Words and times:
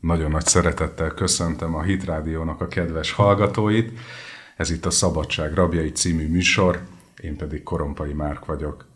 Nagyon 0.00 0.30
nagy 0.30 0.46
szeretettel 0.46 1.10
köszöntöm 1.10 1.74
a 1.74 1.82
Hit 1.82 2.04
Rádiónak 2.04 2.60
a 2.60 2.68
kedves 2.68 3.12
hallgatóit. 3.12 3.98
Ez 4.56 4.70
itt 4.70 4.86
a 4.86 4.90
Szabadság 4.90 5.54
Rabjai 5.54 5.92
című 5.92 6.28
műsor, 6.28 6.80
én 7.20 7.36
pedig 7.36 7.62
Korompai 7.62 8.12
Márk 8.12 8.44
vagyok. 8.44 8.86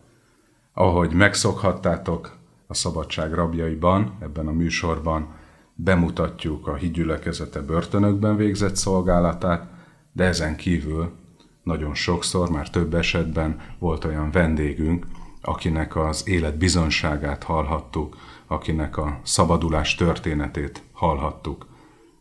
Ahogy 0.73 1.13
megszokhattátok, 1.13 2.37
a 2.67 2.75
Szabadság 2.75 3.33
Rabjaiban, 3.33 4.17
ebben 4.21 4.47
a 4.47 4.53
műsorban 4.53 5.35
bemutatjuk 5.75 6.67
a 6.67 6.75
hídgyülekezete 6.75 7.61
börtönökben 7.61 8.37
végzett 8.37 8.77
szolgálatát, 8.77 9.71
de 10.13 10.25
ezen 10.25 10.57
kívül 10.57 11.13
nagyon 11.63 11.95
sokszor, 11.95 12.51
már 12.51 12.71
több 12.71 12.95
esetben 12.95 13.61
volt 13.79 14.05
olyan 14.05 14.31
vendégünk, 14.31 15.07
akinek 15.41 15.97
az 15.97 16.29
élet 16.29 16.59
bizonságát 16.59 17.43
hallhattuk, 17.43 18.17
akinek 18.47 18.97
a 18.97 19.21
szabadulás 19.23 19.95
történetét 19.95 20.83
hallhattuk. 20.93 21.67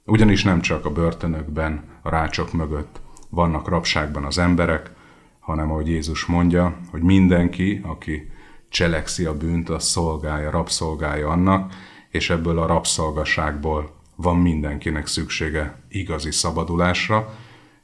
Ugyanis 0.05 0.43
nem 0.43 0.61
csak 0.61 0.85
a 0.85 0.91
börtönökben, 0.91 1.83
a 2.01 2.09
rácsok 2.09 2.53
mögött 2.53 3.01
vannak 3.29 3.67
rabságban 3.67 4.25
az 4.25 4.37
emberek, 4.37 4.91
hanem 5.39 5.71
ahogy 5.71 5.87
Jézus 5.87 6.25
mondja, 6.25 6.77
hogy 6.91 7.01
mindenki, 7.01 7.81
aki 7.83 8.31
cselekszi 8.69 9.25
a 9.25 9.37
bűnt, 9.37 9.69
az 9.69 9.83
szolgálja, 9.83 10.49
rabszolgálja 10.49 11.29
annak, 11.29 11.73
és 12.09 12.29
ebből 12.29 12.59
a 12.59 12.65
rabszolgaságból 12.65 13.91
van 14.15 14.37
mindenkinek 14.37 15.07
szüksége 15.07 15.83
igazi 15.89 16.31
szabadulásra, 16.31 17.33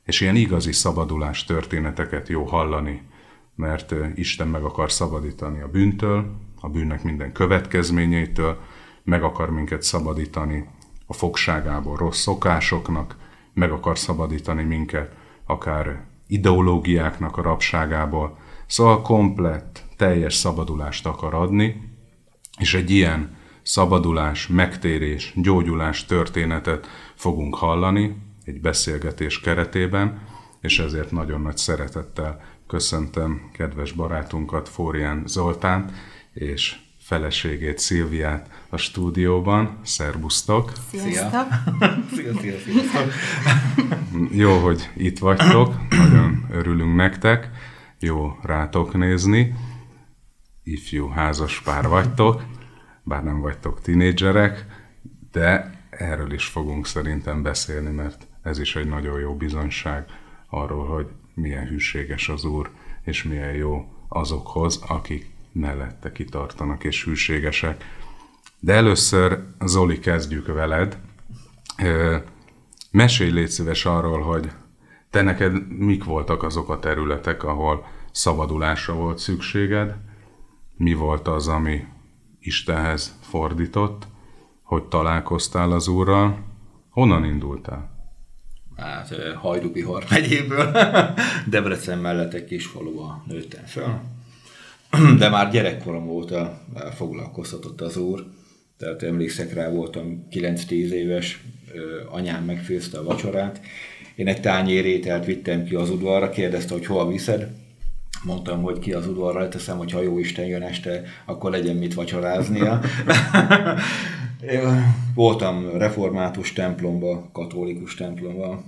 és 0.03 0.21
ilyen 0.21 0.35
igazi 0.35 0.71
szabadulás 0.71 1.43
történeteket 1.43 2.27
jó 2.27 2.43
hallani, 2.43 3.01
mert 3.55 3.95
Isten 4.15 4.47
meg 4.47 4.63
akar 4.63 4.91
szabadítani 4.91 5.61
a 5.61 5.67
bűntől, 5.67 6.31
a 6.59 6.69
bűnnek 6.69 7.03
minden 7.03 7.31
következményeitől, 7.31 8.59
meg 9.03 9.23
akar 9.23 9.49
minket 9.49 9.81
szabadítani 9.81 10.67
a 11.05 11.13
fogságából 11.13 11.95
rossz 11.95 12.19
szokásoknak, 12.19 13.15
meg 13.53 13.71
akar 13.71 13.97
szabadítani 13.97 14.63
minket 14.63 15.15
akár 15.45 16.05
ideológiáknak 16.27 17.37
a 17.37 17.41
rabságából. 17.41 18.37
Szóval 18.67 19.01
komplett, 19.01 19.83
teljes 19.97 20.33
szabadulást 20.33 21.05
akar 21.05 21.33
adni, 21.33 21.97
és 22.59 22.73
egy 22.73 22.89
ilyen 22.89 23.37
szabadulás, 23.61 24.47
megtérés, 24.47 25.33
gyógyulás 25.35 26.05
történetet 26.05 26.87
fogunk 27.15 27.55
hallani 27.55 28.15
egy 28.43 28.61
beszélgetés 28.61 29.39
keretében, 29.39 30.21
és 30.61 30.79
ezért 30.79 31.11
nagyon 31.11 31.41
nagy 31.41 31.57
szeretettel 31.57 32.41
köszöntöm 32.67 33.49
kedves 33.53 33.91
barátunkat, 33.91 34.69
Fórián 34.69 35.23
Zoltán, 35.25 35.91
és 36.39 36.75
feleségét, 36.97 37.79
Szilviát 37.79 38.49
a 38.69 38.77
stúdióban. 38.77 39.79
Szerbusztok! 39.83 40.71
Sziasztok! 40.91 41.47
szia, 42.15 42.33
szia, 42.39 42.57
sziasztok! 42.59 43.13
Jó, 44.31 44.57
hogy 44.57 44.89
itt 44.95 45.19
vagytok, 45.19 45.89
nagyon 45.89 46.45
örülünk 46.51 46.95
nektek, 46.95 47.49
jó 47.99 48.37
rátok 48.41 48.93
nézni. 48.93 49.55
Ifjú 50.63 51.07
házas 51.07 51.61
pár 51.61 51.87
vagytok, 51.87 52.43
bár 53.03 53.23
nem 53.23 53.39
vagytok 53.39 53.81
tinédzserek, 53.81 54.65
de 55.31 55.79
erről 55.89 56.33
is 56.33 56.45
fogunk 56.45 56.87
szerintem 56.87 57.41
beszélni, 57.41 57.89
mert 57.89 58.27
ez 58.43 58.59
is 58.59 58.75
egy 58.75 58.87
nagyon 58.87 59.19
jó 59.19 59.35
bizonyság 59.35 60.05
arról, 60.49 60.87
hogy 60.87 61.07
milyen 61.33 61.67
hűséges 61.67 62.29
az 62.29 62.43
Úr, 62.43 62.69
és 63.03 63.23
milyen 63.23 63.53
jó 63.53 63.85
azokhoz, 64.07 64.83
akik 64.87 65.37
mellette 65.51 66.11
kitartanak 66.11 66.83
és 66.83 67.03
hűségesek. 67.03 67.83
De 68.59 68.73
először, 68.73 69.39
Zoli, 69.65 69.99
kezdjük 69.99 70.47
veled. 70.47 70.97
Mesélj 72.91 73.31
légy 73.31 73.49
szíves 73.49 73.85
arról, 73.85 74.21
hogy 74.21 74.51
te 75.09 75.21
neked 75.21 75.67
mik 75.67 76.03
voltak 76.03 76.43
azok 76.43 76.69
a 76.69 76.79
területek, 76.79 77.43
ahol 77.43 77.85
szabadulásra 78.11 78.93
volt 78.93 79.17
szükséged, 79.17 79.95
mi 80.77 80.93
volt 80.93 81.27
az, 81.27 81.47
ami 81.47 81.85
Istenhez 82.39 83.17
fordított, 83.21 84.07
hogy 84.63 84.83
találkoztál 84.83 85.71
az 85.71 85.87
Úrral, 85.87 86.37
honnan 86.89 87.25
indultál? 87.25 87.97
Hát 88.75 89.15
Hajdubihar 89.35 90.05
megyéből, 90.09 90.71
Debrecen 91.49 91.99
mellett 91.99 92.33
egy 92.33 92.45
kis 92.45 92.65
faluba 92.65 93.23
nőttem 93.27 93.65
fel, 93.65 94.18
de 95.17 95.29
már 95.29 95.51
gyerekkorom 95.51 96.09
óta 96.09 96.61
foglalkoztatott 96.95 97.81
az 97.81 97.97
úr. 97.97 98.25
Tehát 98.77 99.03
emlékszek 99.03 99.53
rá, 99.53 99.69
voltam 99.69 100.27
9-10 100.31 100.69
éves, 100.69 101.43
anyám 102.09 102.43
megfőzte 102.43 102.97
a 102.97 103.03
vacsorát. 103.03 103.61
Én 104.15 104.27
egy 104.27 104.41
tányér 104.41 104.85
ételt 104.85 105.25
vittem 105.25 105.63
ki 105.63 105.75
az 105.75 105.89
udvarra, 105.89 106.29
kérdezte, 106.29 106.73
hogy 106.73 106.85
hol 106.85 107.11
viszed. 107.11 107.47
Mondtam, 108.23 108.61
hogy 108.61 108.79
ki 108.79 108.93
az 108.93 109.07
udvarra 109.07 109.47
teszem, 109.47 109.77
hogy 109.77 109.91
ha 109.91 110.01
jó 110.01 110.19
Isten 110.19 110.45
jön 110.45 110.61
este, 110.61 111.03
akkor 111.25 111.51
legyen 111.51 111.75
mit 111.75 111.93
vacsoráznia. 111.93 112.81
Voltam 115.15 115.77
református 115.77 116.53
templomba, 116.53 117.29
katolikus 117.33 117.95
templomba, 117.95 118.63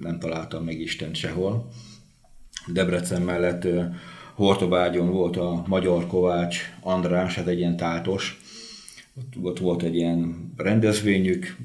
nem 0.00 0.18
találtam 0.18 0.64
meg 0.64 0.80
Isten 0.80 1.14
sehol. 1.14 1.68
Debrecen 2.66 3.22
mellett 3.22 3.66
Hortobágyon 4.36 5.10
volt 5.10 5.36
a 5.36 5.64
Magyar 5.66 6.06
Kovács 6.06 6.58
András, 6.80 7.34
hát 7.34 7.46
egy 7.46 7.58
ilyen 7.58 7.76
tátos, 7.76 8.40
ott, 9.18 9.32
ott 9.42 9.58
volt 9.58 9.82
egy 9.82 9.94
ilyen 9.94 10.52
rendezvényük, 10.56 11.56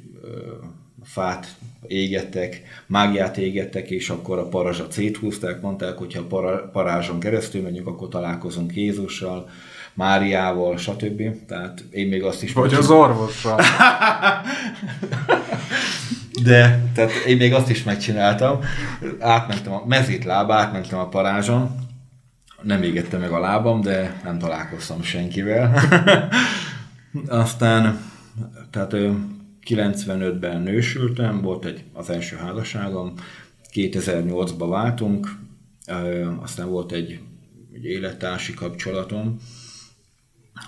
fát 1.04 1.56
égettek, 1.88 2.62
mágiát 2.88 3.38
égettek, 3.38 3.90
és 3.90 4.10
akkor 4.10 4.38
a 4.38 4.48
parazsat 4.48 4.92
széthúzták, 4.92 5.62
mondták, 5.62 5.98
hogy 5.98 6.14
ha 6.14 6.24
para, 6.24 6.70
parázson 6.74 7.20
keresztül 7.20 7.62
megyünk, 7.62 7.88
akkor 7.88 8.08
találkozunk 8.08 8.76
Jézussal, 8.76 9.50
Máriával, 9.94 10.78
stb. 10.78 11.46
Tehát 11.48 11.84
én 11.92 12.08
még 12.08 12.24
azt 12.24 12.44
is... 12.44 12.54
Vagy 12.54 12.74
az 12.74 12.90
orvossal. 12.90 13.60
De, 16.44 16.84
tehát 16.94 17.12
én 17.28 17.38
még 17.38 17.54
azt 17.54 17.70
is 17.70 17.84
megcsináltam. 17.84 18.60
Átmentem 19.20 19.74
a 19.74 19.84
mezítláb, 19.86 20.52
átmentem 20.52 21.00
a 21.00 21.08
parázson, 21.08 21.81
nem 22.62 22.84
égette 22.84 23.18
meg 23.18 23.32
a 23.32 23.40
lábam, 23.40 23.82
de 23.82 24.22
nem 24.24 24.40
találkoztam 24.40 25.02
senkivel. 25.02 25.74
Aztán, 27.28 28.02
tehát 28.70 28.96
95-ben 29.68 30.62
nősültem, 30.62 31.42
volt 31.42 31.66
egy, 31.66 31.84
az 31.94 32.10
első 32.10 32.36
házasságom, 32.36 33.14
2008-ba 33.74 34.66
váltunk, 34.70 35.28
aztán 36.42 36.70
volt 36.70 36.92
egy, 36.92 37.20
egy 37.74 37.86
élettársi 37.86 38.54
kapcsolatom, 38.54 39.38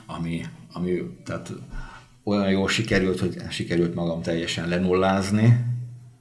ami, 0.05 0.41
ami 0.73 1.17
tehát 1.25 1.51
olyan 2.23 2.49
jól 2.49 2.67
sikerült, 2.67 3.19
hogy 3.19 3.35
sikerült 3.49 3.95
magam 3.95 4.21
teljesen 4.21 4.67
lenullázni, 4.67 5.65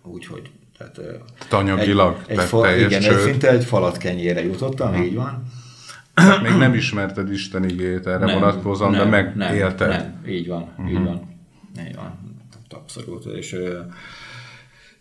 úgyhogy 0.03 0.50
tehát, 0.78 1.22
Tanyagilag 1.49 2.25
egy, 2.27 2.38
egy 2.38 2.44
fal, 2.44 2.78
igen, 2.78 3.00
csőd. 3.00 3.19
szinte 3.19 3.50
egy 3.50 3.65
falat 3.65 3.97
kenyére 3.97 4.44
jutottam, 4.44 4.94
ha. 4.94 5.03
így 5.03 5.15
van. 5.15 5.44
Tehát 6.15 6.43
még 6.43 6.53
nem 6.53 6.75
ismerted 6.75 7.33
Isten 7.33 7.65
igét 7.69 8.06
erre 8.06 8.25
nem, 8.25 8.41
vonatkozóan, 8.41 8.93
de 8.93 9.05
megélted. 9.05 9.89
Nem, 9.89 9.99
nem, 9.99 10.33
így 10.33 10.49
van, 10.49 10.62
uh-huh. 10.62 10.91
így 10.91 11.05
van. 11.05 11.31
Így 11.87 11.95
van, 11.95 12.23
abszolút. 12.73 13.25
És, 13.25 13.56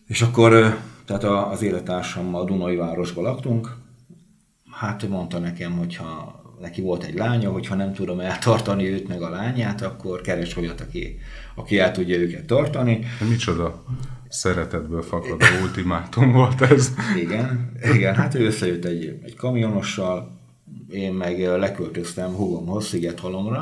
és 0.08 0.22
akkor 0.22 0.78
tehát 1.06 1.24
az 1.24 1.62
élettársammal 1.62 2.42
a 2.42 2.46
Dunai 2.46 2.76
városban 2.76 3.24
laktunk, 3.24 3.76
hát 4.72 5.08
mondta 5.10 5.40
nekem, 5.40 5.72
hogyha 5.72 6.42
neki 6.60 6.82
volt 6.82 7.04
egy 7.04 7.14
lánya, 7.14 7.52
hogyha 7.52 7.76
nem 7.76 7.94
tudom 7.94 8.20
eltartani 8.20 8.90
őt 8.90 9.08
meg 9.08 9.22
a 9.22 9.30
lányát, 9.30 9.82
akkor 9.82 10.22
keres 10.22 10.58
olyat, 10.58 10.82
aki, 10.82 11.20
aki 11.56 11.80
el 11.80 11.92
tudja 11.92 12.18
őket 12.18 12.46
tartani. 12.46 13.06
Micsoda 13.30 13.84
szeretetből 14.30 15.02
fakadó 15.02 15.46
ultimátum 15.62 16.32
volt 16.32 16.62
ez. 16.62 16.94
Igen, 17.18 17.72
igen 17.94 18.16
hát 18.16 18.36
ő 18.36 18.46
összejött 18.46 18.86
egy, 18.86 19.20
egy 19.24 19.36
kamionossal, 19.36 20.41
én 20.90 21.14
meg 21.14 21.40
leköltöztem 21.40 22.34
hugomhoz, 22.34 22.86
Szigethalomra. 22.86 23.58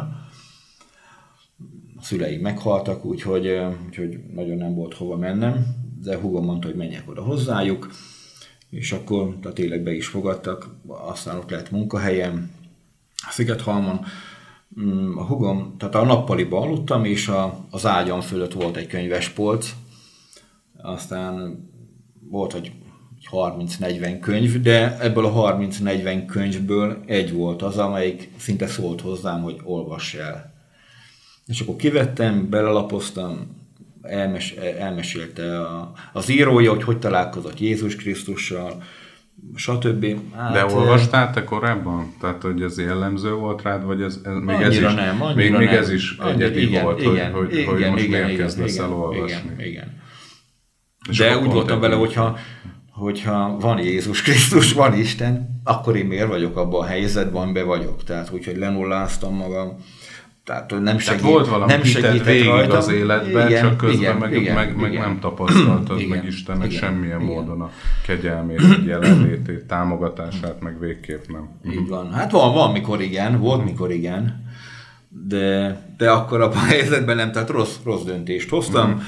A 1.97 2.01
szüleim 2.01 2.41
meghaltak, 2.41 3.05
úgyhogy, 3.05 3.59
úgyhogy 3.85 4.19
nagyon 4.33 4.57
nem 4.57 4.73
volt 4.73 4.93
hova 4.93 5.17
mennem, 5.17 5.65
de 6.03 6.17
hugom 6.17 6.45
mondta, 6.45 6.67
hogy 6.67 6.75
menjek 6.75 7.09
oda 7.09 7.23
hozzájuk, 7.23 7.89
és 8.69 8.91
akkor 8.91 9.37
tehát 9.41 9.57
tényleg 9.57 9.83
be 9.83 9.93
is 9.93 10.07
fogadtak, 10.07 10.75
aztán 10.87 11.37
ott 11.37 11.49
lett 11.49 11.71
munkahelyem, 11.71 12.51
Szigethalmon. 13.29 13.99
Mm, 14.81 15.17
a 15.17 15.25
hugom, 15.25 15.75
tehát 15.77 15.95
a 15.95 16.05
nappaliba 16.05 16.61
aludtam, 16.61 17.05
és 17.05 17.27
a, 17.27 17.65
az 17.69 17.85
ágyam 17.85 18.21
fölött 18.21 18.53
volt 18.53 18.77
egy 18.77 18.87
könyvespolc, 18.87 19.75
aztán 20.77 21.63
volt, 22.29 22.51
hogy 22.51 22.71
30-40 23.31 24.17
könyv, 24.21 24.61
de 24.61 24.97
ebből 24.99 25.25
a 25.25 25.57
30-40 25.57 26.23
könyvből 26.27 27.03
egy 27.05 27.33
volt 27.33 27.61
az, 27.61 27.77
amelyik 27.77 28.29
szinte 28.37 28.67
szólt 28.67 29.01
hozzám, 29.01 29.41
hogy 29.41 29.59
olvass 29.63 30.13
el. 30.13 30.53
És 31.47 31.59
akkor 31.59 31.75
kivettem, 31.75 32.49
belelapoztam, 32.49 33.57
elmes, 34.01 34.51
elmesélte 34.79 35.59
a, 35.59 35.91
az 36.13 36.29
írója, 36.29 36.69
hogy 36.69 36.83
hogy 36.83 36.99
találkozott 36.99 37.59
Jézus 37.59 37.95
Krisztussal, 37.95 38.83
stb. 39.55 40.05
Hát, 40.35 40.53
De 40.53 40.65
olvastál 40.65 41.31
te 41.31 41.43
korábban? 41.43 42.13
Tehát, 42.19 42.41
hogy 42.41 42.61
ez 42.61 42.79
jellemző 42.79 43.33
volt 43.33 43.61
rád, 43.61 43.83
vagy 43.83 44.01
ez, 44.01 44.19
ez 44.23 44.33
még 44.33 44.61
ez 44.61 44.73
is, 44.73 44.79
nem, 44.79 45.23
még, 45.35 45.51
nem. 45.51 45.59
még 45.59 45.69
ez 45.69 45.91
is 45.91 46.17
egyedi 46.17 46.61
igen, 46.61 46.83
volt, 46.83 47.01
igen, 47.01 47.31
hogy, 47.31 47.47
hogy, 47.47 47.57
igen, 47.57 47.73
hogy 47.73 47.91
most 47.91 48.03
igen, 48.03 48.19
miért 48.19 48.33
igen, 48.33 48.45
kezdesz 48.45 48.73
igen, 48.73 48.85
el 48.85 48.93
olvasni? 48.93 49.51
Igen, 49.53 49.67
igen. 49.67 50.01
És 51.09 51.17
De 51.17 51.37
úgy 51.37 51.51
voltam 51.51 51.79
vele, 51.79 51.95
hogyha, 51.95 52.37
hogyha 52.99 53.57
van 53.59 53.79
Jézus 53.79 54.21
Krisztus, 54.21 54.73
van 54.73 54.93
Isten, 54.93 55.61
akkor 55.63 55.95
én 55.95 56.05
miért 56.05 56.27
vagyok 56.27 56.57
abban 56.57 56.81
a 56.81 56.85
helyzetben, 56.85 57.41
amiben 57.41 57.65
vagyok. 57.65 58.03
Tehát 58.03 58.31
úgy, 58.31 58.45
hogy 58.45 58.57
lenulláztam 58.57 59.35
magam, 59.35 59.75
tehát 60.43 60.71
hogy 60.71 60.81
nem 60.81 60.97
segít, 60.97 61.21
Tehát 61.21 61.33
volt 61.33 61.47
valami 61.47 61.71
nem 61.71 61.83
segített 61.83 62.23
végig 62.23 62.45
rajtam. 62.45 62.77
az 62.77 62.89
életben, 62.89 63.47
Igen, 63.47 63.61
csak 63.61 63.77
közben 63.77 63.99
igen, 63.99 64.17
meg, 64.17 64.33
igen, 64.33 64.55
meg, 64.55 64.75
meg 64.75 64.91
igen. 64.91 65.01
nem 65.01 65.19
tapasztaltad 65.19 65.99
Igen, 65.99 66.17
meg 66.17 66.25
Istennek 66.25 66.67
igen, 66.71 66.79
semmilyen 66.79 67.21
igen. 67.21 67.33
módon 67.33 67.61
a 67.61 67.69
kegyelmét, 68.05 68.61
jelenlétét, 68.85 69.65
támogatását, 69.65 70.61
meg 70.61 70.79
végképp 70.79 71.23
nem. 71.27 71.49
Így 71.71 71.87
van. 71.87 72.11
Hát 72.11 72.31
van, 72.31 72.53
van, 72.53 72.71
mikor 72.71 73.01
igen, 73.01 73.39
volt, 73.39 73.65
mikor 73.65 73.91
igen, 73.91 74.47
de, 75.27 75.77
de 75.97 76.11
akkor 76.11 76.41
abban 76.41 76.57
a 76.57 76.65
helyzetben 76.65 77.15
nem, 77.15 77.31
tehát 77.31 77.49
rossz, 77.49 77.75
rossz 77.83 78.03
döntést 78.03 78.49
hoztam, 78.49 79.03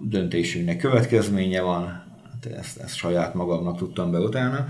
döntésünknek 0.00 0.76
következménye 0.76 1.60
van, 1.60 2.08
hát 2.44 2.58
ezt, 2.58 2.78
ezt 2.78 2.96
saját 2.96 3.34
magamnak 3.34 3.76
tudtam 3.76 4.10
be 4.10 4.18
utána. 4.18 4.66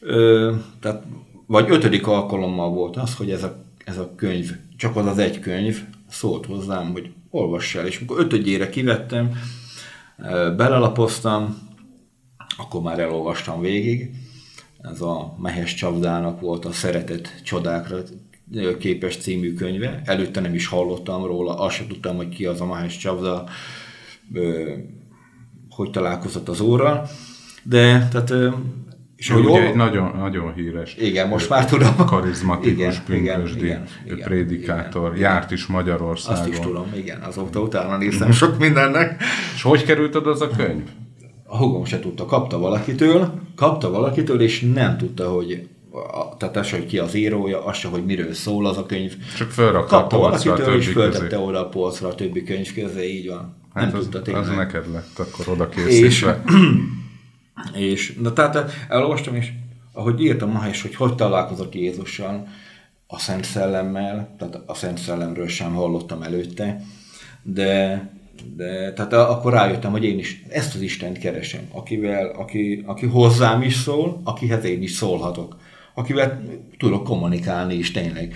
Ö, 0.00 0.54
tehát, 0.80 1.02
vagy 1.46 1.70
ötödik 1.70 2.06
alkalommal 2.06 2.70
volt 2.70 2.96
az, 2.96 3.16
hogy 3.16 3.30
ez 3.30 3.42
a, 3.42 3.64
ez 3.84 3.98
a 3.98 4.14
könyv, 4.16 4.50
csak 4.76 4.96
az 4.96 5.06
az 5.06 5.18
egy 5.18 5.38
könyv 5.38 5.80
szólt 6.08 6.46
hozzám, 6.46 6.92
hogy 6.92 7.12
olvass 7.30 7.74
el, 7.74 7.86
és 7.86 7.96
amikor 7.96 8.20
ötödjére 8.20 8.68
kivettem, 8.68 9.32
belelapoztam, 10.56 11.70
akkor 12.56 12.82
már 12.82 12.98
elolvastam 12.98 13.60
végig. 13.60 14.10
Ez 14.82 15.00
a 15.00 15.36
Mehes 15.38 15.74
Csapdának 15.74 16.40
volt 16.40 16.64
a 16.64 16.72
Szeretet 16.72 17.42
csodákra 17.44 18.02
képes 18.78 19.16
című 19.16 19.54
könyve. 19.54 20.02
Előtte 20.04 20.40
nem 20.40 20.54
is 20.54 20.66
hallottam 20.66 21.26
róla, 21.26 21.58
azt 21.58 21.76
sem 21.76 21.86
tudtam, 21.86 22.16
hogy 22.16 22.28
ki 22.28 22.46
az 22.46 22.60
a 22.60 22.66
Mehes 22.66 22.96
Csapda, 22.96 23.44
ö, 24.32 24.72
hogy 25.76 25.90
találkozott 25.90 26.48
az 26.48 26.60
óra. 26.60 27.02
De, 27.62 28.08
tehát, 28.10 28.32
és 29.16 29.30
Ő 29.30 29.34
ugye 29.34 29.48
ol- 29.48 29.60
egy 29.60 29.74
nagyon, 29.74 30.16
nagyon 30.16 30.54
híres, 30.54 30.96
igen, 30.98 31.28
most 31.28 31.48
már 31.48 31.66
tudom. 31.66 31.96
karizmatikus, 32.06 32.72
Igen, 32.72 32.94
pünkösdi 33.06 33.64
igen, 33.64 33.84
igen, 34.04 34.18
prédikátor, 34.18 35.08
igen. 35.16 35.20
járt 35.20 35.50
is 35.50 35.66
Magyarországon. 35.66 36.40
Azt 36.40 36.50
is 36.50 36.58
tudom, 36.58 36.92
igen, 36.96 37.20
azóta 37.20 37.60
utána 37.60 37.96
néztem 37.96 38.30
sok 38.32 38.58
mindennek. 38.58 39.22
És 39.54 39.62
hogy 39.62 39.84
került 39.84 40.14
oda 40.14 40.30
az 40.30 40.40
a 40.40 40.48
könyv? 40.48 40.82
A 41.44 41.56
hugom 41.56 41.84
se 41.84 42.00
tudta, 42.00 42.24
kapta 42.24 42.58
valakitől, 42.58 43.32
kapta 43.56 43.90
valakitől, 43.90 44.40
és 44.40 44.60
nem 44.74 44.96
tudta, 44.98 45.28
hogy 45.30 45.68
a, 45.92 46.36
tehát 46.36 46.56
az, 46.56 46.70
hogy 46.70 46.86
ki 46.86 46.98
az 46.98 47.14
írója, 47.14 47.64
az 47.64 47.76
se, 47.76 47.88
hogy 47.88 48.04
miről 48.04 48.32
szól 48.32 48.66
az 48.66 48.76
a 48.78 48.86
könyv. 48.86 49.14
Csak 49.36 49.50
fölrakta 49.50 49.96
a 49.96 50.06
polcra 50.06 50.52
a 50.52 50.56
valakitől, 50.56 50.76
és 50.76 50.84
többi 50.84 50.98
föltette 50.98 51.38
oda 51.38 51.60
a 51.60 51.68
polcra 51.68 52.08
a 52.08 52.14
többi 52.14 52.42
könyv 52.42 52.74
közé, 52.74 53.16
így 53.16 53.28
van. 53.28 53.56
Hát 53.74 53.84
nem 53.86 53.96
az, 53.96 54.08
tudta 54.10 54.18
az 54.18 54.24
tényleg. 54.46 54.56
neked 54.56 54.92
lett 54.92 55.18
akkor 55.18 55.48
oda 55.48 55.68
És, 55.76 55.84
készítve. 55.84 56.42
és 57.74 58.14
na, 58.22 58.32
tehát 58.32 58.72
elolvastam, 58.88 59.34
és 59.34 59.52
ahogy 59.92 60.20
írtam 60.22 60.50
ma 60.50 60.68
is, 60.68 60.82
hogy 60.82 60.94
hogy 60.94 61.14
találkozott 61.14 61.74
Jézussal, 61.74 62.48
a 63.06 63.18
Szent 63.18 63.44
Szellemmel, 63.44 64.34
tehát 64.38 64.60
a 64.66 64.74
Szent 64.74 64.98
Szellemről 64.98 65.48
sem 65.48 65.72
hallottam 65.74 66.22
előtte, 66.22 66.80
de, 67.42 68.10
de 68.56 68.92
tehát 68.92 69.12
a- 69.12 69.30
akkor 69.30 69.52
rájöttem, 69.52 69.90
hogy 69.90 70.04
én 70.04 70.18
is 70.18 70.42
ezt 70.48 70.74
az 70.74 70.80
Istent 70.80 71.18
keresem, 71.18 71.60
akivel, 71.70 72.26
aki, 72.26 72.82
aki 72.86 73.06
hozzám 73.06 73.62
is 73.62 73.74
szól, 73.74 74.20
akihez 74.24 74.64
én 74.64 74.82
is 74.82 74.92
szólhatok, 74.92 75.56
akivel 75.94 76.42
tudok 76.78 77.04
kommunikálni 77.04 77.74
is 77.74 77.90
tényleg. 77.90 78.34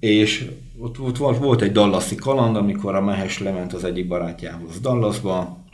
És 0.00 0.50
ott, 0.78 1.00
ott 1.00 1.16
volt, 1.16 1.38
volt 1.38 1.62
egy 1.62 1.72
dallasi 1.72 2.14
kaland, 2.14 2.56
amikor 2.56 2.94
a 2.94 3.00
Mehes 3.00 3.38
lement 3.38 3.72
az 3.72 3.84
egyik 3.84 4.08
barátjához 4.08 4.80
Dallasba, 4.80 5.64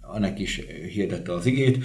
annak 0.00 0.38
is 0.38 0.60
hirdette 0.92 1.32
az 1.32 1.46
igét, 1.46 1.84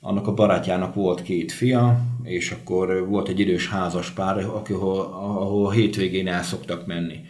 annak 0.00 0.26
a 0.26 0.34
barátjának 0.34 0.94
volt 0.94 1.22
két 1.22 1.52
fia, 1.52 2.00
és 2.22 2.50
akkor 2.50 3.08
volt 3.08 3.28
egy 3.28 3.40
idős 3.40 3.68
házas 3.68 4.10
pár, 4.10 4.38
ahol, 4.38 5.00
ahol 5.00 5.66
a 5.66 5.70
hétvégén 5.70 6.28
el 6.28 6.42
szoktak 6.42 6.86
menni. 6.86 7.20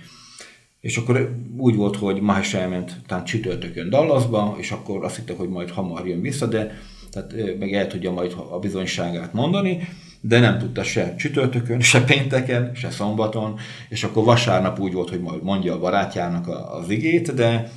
És 0.80 0.96
akkor 0.96 1.36
úgy 1.56 1.74
volt, 1.74 1.96
hogy 1.96 2.20
Mahes 2.20 2.54
elment 2.54 3.00
talán 3.06 3.24
csütörtökön 3.24 3.90
Dallasba, 3.90 4.56
és 4.58 4.70
akkor 4.70 5.04
azt 5.04 5.16
hitte, 5.16 5.34
hogy 5.34 5.48
majd 5.48 5.70
hamar 5.70 6.06
jön 6.08 6.20
vissza, 6.20 6.46
de 6.46 6.78
tehát 7.10 7.58
meg 7.58 7.72
el 7.72 7.86
tudja 7.86 8.10
majd 8.10 8.36
a 8.50 8.58
bizonyságát 8.58 9.32
mondani, 9.32 9.88
de 10.26 10.40
nem 10.40 10.58
tudta 10.58 10.82
se 10.82 11.14
csütörtökön, 11.16 11.80
se 11.80 12.04
pénteken, 12.04 12.74
se 12.74 12.90
szombaton, 12.90 13.58
és 13.88 14.04
akkor 14.04 14.24
vasárnap 14.24 14.80
úgy 14.80 14.92
volt, 14.92 15.08
hogy 15.08 15.20
majd 15.20 15.42
mondja 15.42 15.74
a 15.74 15.78
barátjának 15.78 16.48
az 16.48 16.90
igét, 16.90 17.34
de 17.34 17.70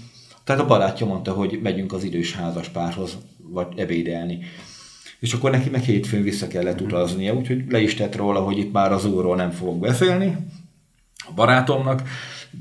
tehát 0.44 0.62
a 0.62 0.66
barátja 0.66 1.06
mondta, 1.06 1.32
hogy 1.32 1.60
megyünk 1.64 1.94
az 1.94 2.04
idős 2.04 2.36
házas 2.36 2.70
párhoz, 2.70 3.18
vagy 3.38 3.68
ebédelni. 3.76 4.40
És 5.20 5.34
akkor 5.34 5.52
neki 5.52 5.70
meg 5.70 5.82
hétfőn 5.82 6.24
vissza 6.24 6.48
kellett 6.48 6.82
utaznia, 6.82 7.34
úgyhogy 7.34 7.64
le 7.70 7.80
is 7.80 7.96
tett 7.96 8.16
róla, 8.16 8.40
hogy 8.40 8.58
itt 8.58 8.72
már 8.72 8.92
az 8.92 9.06
úrról 9.06 9.36
nem 9.36 9.52
fogok 9.52 9.80
beszélni, 9.80 10.36
a 11.30 11.34
barátomnak. 11.36 12.02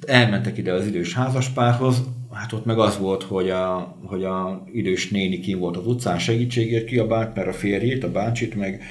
Elmentek 0.07 0.59
ide 0.59 0.73
az 0.73 0.87
idős 0.87 1.15
házaspárhoz, 1.15 2.03
hát 2.33 2.53
ott 2.53 2.65
meg 2.65 2.79
az 2.79 2.99
volt, 2.99 3.23
hogy 3.23 3.51
a, 3.51 3.97
hogy 4.05 4.25
a 4.25 4.65
idős 4.73 5.09
néni 5.09 5.41
kim 5.41 5.59
volt 5.59 5.77
az 5.77 5.87
utcán 5.87 6.19
segítségért 6.19 6.87
kiabált, 6.87 7.35
mert 7.35 7.49
a 7.49 7.53
férjét, 7.53 8.05
a 8.05 8.11
bácsit, 8.11 8.55
meg, 8.55 8.83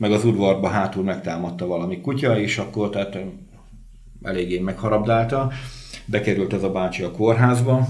meg 0.00 0.12
az 0.12 0.24
udvarba 0.24 0.68
hátul 0.68 1.02
megtámadta 1.02 1.66
valami 1.66 2.00
kutya, 2.00 2.38
és 2.38 2.58
akkor 2.58 2.90
tehát 2.90 3.18
eléggé 4.22 4.58
megharabdálta. 4.58 5.50
Bekerült 6.04 6.52
ez 6.52 6.62
a 6.62 6.70
bácsi 6.70 7.02
a 7.02 7.10
kórházba, 7.10 7.88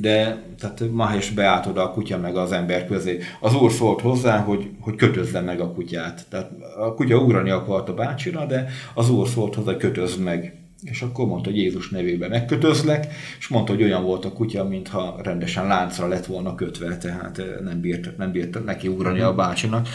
de 0.00 0.42
tehát 0.58 0.82
Mahes 0.90 1.30
beállt 1.30 1.66
oda 1.66 1.82
a 1.82 1.90
kutya 1.90 2.18
meg 2.18 2.36
az 2.36 2.52
ember 2.52 2.86
közé. 2.86 3.18
Az 3.40 3.54
úr 3.54 3.72
szólt 3.72 4.00
hozzá, 4.00 4.38
hogy, 4.38 4.70
hogy 4.80 4.94
kötözze 4.94 5.40
meg 5.40 5.60
a 5.60 5.72
kutyát. 5.72 6.26
Tehát 6.28 6.50
a 6.78 6.94
kutya 6.94 7.18
ugrani 7.18 7.50
akart 7.50 7.88
a 7.88 7.94
bácsira, 7.94 8.46
de 8.46 8.68
az 8.94 9.10
úr 9.10 9.28
szólt 9.28 9.54
hozzá, 9.54 9.70
hogy 9.70 9.80
kötözd 9.80 10.20
meg. 10.20 10.60
És 10.82 11.02
akkor 11.02 11.26
mondta, 11.26 11.50
hogy 11.50 11.58
Jézus 11.58 11.88
nevében 11.88 12.30
megkötözlek, 12.30 13.06
és 13.38 13.48
mondta, 13.48 13.72
hogy 13.72 13.82
olyan 13.82 14.04
volt 14.04 14.24
a 14.24 14.32
kutya, 14.32 14.64
mintha 14.64 15.20
rendesen 15.22 15.66
láncra 15.66 16.08
lett 16.08 16.26
volna 16.26 16.54
kötve, 16.54 16.96
tehát 16.96 17.38
eh, 17.38 17.46
nem 17.64 17.80
bírt, 17.80 18.16
nem 18.16 18.32
bírt 18.32 18.64
neki 18.64 18.88
ugrani 18.88 19.20
a 19.20 19.34
bácsinak. 19.34 19.88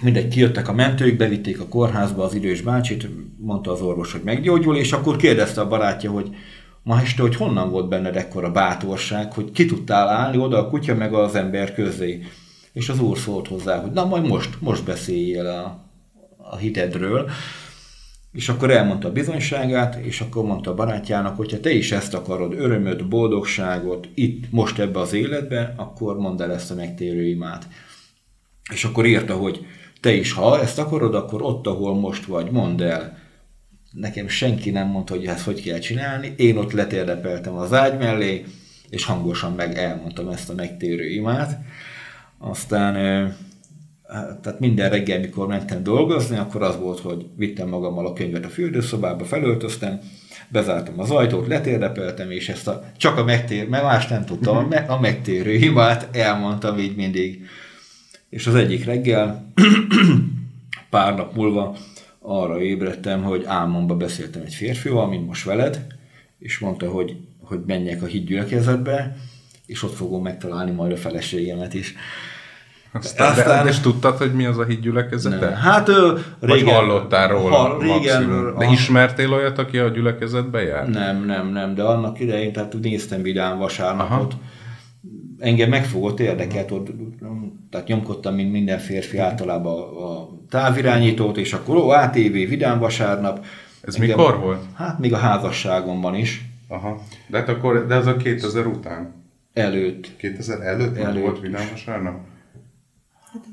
Mindegy, 0.00 0.28
kijöttek 0.28 0.68
a 0.68 0.72
mentők, 0.72 1.16
bevitték 1.16 1.60
a 1.60 1.68
kórházba 1.68 2.24
az 2.24 2.34
idős 2.34 2.60
bácsit, 2.60 3.08
mondta 3.38 3.72
az 3.72 3.80
orvos, 3.80 4.12
hogy 4.12 4.22
meggyógyul, 4.24 4.76
és 4.76 4.92
akkor 4.92 5.16
kérdezte 5.16 5.60
a 5.60 5.68
barátja, 5.68 6.10
hogy 6.10 6.30
ma 6.82 7.00
este, 7.00 7.22
hogy 7.22 7.36
honnan 7.36 7.70
volt 7.70 7.88
benned 7.88 8.16
ekkora 8.16 8.50
bátorság, 8.50 9.32
hogy 9.32 9.50
ki 9.50 9.66
tudtál 9.66 10.08
állni 10.08 10.38
oda 10.38 10.58
a 10.58 10.68
kutya 10.68 10.94
meg 10.94 11.14
az 11.14 11.34
ember 11.34 11.74
közé. 11.74 12.22
És 12.72 12.88
az 12.88 13.00
úr 13.00 13.18
szólt 13.18 13.48
hozzá, 13.48 13.80
hogy 13.80 13.90
na 13.90 14.04
majd 14.04 14.26
most, 14.26 14.60
most 14.60 14.84
beszéljél 14.84 15.46
a, 15.46 15.88
a 16.36 16.56
hitedről. 16.56 17.30
És 18.32 18.48
akkor 18.48 18.70
elmondta 18.70 19.08
a 19.08 19.12
bizonyságát, 19.12 19.94
és 19.94 20.20
akkor 20.20 20.44
mondta 20.44 20.70
a 20.70 20.74
barátjának, 20.74 21.36
hogy 21.36 21.50
ha 21.50 21.60
te 21.60 21.70
is 21.70 21.92
ezt 21.92 22.14
akarod, 22.14 22.52
örömöt, 22.52 23.08
boldogságot 23.08 24.08
itt, 24.14 24.50
most 24.50 24.78
ebbe 24.78 25.00
az 25.00 25.12
életbe, 25.12 25.74
akkor 25.76 26.16
mondd 26.18 26.42
el 26.42 26.52
ezt 26.52 26.70
a 26.70 26.74
megtérő 26.74 27.26
imát. 27.26 27.68
És 28.72 28.84
akkor 28.84 29.06
írta, 29.06 29.34
hogy 29.34 29.66
te 30.04 30.12
is, 30.12 30.32
ha 30.32 30.60
ezt 30.60 30.78
akarod, 30.78 31.14
akkor 31.14 31.42
ott, 31.42 31.66
ahol 31.66 31.94
most 31.94 32.24
vagy, 32.24 32.50
mondd 32.50 32.82
el. 32.82 33.18
Nekem 33.92 34.28
senki 34.28 34.70
nem 34.70 34.88
mondta, 34.88 35.14
hogy 35.14 35.26
ezt 35.26 35.44
hogy 35.44 35.62
kell 35.62 35.78
csinálni. 35.78 36.34
Én 36.36 36.56
ott 36.56 36.72
letérdepeltem 36.72 37.54
az 37.54 37.72
ágy 37.72 37.98
mellé, 37.98 38.44
és 38.90 39.04
hangosan 39.04 39.52
meg 39.52 39.78
elmondtam 39.78 40.28
ezt 40.28 40.50
a 40.50 40.54
megtérő 40.54 41.08
imát. 41.08 41.58
Aztán 42.38 42.94
hát, 44.08 44.38
tehát 44.38 44.60
minden 44.60 44.90
reggel, 44.90 45.20
mikor 45.20 45.46
mentem 45.46 45.82
dolgozni, 45.82 46.36
akkor 46.36 46.62
az 46.62 46.78
volt, 46.78 47.00
hogy 47.00 47.26
vittem 47.36 47.68
magammal 47.68 48.06
a 48.06 48.12
könyvet 48.12 48.44
a 48.44 48.48
fürdőszobába, 48.48 49.24
felöltöztem, 49.24 50.00
bezártam 50.48 51.00
az 51.00 51.10
ajtót, 51.10 51.46
letérdepeltem, 51.46 52.30
és 52.30 52.48
ezt 52.48 52.68
a, 52.68 52.84
csak 52.96 53.18
a 53.18 53.24
megtér, 53.24 53.68
mert 53.68 53.84
más 53.84 54.06
nem 54.06 54.24
tudtam, 54.24 54.56
a, 54.56 54.92
a 54.92 55.00
megtérő 55.00 55.52
imát 55.52 56.16
elmondtam 56.16 56.78
így 56.78 56.96
mindig. 56.96 57.46
És 58.34 58.46
az 58.46 58.54
egyik 58.54 58.84
reggel, 58.84 59.52
pár 60.90 61.14
nap 61.14 61.34
múlva 61.34 61.76
arra 62.20 62.60
ébredtem, 62.60 63.22
hogy 63.22 63.44
álmomba 63.46 63.96
beszéltem 63.96 64.42
egy 64.42 64.54
férfival, 64.54 65.08
mint 65.08 65.26
most 65.26 65.44
veled, 65.44 65.86
és 66.38 66.58
mondta, 66.58 66.90
hogy, 66.90 67.16
hogy 67.42 67.60
menjek 67.66 68.02
a 68.02 68.06
hídgyülekezetbe, 68.06 69.16
és 69.66 69.82
ott 69.82 69.94
fogom 69.94 70.22
megtalálni 70.22 70.70
majd 70.70 70.92
a 70.92 70.96
feleségemet 70.96 71.74
is. 71.74 71.94
Aztán, 72.92 73.30
Aztán, 73.30 73.64
de, 73.64 73.70
és 73.70 73.78
tudtad, 73.78 74.16
hogy 74.16 74.34
mi 74.34 74.44
az 74.44 74.58
a 74.58 74.64
hídgyülekezete? 74.64 75.48
Nem. 75.48 75.54
Hát 75.54 75.88
ö, 75.88 76.18
régen, 76.40 76.64
Vagy 76.64 76.74
hallottál 76.74 77.28
róla 77.28 77.56
ha, 77.56 77.78
régen, 77.80 78.22
maximum. 78.22 78.58
De 78.58 78.70
ismertél 78.70 79.32
olyat, 79.32 79.58
aki 79.58 79.78
a 79.78 79.88
gyülekezetbe 79.88 80.62
jár? 80.62 80.88
Nem, 80.88 81.24
nem, 81.24 81.48
nem, 81.48 81.74
de 81.74 81.82
annak 81.82 82.20
idején, 82.20 82.52
tehát 82.52 82.74
néztem 82.80 83.22
vidám 83.22 83.58
vasárnapot, 83.58 84.32
Aha. 84.32 84.42
Engem 85.44 85.68
megfogott, 85.68 86.20
érdekelt, 86.20 86.70
ott, 86.70 86.88
tehát 87.70 87.86
nyomkodtam, 87.86 88.34
mint 88.34 88.52
minden 88.52 88.78
férfi 88.78 89.18
általában 89.18 89.96
a 89.96 90.28
távirányítót, 90.50 91.36
és 91.36 91.52
akkor 91.52 91.76
ó, 91.76 91.88
ATV, 91.88 92.32
vidám 92.32 92.78
vasárnap. 92.78 93.44
Ez 93.80 93.94
engem, 93.94 94.16
mikor 94.16 94.40
volt? 94.40 94.62
Hát 94.74 94.98
még 94.98 95.12
a 95.12 95.16
házasságomban 95.16 96.14
is. 96.14 96.44
Aha. 96.68 97.02
De, 97.26 97.38
hát 97.38 97.48
akkor, 97.48 97.86
de 97.86 97.94
ez 97.94 98.06
a 98.06 98.16
2000 98.16 98.66
után? 98.66 99.14
Előtt. 99.52 100.16
2000 100.16 100.60
előtt, 100.60 100.96
előtt 100.96 101.22
volt 101.22 101.40
vidám 101.40 101.66
vasárnap? 101.70 102.20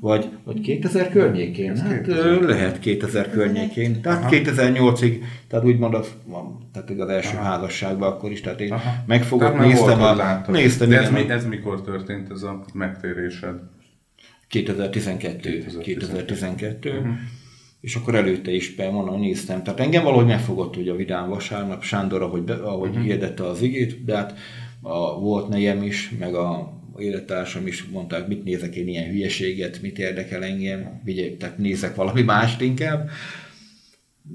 Vagy, 0.00 0.28
vagy 0.44 0.60
2000 0.60 1.08
környékén? 1.08 1.76
Hát 1.76 2.02
2000. 2.02 2.42
lehet 2.42 2.78
2000 2.78 3.30
környékén. 3.30 4.02
Tehát 4.02 4.20
Aha. 4.20 4.30
2008-ig, 4.30 5.22
tehát 5.48 5.64
úgymond 5.64 5.94
az, 5.94 6.08
tehát 6.72 6.90
az 6.90 7.08
első 7.08 7.36
Aha. 7.36 7.44
házasságban 7.44 8.12
akkor 8.12 8.30
is, 8.30 8.40
tehát 8.40 8.60
én 8.60 8.72
Aha. 8.72 8.90
megfogott, 9.06 9.52
tehát 9.52 9.66
néztem, 9.66 10.02
a, 10.02 10.50
néztem. 10.50 10.88
De 10.88 11.00
ez, 11.00 11.10
mi, 11.10 11.30
ez 11.30 11.46
mikor 11.46 11.82
történt 11.82 12.30
ez 12.30 12.42
a 12.42 12.64
megtérésed? 12.72 13.54
2012. 14.48 15.38
2012. 15.38 15.82
2012. 15.82 16.90
Uh-huh. 16.90 17.12
És 17.80 17.94
akkor 17.94 18.14
előtte 18.14 18.50
is 18.50 18.74
mondom, 18.76 19.20
néztem. 19.20 19.62
Tehát 19.62 19.80
engem 19.80 20.04
valahogy 20.04 20.26
megfogott 20.26 20.76
ugye 20.76 20.92
a 20.92 20.96
Vidám 20.96 21.28
vasárnap, 21.28 21.82
Sándor, 21.82 22.22
ahogy, 22.22 22.42
be, 22.42 22.54
ahogy 22.54 22.88
uh-huh. 22.88 23.04
hirdette 23.04 23.46
az 23.46 23.62
igét, 23.62 24.04
de 24.04 24.16
hát 24.16 24.38
a, 24.80 25.20
volt 25.20 25.48
nejem 25.48 25.82
is, 25.82 26.14
meg 26.18 26.34
a 26.34 26.72
élettársam 26.96 27.66
is 27.66 27.84
mondták, 27.84 28.28
mit 28.28 28.44
nézek 28.44 28.74
én 28.74 28.88
ilyen 28.88 29.10
hülyeséget, 29.10 29.82
mit 29.82 29.98
érdekel 29.98 30.44
engem, 30.44 31.00
vigyek, 31.04 31.36
tehát 31.36 31.58
nézek 31.58 31.94
valami 31.94 32.22
mást 32.22 32.60
inkább. 32.60 33.10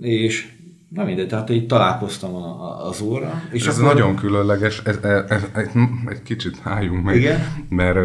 És 0.01 0.47
na 0.89 1.03
mindegy, 1.03 1.27
tehát 1.27 1.49
így 1.49 1.67
találkoztam 1.67 2.35
a, 2.35 2.61
a, 2.61 2.87
az 2.87 3.01
óra. 3.01 3.41
És 3.51 3.67
ez 3.67 3.79
akkor... 3.79 3.93
nagyon 3.93 4.15
különleges, 4.15 4.81
ez, 4.83 4.97
ez, 4.97 5.23
ez, 5.29 5.43
ez, 5.53 5.67
egy 6.05 6.23
kicsit 6.23 6.59
álljunk 6.63 7.03
meg, 7.03 7.15
Igen? 7.15 7.65
mert 7.69 7.97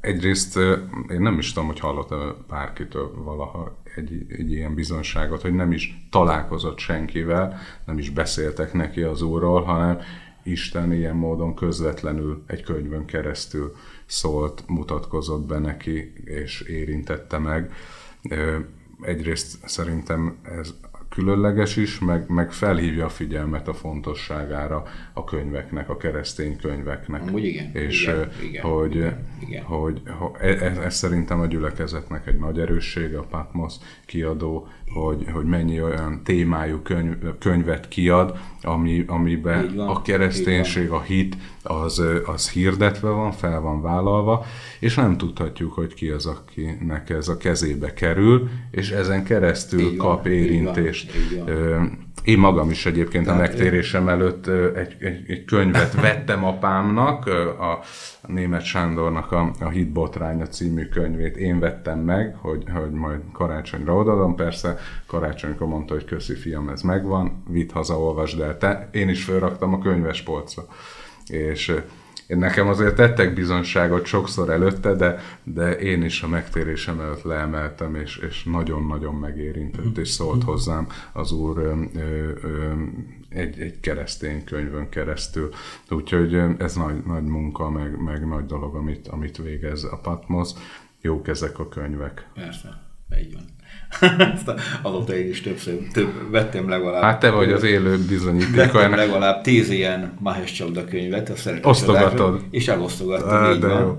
egyrészt 0.00 0.56
én 1.10 1.20
nem 1.20 1.38
is 1.38 1.52
tudom, 1.52 1.68
hogy 1.68 1.80
hallottam 1.80 2.34
bárkitől 2.48 3.22
valaha 3.24 3.76
egy, 3.96 4.26
egy 4.28 4.52
ilyen 4.52 4.74
bizonságot, 4.74 5.42
hogy 5.42 5.54
nem 5.54 5.72
is 5.72 6.06
találkozott 6.10 6.78
senkivel, 6.78 7.58
nem 7.86 7.98
is 7.98 8.10
beszéltek 8.10 8.72
neki 8.72 9.00
az 9.00 9.22
úrról, 9.22 9.62
hanem 9.62 9.98
Isten 10.42 10.92
ilyen 10.92 11.16
módon 11.16 11.54
közvetlenül 11.54 12.42
egy 12.46 12.62
könyvön 12.62 13.04
keresztül 13.04 13.76
szólt, 14.06 14.64
mutatkozott 14.66 15.46
be 15.46 15.58
neki, 15.58 16.12
és 16.24 16.60
érintette 16.60 17.38
meg. 17.38 17.72
Egyrészt 19.00 19.68
szerintem 19.68 20.38
ez 20.42 20.74
különleges 21.08 21.76
is, 21.76 21.98
meg, 21.98 22.28
meg 22.28 22.52
felhívja 22.52 23.04
a 23.04 23.08
figyelmet 23.08 23.68
a 23.68 23.74
fontosságára 23.74 24.82
a 25.20 25.24
könyveknek, 25.24 25.88
a 25.88 25.96
keresztény 25.96 26.56
könyveknek. 26.56 27.22
Úgy 27.32 27.44
igen. 27.44 27.70
És 27.72 28.02
igen, 28.02 28.30
igen, 28.42 28.62
hogy, 28.62 28.94
igen, 28.94 29.26
igen. 29.48 29.64
hogy, 29.64 30.02
hogy 30.18 30.30
ez, 30.40 30.76
ez 30.78 30.94
szerintem 30.94 31.40
a 31.40 31.46
gyülekezetnek 31.46 32.26
egy 32.26 32.38
nagy 32.38 32.58
erőssége, 32.58 33.18
a 33.18 33.26
Patmos 33.30 33.74
kiadó, 34.06 34.68
hogy, 34.92 35.26
hogy 35.32 35.44
mennyi 35.44 35.82
olyan 35.82 36.20
témájú 36.24 36.78
könyv, 36.82 37.14
könyvet 37.38 37.88
kiad, 37.88 38.38
ami, 38.62 39.04
amiben 39.06 39.74
van, 39.74 39.88
a 39.88 40.02
kereszténység, 40.02 40.90
a 40.90 41.00
hit, 41.00 41.36
az, 41.62 42.02
az 42.26 42.50
hirdetve 42.50 43.08
van, 43.08 43.32
fel 43.32 43.60
van 43.60 43.82
vállalva, 43.82 44.44
és 44.80 44.94
nem 44.94 45.16
tudhatjuk, 45.16 45.72
hogy 45.72 45.94
ki 45.94 46.08
az, 46.08 46.26
akinek 46.26 47.10
ez 47.10 47.28
a 47.28 47.36
kezébe 47.36 47.92
kerül, 47.92 48.48
és 48.70 48.90
ezen 48.90 49.24
keresztül 49.24 49.80
így 49.80 49.96
kap 49.96 50.22
van, 50.22 50.32
érintést. 50.32 51.16
Így 51.16 51.38
van, 51.38 51.48
így 51.48 51.68
van. 51.68 52.08
Én 52.24 52.38
magam 52.38 52.70
is 52.70 52.86
egyébként 52.86 53.28
a 53.28 53.34
megtérésem 53.34 54.08
előtt 54.08 54.46
egy, 54.76 54.96
egy, 55.00 55.24
egy 55.26 55.44
könyvet 55.44 56.00
vettem 56.00 56.44
apámnak, 56.44 57.26
a, 57.26 57.70
a 57.70 57.80
német 58.26 58.64
Sándornak 58.64 59.32
a, 59.32 59.50
a 59.60 59.68
Hit 59.68 59.92
Botránya 59.92 60.46
című 60.46 60.84
könyvét 60.84 61.36
én 61.36 61.58
vettem 61.58 61.98
meg, 61.98 62.36
hogy, 62.36 62.64
hogy 62.74 62.90
majd 62.90 63.20
karácsonyra 63.32 63.94
odaadom. 63.94 64.34
Persze 64.34 64.78
karácsonykor 65.06 65.66
mondta, 65.66 65.94
hogy 65.94 66.04
köszi 66.04 66.34
fiam, 66.34 66.68
ez 66.68 66.82
megvan, 66.82 67.42
vidd 67.48 67.72
haza, 67.72 68.00
olvasd 68.00 68.40
el 68.40 68.58
te. 68.58 68.88
Én 68.92 69.08
is 69.08 69.24
felraktam 69.24 69.74
a 69.74 69.78
könyves 69.78 70.22
polcra. 70.22 70.62
És 71.26 71.74
én 72.30 72.38
nekem 72.38 72.68
azért 72.68 72.94
tettek 72.94 73.34
bizonságot 73.34 74.04
sokszor 74.06 74.50
előtte, 74.50 74.94
de, 74.94 75.18
de 75.42 75.70
én 75.70 76.02
is 76.02 76.22
a 76.22 76.28
megtérésem 76.28 77.00
előtt 77.00 77.22
leemeltem, 77.22 77.94
és, 77.94 78.16
és 78.16 78.44
nagyon-nagyon 78.44 79.14
megérintett, 79.14 79.98
és 79.98 80.08
szólt 80.08 80.42
hozzám 80.42 80.86
az 81.12 81.32
Úr 81.32 81.58
ö, 81.58 81.82
ö, 82.42 82.72
egy, 83.28 83.60
egy 83.60 83.80
keresztény 83.80 84.44
könyvön 84.44 84.88
keresztül. 84.88 85.50
Úgyhogy 85.88 86.34
ez 86.58 86.74
nagy, 86.74 87.02
nagy 87.06 87.24
munka, 87.24 87.70
meg, 87.70 88.02
meg 88.02 88.26
nagy 88.26 88.46
dolog, 88.46 88.74
amit, 88.74 89.08
amit 89.08 89.36
végez 89.36 89.84
a 89.84 90.00
Patmos. 90.02 90.50
Jók 91.00 91.28
ezek 91.28 91.58
a 91.58 91.68
könyvek. 91.68 92.28
Persze, 92.34 92.68
így 93.20 93.34
van. 93.34 93.44
Ezt 94.34 94.52
azóta 94.82 95.16
én 95.16 95.28
is 95.28 95.40
többször 95.40 95.78
több, 95.92 96.30
vettem 96.30 96.68
legalább. 96.68 97.02
Hát 97.02 97.20
te 97.20 97.30
vagy 97.30 97.52
az 97.52 97.62
élő 97.62 97.98
bizonyíték. 98.08 98.54
Vettem 98.54 98.80
ennek. 98.80 98.96
legalább 98.98 99.42
tíz 99.42 99.70
ilyen 99.70 100.12
Mahes 100.18 100.52
Csapda 100.52 100.84
könyvet, 100.84 101.28
a 101.28 101.50
Osztogatod. 101.62 102.40
És 102.50 102.68
elosztogattam, 102.68 103.52
így 103.52 103.58
de 103.58 103.66
van. 103.66 103.80
Jó. 103.80 103.98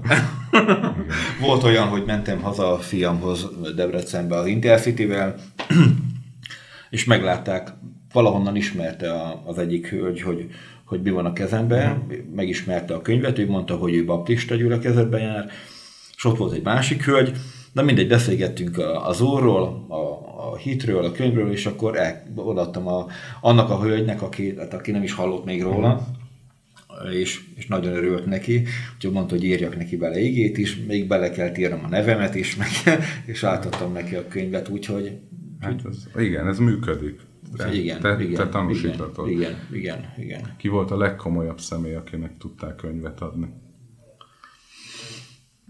Volt 1.48 1.64
olyan, 1.64 1.88
hogy 1.88 2.04
mentem 2.06 2.42
haza 2.42 2.74
a 2.74 2.78
fiamhoz 2.78 3.48
Debrecenbe 3.76 4.36
az 4.36 4.46
Intercity-vel, 4.46 5.36
és 6.90 7.06
meglátták, 7.06 7.70
valahonnan 8.14 8.56
ismerte 8.56 9.14
az 9.46 9.58
egyik 9.58 9.88
hölgy, 9.88 10.22
hogy, 10.22 10.48
hogy 10.86 11.02
mi 11.02 11.10
van 11.10 11.26
a 11.26 11.34
kezemben, 11.34 11.92
uh-huh. 11.92 12.26
megismerte 12.36 12.94
a 12.94 13.02
könyvet, 13.02 13.40
ő 13.40 13.48
mondta, 13.48 13.76
hogy 13.76 13.96
ő 13.96 14.06
baptista 14.06 14.56
gyülekezetben 14.56 15.22
jár, 15.22 15.52
és 16.16 16.26
ott 16.26 16.38
volt 16.38 16.54
egy 16.54 16.64
másik 16.64 17.06
hölgy, 17.06 17.32
Na 17.72 17.82
mindegy, 17.82 18.08
beszélgettünk 18.08 18.78
az 19.04 19.22
úrról, 19.22 19.86
a, 19.88 19.96
a 20.52 20.58
hitről, 20.58 21.06
a 21.06 21.12
könyvről, 21.12 21.52
és 21.52 21.66
akkor 21.66 21.98
el, 21.98 22.24
odaadtam 22.36 22.88
a, 22.88 23.08
annak 23.42 23.70
a 23.70 23.82
hölgynek, 23.82 24.22
aki, 24.22 24.56
hát 24.58 24.74
aki 24.74 24.92
nem 24.92 25.04
is 25.04 25.14
hallott 25.14 25.46
még 25.46 25.62
róla, 25.62 26.08
és, 27.14 27.44
és 27.56 27.68
nagyon 27.68 27.94
örült 27.94 28.26
neki, 28.26 28.64
úgyhogy 28.96 29.12
mondta, 29.12 29.36
hogy 29.36 29.44
írjak 29.44 29.78
neki 29.78 29.98
bele 29.98 30.20
igét 30.20 30.58
is, 30.58 30.76
még 30.76 31.08
bele 31.08 31.30
kell 31.30 31.56
írnom 31.58 31.84
a 31.84 31.88
nevemet 31.88 32.36
is, 32.36 32.56
meg, 32.56 32.70
és 33.26 33.44
átadtam 33.44 33.92
neki 33.92 34.16
a 34.16 34.28
könyvet, 34.28 34.70
úgyhogy... 34.70 35.20
Hát 35.60 35.82
ez, 35.90 36.24
igen, 36.24 36.48
ez 36.48 36.60
működik. 36.60 37.20
De 37.56 37.74
igen, 37.74 38.00
te, 38.00 38.18
igen, 38.20 38.36
te 38.36 38.50
tanúsítatod. 38.50 39.30
Igen, 39.30 39.56
igen, 39.72 40.14
igen. 40.18 40.56
Ki 40.58 40.68
volt 40.68 40.92
a 40.92 40.98
legkomolyabb 40.98 41.60
személy, 41.60 41.96
akinek 41.96 42.38
tudták 42.38 42.76
könyvet 42.76 43.22
adni? 43.22 43.48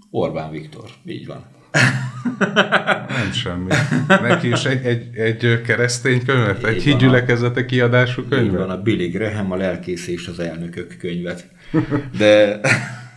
Orbán 0.10 0.52
Viktor, 0.52 0.90
így 1.06 1.28
van. 1.28 1.46
Nem 3.08 3.32
semmi. 3.34 3.72
Neki 4.08 4.48
is 4.48 4.66
egy, 4.66 4.86
egy, 4.86 5.16
egy 5.16 5.62
keresztény 5.62 6.26
könyvet, 6.26 6.64
egy 6.64 6.84
hídgyülekezete 6.84 7.66
kiadású 7.66 8.24
könyvet. 8.24 8.46
Így 8.52 8.58
van, 8.58 8.70
a 8.70 8.82
Billy 8.82 9.08
Graham, 9.08 9.52
a 9.52 9.56
lelkész 9.56 10.08
és 10.08 10.28
az 10.28 10.40
elnökök 10.40 10.98
könyvet. 10.98 11.48
De 12.18 12.60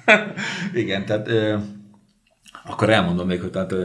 igen, 0.83 1.05
tehát 1.05 1.29
ö, 1.29 1.57
akkor 2.65 2.91
elmondom 2.91 3.27
még, 3.27 3.41
hogy 3.41 3.51
tehát 3.51 3.73
ö, 3.73 3.85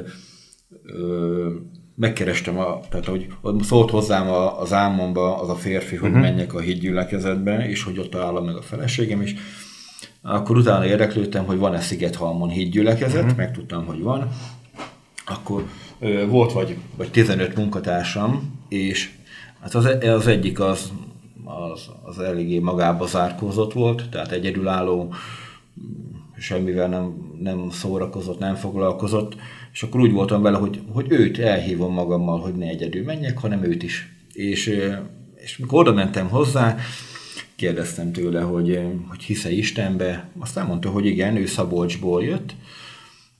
ö, 0.83 1.49
megkerestem, 1.95 2.59
a, 2.59 2.79
tehát 2.89 3.05
hogy 3.05 3.27
szólt 3.61 3.89
hozzám 3.89 4.27
a, 4.27 4.61
az 4.61 4.73
álmomba 4.73 5.41
az 5.41 5.49
a 5.49 5.55
férfi, 5.55 5.95
hogy 5.95 6.09
uh-huh. 6.09 6.23
menjek 6.23 6.53
a 6.53 6.59
hídgyülekezetbe, 6.59 7.67
és 7.69 7.83
hogy 7.83 7.99
ott 7.99 8.09
találom 8.09 8.45
meg 8.45 8.55
a 8.55 8.61
feleségem, 8.61 9.21
és 9.21 9.35
akkor 10.21 10.57
utána 10.57 10.85
érdeklődtem, 10.85 11.45
hogy 11.45 11.57
van-e 11.57 11.79
Szigethalmon 11.79 12.49
hídgyülekezet, 12.49 13.23
uh-huh. 13.23 13.37
megtudtam, 13.37 13.85
hogy 13.85 14.01
van, 14.01 14.29
akkor 15.31 15.67
ö, 15.99 16.27
volt 16.27 16.51
vagy, 16.51 16.77
vagy 16.97 17.11
15 17.11 17.55
munkatársam, 17.55 18.59
és 18.67 19.09
hát 19.61 19.75
az, 19.75 19.85
az 20.01 20.27
egyik 20.27 20.59
az, 20.59 20.91
az, 21.43 21.89
az 22.03 22.19
eléggé 22.19 22.59
magába 22.59 23.05
zárkózott 23.05 23.73
volt, 23.73 24.09
tehát 24.09 24.31
egyedülálló, 24.31 25.13
semmivel 26.37 26.87
nem, 26.87 27.35
nem 27.41 27.69
szórakozott, 27.69 28.39
nem 28.39 28.55
foglalkozott, 28.55 29.35
és 29.73 29.83
akkor 29.83 30.01
úgy 30.01 30.11
voltam 30.11 30.41
vele, 30.41 30.57
hogy, 30.57 30.81
hogy 30.93 31.05
őt 31.09 31.39
elhívom 31.39 31.93
magammal, 31.93 32.39
hogy 32.39 32.53
ne 32.55 32.65
egyedül 32.65 33.03
menjek, 33.03 33.37
hanem 33.37 33.63
őt 33.63 33.83
is. 33.83 34.15
És, 34.33 34.79
és 35.35 35.57
mikor 35.57 35.79
oda 35.79 35.93
mentem 35.93 36.29
hozzá, 36.29 36.77
kérdeztem 37.55 38.11
tőle, 38.11 38.41
hogy, 38.41 38.79
hogy 39.07 39.23
hisze 39.23 39.51
Istenbe, 39.51 40.29
aztán 40.39 40.65
mondta, 40.65 40.89
hogy 40.89 41.05
igen, 41.05 41.35
ő 41.35 41.45
Szabolcsból 41.45 42.23
jött, 42.23 42.53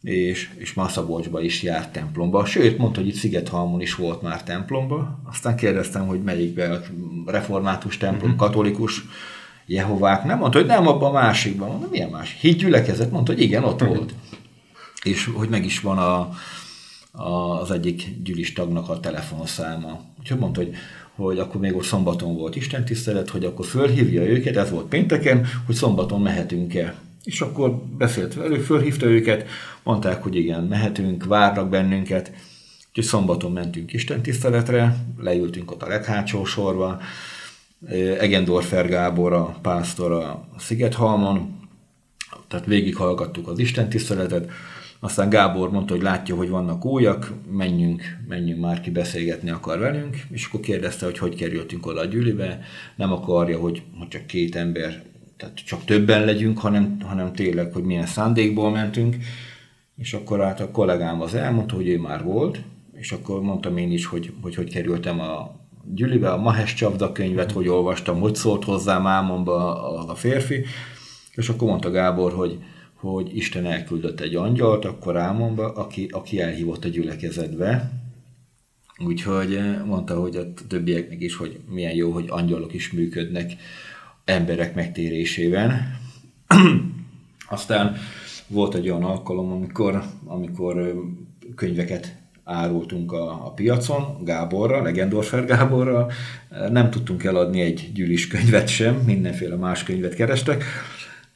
és, 0.02 0.50
és 0.58 0.74
Masszabolcsba 0.74 1.42
is 1.42 1.64
járt 1.64 1.92
templomba. 1.92 2.46
Sőt, 2.46 2.78
mondta, 2.78 3.00
hogy 3.00 3.10
itt 3.10 3.16
Szigethalmon 3.16 3.82
is 3.82 3.96
volt 3.96 4.22
már 4.22 4.44
templomba. 4.44 5.20
Aztán 5.30 5.56
kérdeztem, 5.56 6.08
hogy 6.08 6.22
melyikben 6.22 6.84
református 7.26 7.98
templom, 7.98 8.32
uh-huh. 8.32 8.48
katolikus, 8.48 9.04
Jehovák. 9.66 10.24
Nem 10.24 10.38
mondta, 10.38 10.58
hogy 10.58 10.68
nem 10.68 10.88
abban 10.88 11.10
a 11.10 11.14
másikban. 11.14 11.70
Mondom, 11.70 11.90
milyen 11.90 12.10
más? 12.10 12.38
Hídgyülekezet? 12.40 13.12
Mondta, 13.12 13.34
hogy 13.34 13.42
igen, 13.42 13.64
ott 13.64 13.80
volt. 13.80 14.14
és 15.04 15.30
hogy 15.34 15.50
meg 15.50 15.66
is 15.66 15.80
van 15.80 15.98
a, 15.98 16.30
a, 17.12 17.62
az 17.62 17.72
egyik 17.72 18.24
gyűlis 18.24 18.54
tagnak 18.54 18.90
a 18.90 19.00
telefonszáma. 19.00 20.02
Úgyhogy 20.20 20.40
mondta, 20.40 20.62
hogy, 20.62 20.76
hogy 21.16 21.40
akkor 21.40 21.62
még 21.62 21.76
ott 21.76 21.84
szombaton 21.84 22.36
volt 22.36 22.56
Isten 22.56 22.86
tisztelet, 22.86 23.30
hogy 23.30 23.46
akkor 23.46 23.66
fölhívja 23.66 24.22
őket, 24.22 24.56
ez 24.56 24.70
volt 24.70 24.88
pénteken, 24.88 25.46
hogy 25.66 25.76
szombaton 25.76 26.22
mehetünk-e. 26.22 26.96
És 27.24 27.42
akkor 27.42 27.76
beszélt 27.98 28.34
velük, 28.34 28.64
fölhívta 28.64 29.06
őket, 29.06 29.48
mondták, 29.84 30.24
hogy 30.24 30.36
igen, 30.36 30.64
mehetünk, 30.64 31.26
várnak 31.26 31.70
bennünket. 31.70 32.32
Úgyhogy 32.90 33.04
szombaton 33.04 33.52
mentünk 33.52 33.94
Isten 33.94 34.22
tiszteletre, 34.22 34.96
leültünk 35.18 35.72
ott 35.72 35.84
a 35.84 35.88
leghátsó 35.88 36.46
sorba, 36.46 37.00
Egendorfer 38.20 38.88
Gábor, 38.88 39.34
a 39.34 39.58
pásztor 39.62 40.12
a 40.12 40.48
Szigethalmon, 40.58 41.60
tehát 42.48 42.66
végighallgattuk 42.66 43.48
az 43.48 43.60
Isten 43.60 43.90
tiszteletet, 43.90 44.52
aztán 45.00 45.30
Gábor 45.30 45.72
mondta, 45.72 45.94
hogy 45.94 46.04
látja, 46.04 46.36
hogy 46.36 46.50
vannak 46.50 46.86
újak, 46.86 47.34
menjünk, 47.52 48.02
menjünk 48.28 48.62
már 48.62 48.82
ki 48.82 48.90
beszélgetni 48.90 49.50
akar 49.50 49.80
velünk, 49.80 50.18
és 50.32 50.46
akkor 50.46 50.60
kérdezte, 50.60 51.06
hogy 51.06 51.18
hogy 51.18 51.36
kerültünk 51.36 51.86
oda 51.86 52.00
a 52.00 52.06
gyűlibe, 52.06 52.62
nem 52.96 53.12
akarja, 53.12 53.60
hogy, 53.60 53.82
hogy 53.98 54.08
csak 54.08 54.26
két 54.26 54.56
ember, 54.56 55.04
tehát 55.40 55.66
csak 55.66 55.86
többen 55.86 56.26
legyünk, 56.26 56.60
hanem, 56.60 56.98
hanem 57.02 57.34
tényleg, 57.34 57.74
hogy 57.74 57.84
milyen 57.84 58.06
szándékból 58.06 58.72
mentünk, 58.72 59.16
és 59.98 60.14
akkor 60.14 60.40
hát 60.40 60.60
a 60.60 60.72
kollégám 60.72 61.22
az 61.22 61.34
elmondta, 61.34 61.76
hogy 61.76 61.88
ő 61.88 62.00
már 62.00 62.24
volt, 62.24 62.62
és 62.94 63.12
akkor 63.12 63.42
mondtam 63.42 63.78
én 63.78 63.92
is, 63.92 64.06
hogy 64.06 64.34
hogy, 64.42 64.56
hogy 64.56 64.72
kerültem 64.72 65.20
a 65.20 65.56
gyűlibe, 65.94 66.32
a 66.32 66.38
Mahes 66.38 66.74
Csapda 66.74 67.12
könyvet, 67.12 67.52
hogy 67.52 67.68
olvastam, 67.68 68.20
hogy 68.20 68.36
szólt 68.36 68.64
hozzám 68.64 69.08
álmomba 69.08 69.84
a, 69.90 70.10
a 70.10 70.16
férfi, 70.16 70.66
és 71.36 71.50
akkor 71.50 71.68
mondta 71.68 71.92
Gábor, 71.92 72.34
hogy, 72.34 72.60
hogy 72.94 73.36
Isten 73.36 73.66
elküldött 73.66 74.20
egy 74.20 74.36
angyalt 74.36 74.86
akkor 74.86 75.18
álmomba, 75.18 75.74
aki, 75.74 76.08
aki 76.12 76.42
elhívott 76.42 76.86
a 76.86 76.90
gyülekezetbe. 76.90 77.92
Úgyhogy 79.06 79.56
eh, 79.56 79.84
mondta, 79.86 80.20
hogy 80.20 80.36
a 80.36 80.54
többieknek 80.68 81.22
is, 81.22 81.36
hogy 81.36 81.60
milyen 81.70 81.96
jó, 81.96 82.12
hogy 82.12 82.26
angyalok 82.28 82.74
is 82.74 82.92
működnek 82.92 83.52
emberek 84.30 84.76
megtérésében. 84.76 85.98
Aztán 87.50 87.96
volt 88.48 88.76
egy 88.76 88.90
olyan 88.90 89.04
alkalom, 89.04 89.52
amikor, 89.52 90.04
amikor 90.26 91.04
könyveket 91.56 92.16
árultunk 92.44 93.12
a, 93.12 93.46
a 93.46 93.52
piacon, 93.52 94.24
Gáborra, 94.24 94.82
Legendorfer 94.82 95.46
Gáborra, 95.46 96.08
nem 96.70 96.90
tudtunk 96.90 97.24
eladni 97.24 97.62
egy 97.62 97.92
gyűlis 97.94 98.28
könyvet 98.28 98.68
sem, 98.68 98.96
mindenféle 98.96 99.56
más 99.56 99.84
könyvet 99.84 100.16
kerestek, 100.16 100.64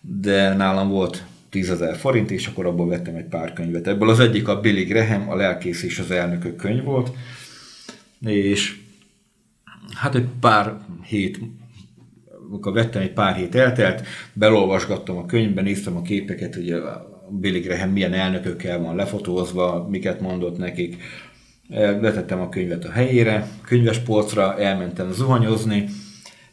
de 0.02 0.54
nálam 0.54 0.90
volt 0.90 1.24
10 1.50 1.70
ezer 1.70 1.96
forint, 1.96 2.32
és 2.32 2.48
akkor 2.48 2.66
abból 2.66 2.88
vettem 2.88 3.16
egy 3.16 3.26
pár 3.26 3.54
könyvet. 3.54 3.88
Ebből 3.88 4.10
az 4.10 4.20
egyik 4.20 4.48
a 4.48 4.60
Billy 4.60 4.84
Graham, 4.84 5.30
a 5.30 5.36
lelkész 5.36 5.84
és 5.84 6.00
az 6.00 6.12
elnökök 6.12 6.56
könyv 6.56 6.84
volt, 6.84 7.12
és 8.26 8.80
hát 9.94 10.16
egy 10.16 10.28
pár 10.40 10.78
hét, 11.04 11.40
amikor 12.52 12.74
vettem, 12.74 13.02
egy 13.02 13.14
pár 13.14 13.36
hét 13.36 13.56
eltelt, 13.56 14.08
belolvasgattam 14.34 15.18
a 15.18 15.26
könyvben, 15.26 15.64
néztem 15.64 15.98
a 15.98 16.02
képeket, 16.02 16.56
ugye 16.56 16.78
Billy 17.30 17.60
Graham 17.60 17.90
milyen 17.90 18.14
elnökökkel 18.14 18.80
van 18.80 18.96
lefotózva, 18.96 19.88
miket 19.90 20.22
mondott 20.22 20.58
nekik. 20.58 21.04
Letettem 21.70 22.40
a 22.40 22.50
könyvet 22.50 22.86
a 22.86 22.92
helyére, 22.92 23.48
könyvespolcra, 23.66 24.60
elmentem 24.60 25.12
zuhanyozni, 25.12 25.86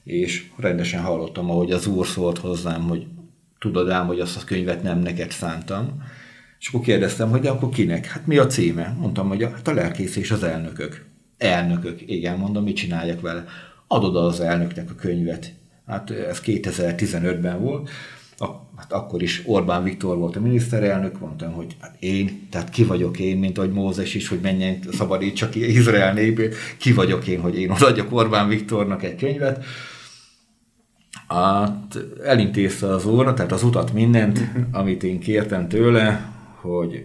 és 0.05 0.47
rendesen 0.57 1.01
hallottam, 1.03 1.51
ahogy 1.51 1.71
az 1.71 1.87
úr 1.87 2.07
szólt 2.07 2.39
hozzám, 2.39 2.83
hogy 2.83 3.07
tudod 3.59 3.91
ám, 3.91 4.07
hogy 4.07 4.21
azt 4.21 4.37
a 4.37 4.45
könyvet 4.45 4.83
nem 4.83 4.99
neked 4.99 5.31
szántam. 5.31 6.03
És 6.61 6.69
akkor 6.69 6.81
kérdeztem, 6.81 7.31
hogy 7.31 7.41
de 7.41 7.51
akkor 7.51 7.69
kinek? 7.69 8.07
Hát 8.07 8.27
mi 8.27 8.37
a 8.37 8.47
címe? 8.47 8.97
Mondtam, 8.99 9.29
hogy 9.29 9.43
a, 9.43 9.51
hát 9.51 9.69
a 9.69 9.75
lelkész 9.75 10.17
és 10.17 10.31
az 10.31 10.43
elnökök. 10.43 11.05
Elnökök, 11.39 12.01
igen, 12.11 12.39
mondom, 12.39 12.65
mit 12.65 12.77
csináljak 12.77 13.21
vele? 13.21 13.45
Adod 13.87 14.17
az 14.17 14.41
elnöknek 14.41 14.91
a 14.91 14.95
könyvet. 14.95 15.53
Hát 15.91 16.11
ez 16.11 16.41
2015-ben 16.45 17.61
volt 17.61 17.91
hát 18.81 18.93
akkor 18.93 19.23
is 19.23 19.43
Orbán 19.47 19.83
Viktor 19.83 20.17
volt 20.17 20.37
a 20.37 20.41
miniszterelnök, 20.41 21.21
mondtam, 21.21 21.53
hogy 21.53 21.77
hát 21.81 21.97
én, 21.99 22.49
tehát 22.51 22.71
ki 22.71 22.85
vagyok 22.85 23.19
én, 23.19 23.39
mint 23.39 23.59
ahogy 23.59 23.73
Mózes 23.73 24.15
is, 24.15 24.29
hogy 24.29 24.39
menjen, 24.43 24.79
szabadítsa 24.93 25.49
ki 25.49 25.73
Izrael 25.73 26.13
népét, 26.13 26.55
ki 26.79 26.93
vagyok 26.93 27.27
én, 27.27 27.41
hogy 27.41 27.59
én 27.59 27.71
odaadjak 27.71 28.13
Orbán 28.13 28.49
Viktornak 28.49 29.03
egy 29.03 29.17
könyvet. 29.17 29.65
Hát 31.29 31.99
elintézte 32.25 32.87
az 32.87 33.07
úr, 33.07 33.35
tehát 33.35 33.53
az 33.53 33.63
utat 33.63 33.93
mindent, 33.93 34.41
amit 34.73 35.03
én 35.03 35.19
kértem 35.19 35.69
tőle, 35.69 36.31
hogy 36.61 37.05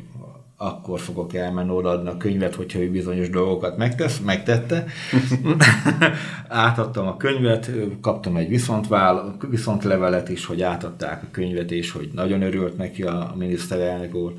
akkor 0.65 0.99
fogok 0.99 1.34
elmenni 1.34 1.71
odaadni 1.71 2.10
a 2.10 2.17
könyvet, 2.17 2.56
hogyha 2.56 2.80
ő 2.80 2.91
bizonyos 2.91 3.30
dolgokat 3.30 3.78
megtesz, 3.78 4.19
megtette. 4.19 4.86
Átadtam 6.47 7.08
a 7.08 7.17
könyvet, 7.17 7.71
kaptam 8.01 8.36
egy 8.36 8.49
viszontvál, 8.49 9.38
viszontlevelet 9.49 10.30
is, 10.30 10.45
hogy 10.45 10.62
átadták 10.62 11.23
a 11.23 11.28
könyvet, 11.32 11.71
és 11.71 11.91
hogy 11.91 12.10
nagyon 12.13 12.41
örült 12.41 12.78
neki 12.78 13.04
a 13.04 13.34
miniszterelnök 13.38 14.15
úr. 14.15 14.34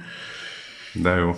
De 0.93 1.11
jó. 1.11 1.35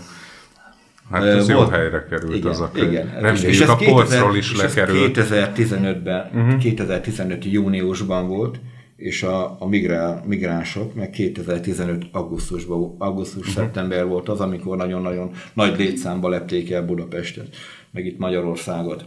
Hát 1.11 1.23
ez 1.23 1.51
Volt, 1.51 1.71
jó 1.71 1.77
helyre 1.77 2.07
került 2.11 2.35
igen, 2.35 2.51
az 2.51 2.61
a 2.61 2.71
könyv. 2.71 2.91
Igen. 2.91 3.11
Reméljük 3.21 3.51
és 3.51 3.61
a 3.61 3.77
polcról 3.77 4.37
is 4.37 4.57
lekerült. 4.57 5.19
2015-ben, 5.19 6.31
uh-huh. 6.35 6.59
2015 6.59 7.45
júniusban 7.45 8.29
volt, 8.29 8.61
és 8.99 9.23
a, 9.23 9.57
a 9.59 9.67
migrál, 9.67 10.23
migránsok, 10.27 10.95
meg 10.95 11.11
2015 11.11 12.05
augusztusban, 12.13 12.95
augusztus-szeptember 12.99 13.99
uh-huh. 13.99 14.13
volt 14.13 14.29
az, 14.29 14.41
amikor 14.41 14.77
nagyon-nagyon 14.77 15.31
nagy 15.55 15.79
létszámba 15.79 16.29
lepték 16.29 16.71
el 16.71 16.83
Budapestet, 16.83 17.49
meg 17.91 18.07
itt 18.07 18.19
Magyarországot. 18.19 19.05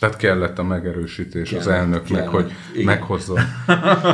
Tehát 0.00 0.16
kellett 0.16 0.58
a 0.58 0.62
megerősítés 0.62 1.48
kellett, 1.48 1.66
az 1.66 1.72
elnöknek, 1.72 2.24
kellett, 2.24 2.30
hogy 2.30 2.52
igen. 2.72 2.84
meghozzon 2.84 3.38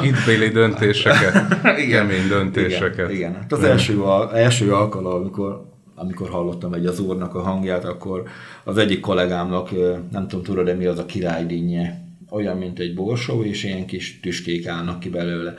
hitbéli 0.02 0.48
döntéseket, 0.48 1.34
igen, 1.84 2.06
kemény 2.06 2.28
döntéseket. 2.28 3.10
Igen, 3.10 3.10
igen. 3.10 3.34
Hát 3.34 3.52
az 3.52 3.62
első, 3.62 4.02
első 4.32 4.72
alkalom, 4.72 5.12
amikor, 5.12 5.70
amikor 5.94 6.28
hallottam 6.28 6.72
egy 6.72 6.86
az 6.86 7.00
úrnak 7.00 7.34
a 7.34 7.40
hangját, 7.40 7.84
akkor 7.84 8.22
az 8.64 8.78
egyik 8.78 9.00
kollégámnak, 9.00 9.70
nem 10.10 10.28
tudom, 10.28 10.44
tudod, 10.44 10.64
de 10.64 10.74
mi 10.74 10.84
az 10.84 10.98
a 10.98 11.06
királydínnye, 11.06 12.03
olyan, 12.34 12.56
mint 12.58 12.78
egy 12.78 12.94
borsó, 12.94 13.42
és 13.42 13.64
ilyen 13.64 13.86
kis 13.86 14.20
tüskék 14.20 14.66
állnak 14.66 15.00
ki 15.00 15.08
belőle. 15.08 15.54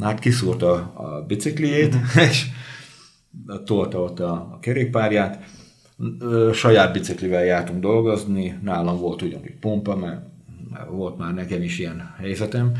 Hát 0.00 0.18
kiszúrt 0.18 0.62
a, 0.62 0.74
a 0.74 1.24
bicikliét, 1.26 1.94
és 2.28 2.46
tolta 3.64 4.02
ott 4.02 4.20
a, 4.20 4.32
a 4.32 4.58
kerékpárját. 4.60 5.44
Saját 6.52 6.92
biciklivel 6.92 7.44
jártunk 7.44 7.80
dolgozni, 7.80 8.58
nálam 8.62 8.98
volt 8.98 9.22
ugyanúgy 9.22 9.54
pompa, 9.60 9.96
mert 9.96 10.20
volt 10.90 11.18
már 11.18 11.34
nekem 11.34 11.62
is 11.62 11.78
ilyen 11.78 12.14
helyzetem. 12.18 12.72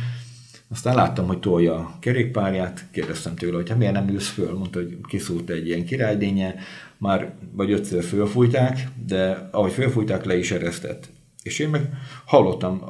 Aztán 0.70 0.94
láttam, 0.94 1.26
hogy 1.26 1.38
tolja 1.38 1.74
a 1.74 1.96
kerékpárját, 2.00 2.84
kérdeztem 2.90 3.34
tőle, 3.34 3.56
hogy 3.56 3.68
hát 3.68 3.78
miért 3.78 3.92
nem 3.92 4.08
ülsz 4.08 4.28
föl, 4.28 4.56
mondta, 4.56 4.78
hogy 4.78 4.96
kiszúrt 5.08 5.50
egy 5.50 5.66
ilyen 5.66 5.84
királydénye, 5.84 6.54
már 6.98 7.34
vagy 7.52 7.70
ötször 7.72 8.04
fölfújták, 8.04 8.88
de 9.06 9.48
ahogy 9.50 9.72
fölfújták, 9.72 10.24
le 10.24 10.38
is 10.38 10.50
eresztett. 10.50 11.08
És 11.46 11.58
én 11.58 11.68
meg 11.68 11.90
hallottam 12.24 12.82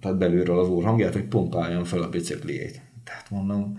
tehát 0.00 0.18
belülről 0.18 0.58
az 0.58 0.68
úr 0.68 0.84
hangját, 0.84 1.12
hogy 1.12 1.24
pumpáljon 1.24 1.84
fel 1.84 2.02
a 2.02 2.08
bicikliét. 2.08 2.82
Tehát 3.04 3.30
mondom, 3.30 3.78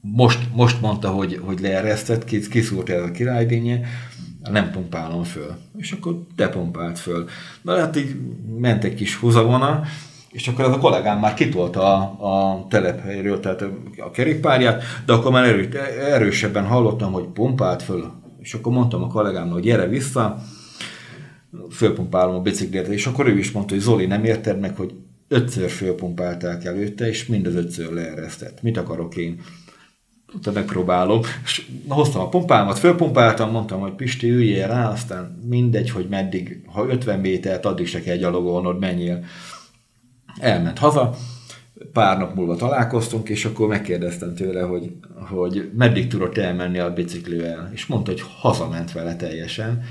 most, 0.00 0.38
most 0.54 0.80
mondta, 0.80 1.08
hogy, 1.08 1.40
hogy 1.44 1.60
leeresztett, 1.60 2.24
kiszúrt 2.24 2.88
ez 2.88 3.02
a 3.02 3.10
királydénye, 3.10 3.80
nem 4.50 4.70
pumpálom 4.70 5.22
föl. 5.22 5.56
És 5.76 5.92
akkor 5.92 6.26
depumpált 6.36 6.98
föl. 6.98 7.28
Na 7.62 7.78
hát 7.78 7.96
így 7.96 8.16
ment 8.58 8.84
egy 8.84 8.94
kis 8.94 9.16
húzavona, 9.16 9.82
és 10.30 10.48
akkor 10.48 10.64
az 10.64 10.72
a 10.72 10.78
kollégám 10.78 11.18
már 11.18 11.34
kitolta 11.34 11.82
a, 11.82 12.52
a 12.52 12.66
telephelyről, 12.68 13.40
tehát 13.40 13.64
a 13.98 14.10
kerékpárját, 14.10 14.82
de 15.06 15.12
akkor 15.12 15.32
már 15.32 15.44
erő, 15.44 15.68
erősebben 16.00 16.66
hallottam, 16.66 17.12
hogy 17.12 17.24
pumpált 17.24 17.82
föl. 17.82 18.12
És 18.38 18.54
akkor 18.54 18.72
mondtam 18.72 19.02
a 19.02 19.06
kollégámnak, 19.06 19.52
hogy 19.52 19.62
gyere 19.62 19.86
vissza, 19.86 20.42
fölpumpálom 21.70 22.34
a 22.34 22.40
biciklét, 22.40 22.86
és 22.86 23.06
akkor 23.06 23.26
ő 23.26 23.38
is 23.38 23.50
mondta, 23.50 23.74
hogy 23.74 23.82
Zoli, 23.82 24.06
nem 24.06 24.24
érted 24.24 24.60
meg, 24.60 24.76
hogy 24.76 24.94
ötször 25.28 25.70
fölpumpálták 25.70 26.64
előtte, 26.64 27.08
és 27.08 27.26
mind 27.26 27.46
az 27.46 27.54
ötször 27.54 27.92
leeresztett. 27.92 28.62
Mit 28.62 28.76
akarok 28.76 29.16
én? 29.16 29.40
Utána 30.34 30.58
megpróbálom, 30.58 31.20
és 31.44 31.66
hoztam 31.88 32.22
a 32.22 32.28
pumpámat, 32.28 32.78
fölpumpáltam, 32.78 33.50
mondtam, 33.50 33.80
hogy 33.80 33.92
Pisti, 33.92 34.30
üljél 34.30 34.66
rá, 34.66 34.90
aztán 34.90 35.38
mindegy, 35.48 35.90
hogy 35.90 36.06
meddig, 36.08 36.62
ha 36.66 36.86
50 36.86 37.20
métert, 37.20 37.66
addig 37.66 37.86
se 37.86 38.00
kell 38.00 38.16
gyalogolnod, 38.16 38.78
menjél. 38.78 39.24
Elment 40.40 40.78
haza, 40.78 41.16
pár 41.92 42.18
nap 42.18 42.34
múlva 42.34 42.56
találkoztunk, 42.56 43.28
és 43.28 43.44
akkor 43.44 43.68
megkérdeztem 43.68 44.34
tőle, 44.34 44.62
hogy, 44.62 44.92
hogy 45.28 45.70
meddig 45.76 46.06
tudott 46.06 46.38
elmenni 46.38 46.78
a 46.78 46.92
biciklivel, 46.92 47.70
és 47.72 47.86
mondta, 47.86 48.10
hogy 48.10 48.22
hazament 48.40 48.92
vele 48.92 49.16
teljesen. 49.16 49.82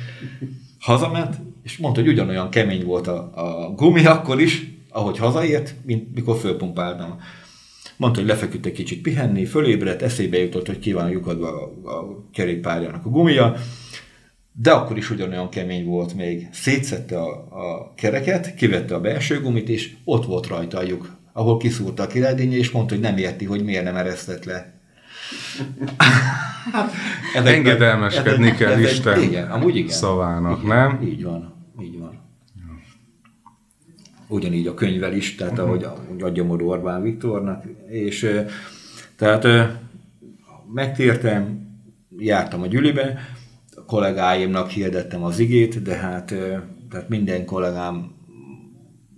Hazament, 0.79 1.35
és 1.69 1.77
mondta, 1.77 2.01
hogy 2.01 2.09
ugyanolyan 2.09 2.49
kemény 2.49 2.85
volt 2.85 3.07
a, 3.07 3.31
a 3.33 3.71
gumi 3.71 4.05
akkor 4.05 4.41
is, 4.41 4.77
ahogy 4.89 5.17
hazaért, 5.17 5.75
mint 5.85 6.15
mikor 6.15 6.37
fölpumpáltam. 6.37 7.19
mondta, 7.97 8.19
hogy 8.19 8.29
lefeküdt 8.29 8.65
egy 8.65 8.71
kicsit 8.71 9.01
pihenni, 9.01 9.45
fölébredt, 9.45 10.01
eszébe 10.01 10.37
jutott, 10.37 10.65
hogy 10.67 10.79
ki 10.79 10.93
van 10.93 11.09
lyukadva 11.09 11.47
a, 11.47 11.89
a 11.89 12.25
kerékpárjának 12.33 13.05
a 13.05 13.09
gumia, 13.09 13.55
de 14.51 14.71
akkor 14.71 14.97
is 14.97 15.09
ugyanolyan 15.09 15.49
kemény 15.49 15.85
volt 15.85 16.13
még. 16.13 16.47
Szétszette 16.51 17.19
a, 17.19 17.29
a 17.49 17.93
kereket, 17.95 18.55
kivette 18.55 18.95
a 18.95 18.99
belső 18.99 19.41
gumit, 19.41 19.69
és 19.69 19.93
ott 20.03 20.25
volt 20.25 20.47
rajta 20.47 20.77
a 20.77 20.83
lyuk, 20.83 21.17
ahol 21.33 21.57
kiszúrta 21.57 22.03
a 22.03 22.07
királydinnye, 22.07 22.57
és 22.57 22.71
mondta, 22.71 22.93
hogy 22.93 23.03
nem 23.03 23.17
érti, 23.17 23.45
hogy 23.45 23.63
miért 23.63 23.83
nem 23.83 23.95
eresztett 23.95 24.45
le. 24.45 24.73
ezek, 27.35 27.53
Engedelmeskedni 27.53 28.55
kell 28.55 28.79
Isten 28.79 29.21
igen, 29.21 29.51
amúgy 29.51 29.75
igen. 29.75 29.91
szavának, 29.91 30.63
igen, 30.63 30.77
nem? 30.77 31.01
Így 31.03 31.23
van, 31.23 31.58
így 31.81 31.99
van. 31.99 32.27
Ugyanígy 34.27 34.67
a 34.67 34.73
könyvel 34.73 35.13
is, 35.13 35.35
tehát 35.35 35.59
uh-huh. 35.59 35.67
ahogy, 35.67 35.85
adja 36.19 36.43
Modó 36.43 36.67
Orbán 36.67 37.01
Viktornak, 37.01 37.63
és 37.89 38.29
tehát 39.15 39.47
megtértem, 40.73 41.67
jártam 42.17 42.61
a 42.61 42.67
gyülibe, 42.67 43.19
a 43.75 43.85
kollégáimnak 43.85 44.69
hirdettem 44.69 45.23
az 45.23 45.39
igét, 45.39 45.81
de 45.81 45.95
hát 45.95 46.33
tehát 46.89 47.09
minden 47.09 47.45
kollégám 47.45 48.11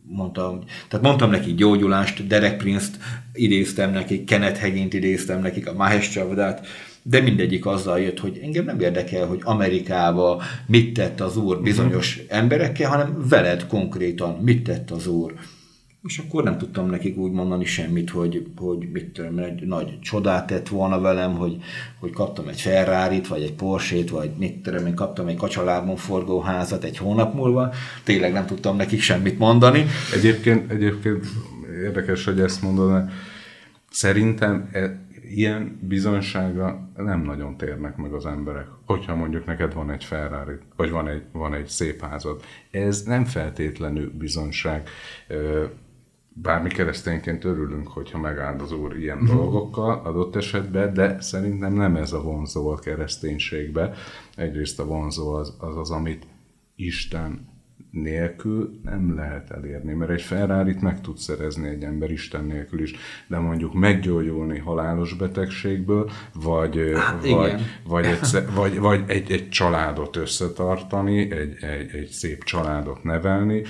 mondtam, 0.04 0.60
tehát 0.88 1.06
mondtam 1.06 1.30
neki 1.30 1.54
gyógyulást, 1.54 2.28
Derek 2.28 2.58
Prince-t 2.58 2.98
idéztem 3.34 3.92
nekik, 3.92 4.26
Kenneth 4.26 4.60
Hegint 4.60 4.94
idéztem 4.94 5.42
nekik, 5.42 5.68
a 5.68 5.74
Mahesh 5.74 6.10
Chavdát, 6.12 6.68
de 7.04 7.22
mindegyik 7.22 7.66
azzal 7.66 8.00
jött, 8.00 8.20
hogy 8.20 8.40
engem 8.44 8.66
nem 8.66 8.80
érdekel, 8.80 9.28
hogy 9.28 9.40
Amerikába 9.44 10.42
mit 10.66 10.94
tett 10.94 11.22
az 11.22 11.38
úr 11.38 11.62
bizonyos 11.62 12.18
uh-huh. 12.18 12.38
emberekkel, 12.38 12.90
hanem 12.90 13.26
veled 13.30 13.68
konkrétan 13.68 14.38
mit 14.42 14.64
tett 14.64 14.92
az 14.92 15.08
úr. 15.08 15.34
És 16.04 16.18
akkor 16.18 16.44
nem 16.44 16.58
tudtam 16.58 16.90
nekik 16.90 17.18
úgy 17.18 17.32
mondani 17.32 17.66
semmit, 17.66 18.10
hogy, 18.10 18.46
hogy 18.56 18.90
mit 18.94 19.06
tudom, 19.06 19.38
egy 19.38 19.62
nagy 19.62 20.00
csodát 20.00 20.48
tett 20.48 20.68
volna 20.68 21.00
velem, 21.00 21.34
hogy, 21.34 21.58
hogy 22.00 22.12
kaptam 22.12 22.48
egy 22.48 22.62
ferrari 22.62 23.22
vagy 23.30 23.42
egy 23.42 23.54
Porsche-t, 23.54 24.10
vagy 24.10 24.30
mit 24.38 24.58
tudom, 24.58 24.86
én 24.86 24.96
kaptam 24.96 25.28
egy 25.28 25.36
kacsalábon 25.36 25.96
forgó 25.96 26.40
házat 26.40 26.84
egy 26.84 26.98
hónap 26.98 27.34
múlva. 27.34 27.74
Tényleg 28.04 28.32
nem 28.32 28.46
tudtam 28.46 28.76
nekik 28.76 29.02
semmit 29.02 29.40
mondani. 29.40 29.86
Egyébként, 30.14 30.72
egyébként 30.72 31.26
érdekes, 31.84 32.26
hogy 32.26 32.40
ezt 32.40 32.62
mondod, 32.62 33.04
szerintem 33.92 34.70
e, 34.72 35.00
ilyen 35.38 35.80
bizonysága 35.82 36.90
nem 36.96 37.22
nagyon 37.22 37.58
térnek 37.58 37.98
meg 37.98 38.14
az 38.14 38.26
emberek. 38.26 38.68
Hogyha 38.86 39.16
mondjuk 39.16 39.46
neked 39.46 39.74
van 39.74 39.92
egy 39.92 40.04
Ferrari, 40.04 40.56
vagy 40.76 40.90
van 40.90 41.08
egy, 41.08 41.24
van 41.32 41.54
egy 41.54 41.68
szép 41.68 42.02
házad. 42.02 42.42
Ez 42.72 43.04
nem 43.04 43.26
feltétlenül 43.26 44.12
bizonyság 44.18 44.90
bármi 46.34 46.70
keresztényként 46.70 47.44
örülünk, 47.44 47.88
hogyha 47.88 48.20
megáld 48.20 48.62
az 48.62 48.72
Úr 48.72 48.98
ilyen 48.98 49.18
uh-huh. 49.18 49.36
dolgokkal 49.36 50.02
adott 50.04 50.36
esetben, 50.36 50.94
de 50.94 51.22
szerintem 51.22 51.74
nem 51.74 51.96
ez 51.96 52.14
a 52.14 52.22
vonzó 52.22 52.70
a 52.70 52.76
kereszténységbe. 52.76 53.94
Egyrészt 54.36 54.80
a 54.80 54.86
vonzó 54.86 55.34
az 55.34 55.56
az, 55.60 55.78
az 55.78 55.92
amit 55.92 56.28
Isten 56.76 57.50
nélkül 57.92 58.80
nem 58.84 59.16
lehet 59.16 59.52
elérni, 59.52 59.94
mert 59.94 60.12
egy 60.12 60.22
ferrari 60.22 60.76
meg 60.82 61.02
tud 61.02 61.18
szerezni 61.18 61.68
egy 61.68 61.84
ember 61.84 62.12
Isten 62.12 62.46
nélkül 62.46 62.82
is, 62.82 62.96
de 63.28 63.40
mondjuk 63.40 63.74
meggyógyulni 63.74 64.60
halálos 64.60 65.14
betegségből, 65.14 66.10
vagy, 66.34 66.94
hát, 66.96 67.28
vagy, 67.30 67.62
vagy, 67.88 68.06
egy, 68.06 68.20
vagy, 68.56 68.80
vagy 68.80 69.04
egy, 69.08 69.32
egy 69.32 69.50
családot 69.50 70.16
összetartani, 70.16 71.32
egy, 71.32 71.58
egy, 71.62 71.90
egy 71.94 72.08
szép 72.08 72.44
családot 72.44 73.04
nevelni, 73.04 73.62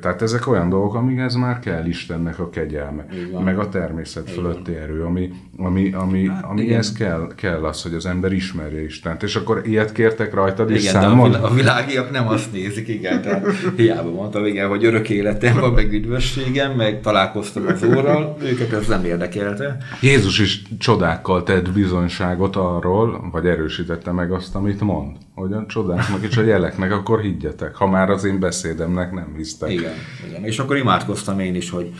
tehát 0.00 0.22
ezek 0.22 0.46
olyan 0.46 0.68
dolgok, 0.68 0.94
amíg 0.94 1.16
már 1.38 1.58
kell 1.58 1.86
Istennek 1.86 2.38
a 2.38 2.50
kegyelme, 2.50 3.06
meg 3.44 3.58
a 3.58 3.68
természet 3.68 4.30
fölötti 4.30 4.74
erő, 4.74 5.04
ami, 5.04 5.30
ami, 5.56 5.92
ami, 5.92 6.28
hát, 6.28 6.44
amihez 6.44 6.92
kell, 6.92 7.32
kell 7.36 7.64
az, 7.64 7.82
hogy 7.82 7.94
az 7.94 8.06
ember 8.06 8.32
ismerje 8.32 8.84
Istent, 8.84 9.22
és 9.22 9.36
akkor 9.36 9.62
ilyet 9.64 9.92
kértek 9.92 10.34
rajtad, 10.34 10.70
és 10.70 10.80
igen, 10.80 10.92
számol? 10.92 11.30
De 11.30 11.38
a, 11.38 11.54
világiak 11.54 12.10
nem 12.10 12.28
azt 12.28 12.52
nézik, 12.52 12.88
igen, 12.88 13.22
tehát 13.22 13.47
hiába 13.76 14.10
mondtam, 14.10 14.46
igen, 14.46 14.68
hogy 14.68 14.84
örök 14.84 15.08
életem 15.08 15.60
van, 15.60 15.72
meg 15.72 15.92
üdvösségem, 15.92 16.72
meg 16.72 17.00
találkoztam 17.00 17.66
az 17.66 17.82
Úrral, 17.82 18.36
őket 18.42 18.72
ez 18.72 18.86
nem 18.86 19.04
érdekelte. 19.04 19.76
Jézus 20.00 20.38
is 20.38 20.62
csodákkal 20.78 21.42
tett 21.42 21.72
bizonyságot 21.72 22.56
arról, 22.56 23.28
vagy 23.32 23.46
erősítette 23.46 24.12
meg 24.12 24.32
azt, 24.32 24.54
amit 24.54 24.80
mond. 24.80 25.16
Hogy 25.34 25.52
a 25.52 25.64
csodáknak 25.68 26.22
és 26.22 26.36
a 26.36 26.42
jeleknek, 26.42 26.92
akkor 26.92 27.20
higgyetek, 27.20 27.74
ha 27.74 27.86
már 27.86 28.10
az 28.10 28.24
én 28.24 28.38
beszédemnek 28.38 29.12
nem 29.12 29.34
hisztek. 29.36 29.70
Igen, 29.70 29.92
igen. 30.28 30.44
és 30.44 30.58
akkor 30.58 30.76
imádkoztam 30.76 31.40
én 31.40 31.54
is, 31.54 31.70
hogy, 31.70 31.90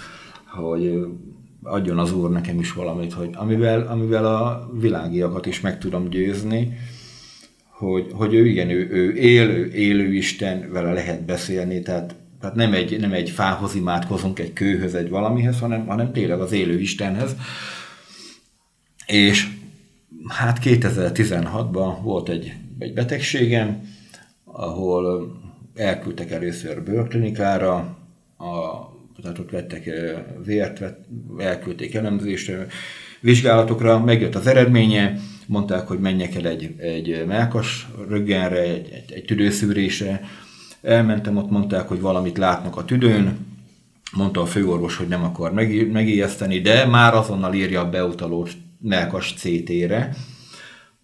hogy 0.47 1.07
adjon 1.63 1.99
az 1.99 2.13
Úr 2.13 2.31
nekem 2.31 2.59
is 2.59 2.73
valamit, 2.73 3.13
hogy 3.13 3.31
amivel, 3.35 3.87
amivel 3.91 4.25
a 4.25 4.71
világiakat 4.81 5.47
is 5.47 5.61
meg 5.61 5.79
tudom 5.79 6.09
győzni, 6.09 6.77
hogy, 7.79 8.07
hogy 8.13 8.35
ő 8.35 8.47
igen, 8.47 8.71
ő, 8.71 8.89
ő 8.91 9.15
élő, 9.15 9.73
élő 9.73 10.15
Isten, 10.15 10.73
vele 10.73 10.93
lehet 10.93 11.25
beszélni, 11.25 11.81
tehát, 11.83 12.15
tehát 12.41 12.57
nem, 12.57 12.73
egy, 12.73 13.01
nem 13.01 13.13
egy 13.13 13.31
fához 13.31 13.75
imádkozunk, 13.75 14.39
egy 14.39 14.53
kőhöz, 14.53 14.95
egy 14.95 15.09
valamihez, 15.09 15.59
hanem, 15.59 15.87
hanem 15.87 16.13
tényleg 16.13 16.41
az 16.41 16.53
élő 16.53 16.81
Istenhez. 16.81 17.37
És 19.07 19.49
hát 20.29 20.59
2016-ban 20.63 21.97
volt 22.03 22.29
egy, 22.29 22.55
egy 22.79 22.93
betegségem, 22.95 23.89
ahol 24.45 25.37
elküldtek 25.75 26.31
először 26.31 26.83
bőrklinikára, 26.83 27.75
a, 28.39 28.47
tehát 29.23 29.39
ott 29.39 29.51
vettek 29.51 29.91
vért, 30.45 30.79
vett, 30.79 31.05
elküldték 31.39 31.95
elemzésre, 31.95 32.67
vizsgálatokra, 33.21 34.05
megjött 34.05 34.35
az 34.35 34.47
eredménye, 34.47 35.19
mondták, 35.49 35.87
hogy 35.89 35.99
menjek 35.99 36.35
el 36.35 36.47
egy, 36.47 36.75
egy 36.79 37.25
melkas 37.27 37.89
röggenre, 38.09 38.61
egy, 38.61 38.89
egy, 38.93 39.13
egy 39.13 39.25
tüdőszűrésre. 39.25 40.21
Elmentem, 40.83 41.37
ott 41.37 41.51
mondták, 41.51 41.89
hogy 41.89 42.01
valamit 42.01 42.39
látnak 42.39 42.77
a 42.77 42.85
tüdőn, 42.85 43.47
mondta 44.13 44.41
a 44.41 44.47
főorvos, 44.47 44.97
hogy 44.97 45.09
nem 45.09 45.25
akar 45.25 45.53
megijeszteni, 45.93 46.61
de 46.61 46.87
már 46.87 47.15
azonnal 47.15 47.55
írja 47.55 47.81
a 47.81 47.91
beutalót 47.91 48.51
melkas 48.81 49.35
CT-re. 49.35 50.15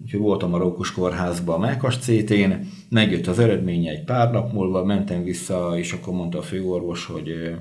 Úgyhogy 0.03 0.21
voltam 0.21 0.55
a 0.55 0.59
Rókus 0.59 0.93
kórházban 0.93 1.55
a 1.55 1.59
melkas 1.59 1.97
CT-n, 1.97 2.53
megjött 2.89 3.27
az 3.27 3.39
eredménye 3.39 3.91
egy 3.91 4.05
pár 4.05 4.31
nap 4.31 4.53
múlva, 4.53 4.85
mentem 4.85 5.23
vissza, 5.23 5.73
és 5.77 5.93
akkor 5.93 6.15
mondta 6.15 6.39
a 6.39 6.43
főorvos, 6.43 7.07
hogy, 7.07 7.55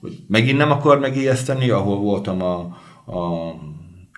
hogy 0.00 0.18
megint 0.28 0.58
nem 0.58 0.70
akar 0.70 0.98
megijeszteni, 0.98 1.70
ahol 1.70 1.98
voltam 1.98 2.42
a, 2.42 2.58
a 3.06 3.54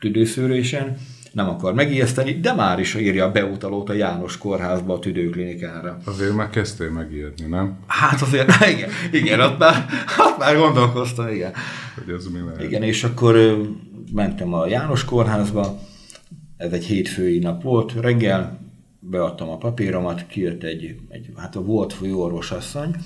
tüdőszűrésen, 0.01 0.97
nem 1.33 1.49
akar 1.49 1.75
megijeszteni, 1.75 2.40
de 2.40 2.53
már 2.53 2.81
is 2.81 2.95
írja 2.95 3.25
a 3.25 3.31
beutalót 3.31 3.88
a 3.88 3.92
János 3.92 4.38
kórházba, 4.38 4.95
a 4.95 4.99
tüdőklinikára. 4.99 5.99
Azért 6.05 6.35
már 6.35 6.51
kezdtél 6.51 6.90
megijedni, 6.90 7.47
nem? 7.47 7.79
Hát 7.87 8.21
azért, 8.23 8.51
igen, 8.75 8.90
igen 9.12 9.40
ott, 9.40 9.59
már, 9.59 9.87
ott 10.18 10.38
már 10.38 10.57
gondolkoztam, 10.57 11.29
igen. 11.29 11.53
Hogy 11.95 12.14
ez 12.14 12.27
mi 12.27 12.38
lehet. 12.38 12.62
Igen, 12.62 12.83
és 12.83 13.05
akkor 13.05 13.37
mentem 14.12 14.53
a 14.53 14.66
János 14.66 15.05
kórházba, 15.05 15.79
ez 16.57 16.73
egy 16.73 16.85
hétfői 16.85 17.38
nap 17.38 17.62
volt, 17.62 17.92
reggel 18.01 18.61
beadtam 19.01 19.49
a 19.49 19.57
papíromat, 19.57 20.27
kijött 20.27 20.62
egy, 20.62 20.97
egy 21.09 21.29
hát 21.37 21.57
a 21.57 21.62
volt 21.62 21.92
főorvosasszony, 21.92 22.97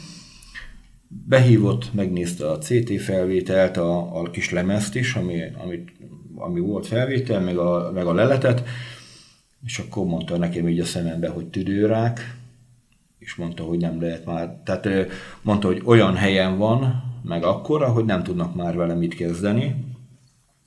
behívott, 1.09 1.95
megnézte 1.95 2.51
a 2.51 2.59
CT 2.59 3.01
felvételt, 3.01 3.77
a, 3.77 4.21
a 4.21 4.31
kis 4.31 4.51
lemezt 4.51 4.95
is, 4.95 5.15
ami, 5.15 5.43
amit 5.65 5.93
ami 6.37 6.61
volt 6.61 6.87
felvétel, 6.87 7.41
meg 7.41 7.57
a, 7.57 7.91
meg 7.95 8.07
a 8.07 8.13
leletet, 8.13 8.65
és 9.65 9.79
akkor 9.79 10.07
mondta 10.07 10.37
nekem 10.37 10.69
így 10.69 10.81
a 10.81 10.85
szemembe, 10.85 11.29
hogy 11.29 11.47
tüdőrák, 11.47 12.37
és 13.19 13.35
mondta, 13.35 13.63
hogy 13.63 13.79
nem 13.79 14.01
lehet 14.01 14.25
már, 14.25 14.61
tehát 14.65 14.89
mondta, 15.43 15.67
hogy 15.67 15.83
olyan 15.85 16.17
helyen 16.17 16.59
van, 16.59 17.03
meg 17.23 17.45
akkora, 17.45 17.89
hogy 17.89 18.05
nem 18.05 18.23
tudnak 18.23 18.55
már 18.55 18.77
vele 18.77 18.95
mit 18.95 19.15
kezdeni, 19.15 19.85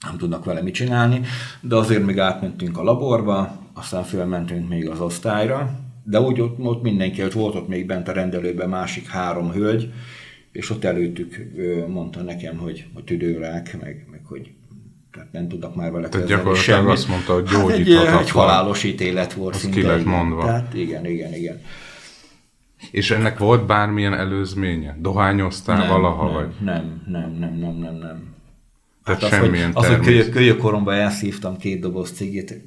nem 0.06 0.18
tudnak 0.18 0.46
vele 0.46 0.62
mit 0.62 0.74
csinálni, 0.74 1.22
de 1.62 1.76
azért 1.76 2.06
még 2.06 2.20
átmentünk 2.20 2.78
a 2.78 2.84
laborba, 2.84 3.58
aztán 3.74 4.04
fölmentünk 4.04 4.70
még 4.70 4.90
az 4.90 5.00
osztályra, 5.00 5.80
de 6.04 6.22
úgy 6.22 6.42
ott, 6.42 6.60
ott 6.60 6.82
mindenki, 6.82 7.24
ott 7.24 7.34
volt 7.34 7.56
ott 7.56 7.68
még 7.68 7.86
bent 7.86 8.08
a 8.08 8.12
rendelőben 8.12 8.70
másik 8.70 9.08
három 9.08 9.52
hölgy, 9.52 9.92
és 10.52 10.70
ott 10.70 10.84
előttük 10.84 11.52
mondta 11.88 12.22
nekem, 12.22 12.58
hogy, 12.58 12.86
hogy 12.94 13.04
tüdőrák, 13.04 13.78
meg, 13.82 14.08
meg 14.12 14.22
hogy 14.26 14.52
tehát 15.12 15.32
nem 15.32 15.48
tudnak 15.48 15.76
már 15.76 15.92
vele 15.92 16.10
Tehát 16.10 16.28
gyakorlatilag 16.28 16.78
semmit. 16.78 16.92
azt 16.92 17.08
mondta, 17.08 17.34
hogy 17.34 17.44
gyógyíthatatlan. 17.44 18.06
Hát 18.06 18.20
egy, 18.20 18.26
egy 18.26 18.32
halálos 18.32 18.84
ítélet 18.84 19.34
volt 19.34 19.56
az 19.56 19.62
szinte. 19.62 19.80
ki 19.80 19.86
lett 19.86 20.06
mondva. 20.06 20.44
Tehát 20.44 20.74
igen, 20.74 21.06
igen, 21.06 21.34
igen. 21.34 21.62
És 22.92 23.12
ennek 23.12 23.38
volt 23.38 23.66
bármilyen 23.66 24.14
előzménye? 24.14 24.98
Dohányoztál 25.00 25.78
nem, 25.78 25.88
valaha? 25.88 26.26
Nem, 26.26 26.34
vagy? 26.34 26.48
nem, 26.60 27.04
nem, 27.08 27.32
nem, 27.32 27.54
nem, 27.54 27.76
nem, 27.76 27.96
nem. 27.96 28.36
Tehát 29.04 29.22
hát 29.22 29.30
semmilyen 29.30 29.72
az, 29.74 29.86
hogy, 29.86 29.94
az, 29.94 29.98
hogy 29.98 30.06
kölyök, 30.06 30.30
kölyök 30.30 30.58
koromban 30.58 30.94
elszívtam 30.94 31.58
két 31.58 31.80
doboz 31.80 32.12
cigit, 32.12 32.62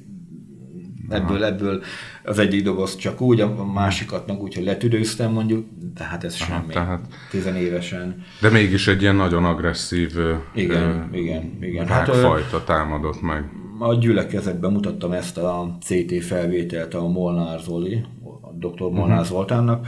ebből, 1.13 1.43
ebből 1.43 1.81
az 2.23 2.39
egyik 2.39 2.63
doboz 2.63 2.95
csak 2.95 3.21
úgy, 3.21 3.41
a 3.41 3.65
másikat 3.73 4.27
meg 4.27 4.41
úgy, 4.41 4.55
hogy 4.55 4.63
letüdőztem 4.63 5.31
mondjuk, 5.31 5.65
de 5.95 6.03
hát 6.03 6.23
ez 6.23 6.37
Aha, 6.41 6.53
semmi. 6.53 6.73
Tehát... 6.73 7.05
Tizenévesen. 7.29 8.23
De 8.41 8.49
mégis 8.49 8.87
egy 8.87 9.01
ilyen 9.01 9.15
nagyon 9.15 9.45
agresszív 9.45 10.11
igen, 10.53 11.09
ö, 11.11 11.17
igen, 11.17 11.57
igen. 11.61 11.87
Hát, 11.87 12.15
fajta 12.15 12.63
támadott 12.63 13.21
meg. 13.21 13.43
A 13.79 13.93
gyülekezetben 13.93 14.71
mutattam 14.71 15.11
ezt 15.11 15.37
a 15.37 15.77
CT 15.81 16.23
felvételt 16.23 16.93
a 16.93 17.07
Molnár 17.07 17.59
Zoli, 17.59 18.05
a 18.41 18.67
dr. 18.67 18.81
Molnár 18.81 19.09
uh-huh. 19.09 19.25
Zoltánnak, 19.25 19.87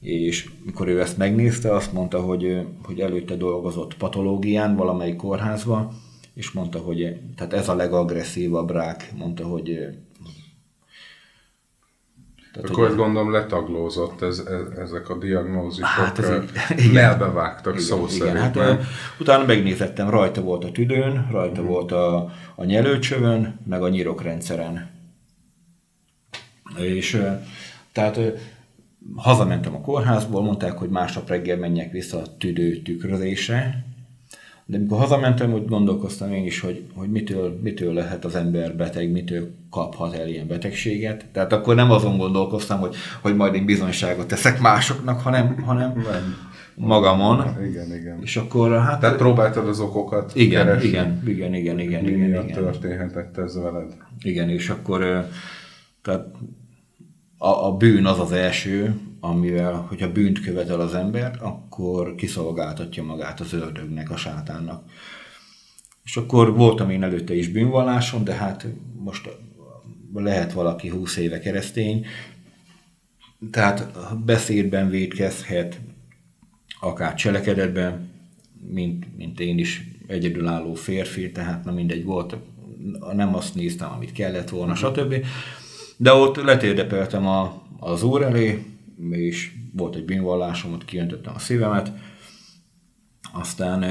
és 0.00 0.50
mikor 0.64 0.88
ő 0.88 1.00
ezt 1.00 1.16
megnézte, 1.16 1.74
azt 1.74 1.92
mondta, 1.92 2.20
hogy, 2.20 2.66
hogy 2.82 3.00
előtte 3.00 3.36
dolgozott 3.36 3.96
patológián 3.96 4.76
valamelyik 4.76 5.16
kórházban, 5.16 5.88
és 6.34 6.50
mondta, 6.50 6.78
hogy 6.78 7.16
tehát 7.36 7.52
ez 7.52 7.68
a 7.68 7.74
legagresszívabb 7.74 8.70
rák, 8.70 9.12
mondta, 9.16 9.44
hogy 9.44 9.78
tehát, 12.60 12.70
Akkor 12.70 12.86
ezt 12.86 12.96
gondolom 12.96 13.32
letaglózott 13.32 14.22
ez, 14.22 14.38
ez, 14.38 14.78
ezek 14.78 15.10
a 15.10 15.18
diagnózisok, 15.18 15.86
hát 15.86 16.18
ez 16.18 16.30
így, 16.78 16.92
melbevágtak 16.92 17.72
igen, 17.72 17.84
szó 17.84 17.96
igen, 17.96 18.08
szerint. 18.08 18.56
Hát, 18.56 18.80
utána 19.18 19.44
megnézettem, 19.44 20.10
rajta 20.10 20.40
volt 20.40 20.64
a 20.64 20.70
tüdőn, 20.70 21.28
rajta 21.30 21.60
hmm. 21.60 21.66
volt 21.68 21.92
a, 21.92 22.32
a 22.54 22.64
nyelőcsövön, 22.64 23.60
meg 23.66 23.82
a 23.82 23.88
nyirokrendszeren. 23.88 24.90
És 26.76 27.22
tehát 27.92 28.20
hazamentem 29.16 29.74
a 29.74 29.80
kórházból, 29.80 30.42
mondták, 30.42 30.78
hogy 30.78 30.88
másnap 30.88 31.28
reggel 31.28 31.56
menjek 31.56 31.92
vissza 31.92 32.18
a 32.18 32.36
tüdő 32.38 32.82
tükrözésre, 32.82 33.84
de 34.70 34.76
amikor 34.76 34.98
hazamentem, 34.98 35.52
úgy 35.52 35.66
gondolkoztam 35.66 36.32
én 36.32 36.44
is, 36.44 36.60
hogy, 36.60 36.84
hogy 36.94 37.10
mitől, 37.10 37.58
mitől 37.62 37.92
lehet 37.92 38.24
az 38.24 38.34
ember 38.34 38.76
beteg, 38.76 39.10
mitől 39.10 39.50
kaphat 39.70 40.14
el 40.14 40.28
ilyen 40.28 40.46
betegséget. 40.46 41.26
Tehát 41.32 41.52
akkor 41.52 41.74
nem 41.74 41.90
azon 41.90 42.16
gondolkoztam, 42.16 42.78
hogy, 42.78 42.94
hogy 43.22 43.36
majd 43.36 43.54
én 43.54 43.64
bizonyságot 43.64 44.26
teszek 44.26 44.60
másoknak, 44.60 45.20
hanem, 45.20 45.62
hanem 45.62 45.92
nem. 45.92 46.36
magamon. 46.74 47.56
Igen, 47.68 47.94
igen. 47.94 48.18
És 48.22 48.36
akkor 48.36 48.78
hát... 48.78 49.00
Tehát 49.00 49.16
próbáltad 49.16 49.68
az 49.68 49.80
okokat 49.80 50.32
igen, 50.34 50.66
keresni. 50.66 50.88
Igen, 50.88 51.22
igen, 51.26 51.54
igen, 51.54 51.78
igen. 51.78 52.04
Mi 52.04 52.10
igen, 52.10 52.28
igen. 52.28 52.46
történhetett 52.46 53.38
ez 53.38 53.62
veled? 53.62 53.96
Igen, 54.22 54.48
és 54.48 54.68
akkor 54.68 55.28
tehát 56.02 56.26
a, 57.38 57.66
a 57.66 57.76
bűn 57.76 58.06
az 58.06 58.18
az 58.18 58.32
első, 58.32 58.94
amivel, 59.20 59.74
hogyha 59.88 60.12
bűnt 60.12 60.40
követel 60.40 60.80
az 60.80 60.94
ember, 60.94 61.38
akkor 61.40 62.14
kiszolgáltatja 62.14 63.02
magát 63.02 63.40
az 63.40 63.52
ördögnek, 63.52 64.10
a 64.10 64.16
sátánnak. 64.16 64.90
És 66.04 66.16
akkor 66.16 66.56
voltam 66.56 66.90
én 66.90 67.02
előtte 67.02 67.34
is 67.34 67.48
bűnvalláson, 67.48 68.24
de 68.24 68.34
hát 68.34 68.66
most 68.94 69.28
lehet 70.14 70.52
valaki 70.52 70.88
20 70.88 71.16
éve 71.16 71.38
keresztény, 71.38 72.06
tehát 73.50 73.86
beszédben 74.24 74.90
védkezhet, 74.90 75.80
akár 76.80 77.14
cselekedetben, 77.14 78.10
mint, 78.68 79.16
mint 79.16 79.40
én 79.40 79.58
is 79.58 79.88
egyedülálló 80.06 80.74
férfi, 80.74 81.32
tehát 81.32 81.64
na 81.64 81.72
mindegy 81.72 82.04
volt, 82.04 82.36
nem 83.12 83.34
azt 83.34 83.54
néztem, 83.54 83.92
amit 83.92 84.12
kellett 84.12 84.48
volna, 84.48 84.74
stb. 84.74 85.24
De 85.96 86.12
ott 86.12 86.36
letérdepeltem 86.36 87.26
a, 87.26 87.62
az 87.78 88.02
úr 88.02 88.22
elé, 88.22 88.64
és 89.10 89.52
volt 89.72 89.94
egy 89.94 90.04
bűnvallásom, 90.04 90.72
ott 90.72 90.84
kijöntöttem 90.84 91.34
a 91.34 91.38
szívemet, 91.38 91.92
aztán 93.32 93.82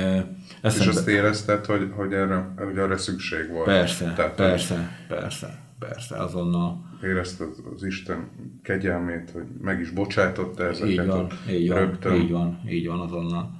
eszembe... 0.61 0.91
És 0.91 0.97
azt 0.97 1.07
érezted, 1.07 1.65
hogy, 1.65 1.91
hogy, 1.95 2.13
erre, 2.13 2.53
hogy 2.57 2.77
erre 2.77 2.97
szükség 2.97 3.49
volt? 3.49 3.65
Persze, 3.65 4.13
Tehát, 4.15 4.35
persze, 4.35 5.05
persze, 5.07 5.59
persze, 5.79 6.15
azonnal. 6.15 6.85
Érezted 7.03 7.47
az 7.75 7.83
Isten 7.83 8.29
kegyelmét, 8.63 9.29
hogy 9.33 9.45
meg 9.61 9.79
is 9.79 9.89
bocsátotta 9.89 10.63
ezeket? 10.63 10.89
Így 10.89 11.05
van, 11.05 11.27
így 11.49 11.69
van, 11.69 11.77
rögtön. 11.77 12.15
így 12.15 12.31
van, 12.31 12.61
így 12.69 12.87
van 12.87 12.99
azonnal. 12.99 13.51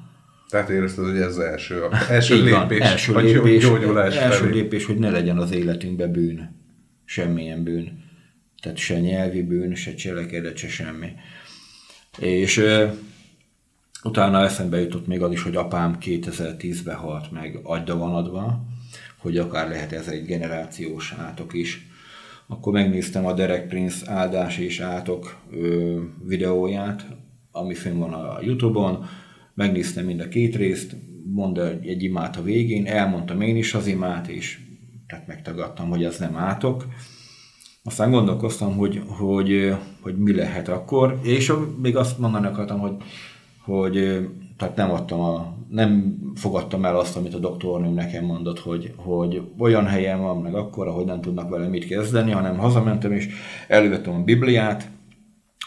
Tehát 0.49 0.69
érezted, 0.69 1.05
hogy 1.05 1.17
ez 1.17 1.27
az 1.27 1.39
első, 1.39 1.81
első 2.10 2.43
lépés, 2.43 2.79
van, 2.79 2.88
első 2.88 3.13
lépés, 3.21 3.63
gyógyulás 3.63 4.15
első 4.15 4.43
felé. 4.43 4.51
lépés, 4.51 4.86
hogy 4.86 4.97
ne 4.97 5.10
legyen 5.10 5.38
az 5.38 5.51
életünkben 5.51 6.12
bűn, 6.12 6.55
semmilyen 7.05 7.63
bűn. 7.63 8.05
Tehát 8.61 8.77
se 8.77 8.99
nyelvi 8.99 9.41
bűn, 9.41 9.75
se 9.75 9.93
cselekedet, 9.93 10.57
se 10.57 10.67
semmi. 10.67 11.11
És 12.19 12.57
uh, 12.57 12.91
utána 14.03 14.43
eszembe 14.43 14.79
jutott 14.79 15.07
még 15.07 15.21
az 15.21 15.31
is, 15.31 15.41
hogy 15.41 15.55
apám 15.55 15.97
2010-ben 16.01 16.95
halt 16.95 17.31
meg 17.31 17.59
agyda 17.63 17.97
van 17.97 18.15
adva, 18.15 18.65
hogy 19.17 19.37
akár 19.37 19.69
lehet 19.69 19.91
ez 19.91 20.07
egy 20.07 20.25
generációs 20.25 21.13
átok 21.17 21.53
is. 21.53 21.87
Akkor 22.47 22.73
megnéztem 22.73 23.25
a 23.25 23.33
Derek 23.33 23.67
Prince 23.67 24.11
áldás 24.11 24.57
és 24.57 24.79
átok 24.79 25.37
ö, 25.51 25.99
videóját, 26.23 27.05
ami 27.51 27.73
fönn 27.73 27.97
van 27.97 28.13
a 28.13 28.41
Youtube-on, 28.41 29.05
megnéztem 29.53 30.05
mind 30.05 30.19
a 30.19 30.27
két 30.27 30.55
részt, 30.55 30.95
mondta 31.33 31.69
egy 31.69 32.03
imát 32.03 32.37
a 32.37 32.43
végén, 32.43 32.85
elmondtam 32.85 33.41
én 33.41 33.57
is 33.57 33.73
az 33.73 33.87
imát, 33.87 34.27
és 34.27 34.59
tehát 35.07 35.27
megtagadtam, 35.27 35.89
hogy 35.89 36.03
ez 36.03 36.17
nem 36.17 36.35
átok. 36.35 36.85
Aztán 37.88 38.12
gondolkoztam, 38.12 38.78
hogy, 38.78 39.02
hogy, 39.08 39.76
hogy 40.02 40.17
mi 40.17 40.36
lehet 40.36 40.67
akkor, 40.67 41.19
és 41.21 41.54
még 41.82 41.95
azt 41.95 42.19
mondani 42.19 42.45
akartam, 42.45 42.80
hogy, 42.80 42.95
hogy 43.63 43.93
tehát 44.58 44.76
nem 44.76 44.91
adtam 44.91 45.19
a, 45.19 45.54
nem 45.69 46.17
fogadtam 46.36 46.86
el 46.86 46.95
azt, 46.95 47.17
amit 47.17 47.34
a 47.34 47.39
doktornőm 47.39 47.93
nekem 47.93 48.26
mondott, 48.26 48.60
hogy, 48.60 48.93
hogy 48.95 49.41
olyan 49.58 49.86
helyen 49.86 50.21
van 50.21 50.41
meg 50.41 50.56
akkor, 50.56 50.88
hogy 50.88 51.06
nem 51.06 51.21
tudnak 51.21 51.50
vele 51.50 51.67
mit 51.67 51.88
kezdeni, 51.88 52.32
hanem 52.32 52.58
hazamentem 52.58 53.12
és 53.12 53.28
elővettem 53.67 54.13
a 54.13 54.23
Bibliát, 54.23 54.89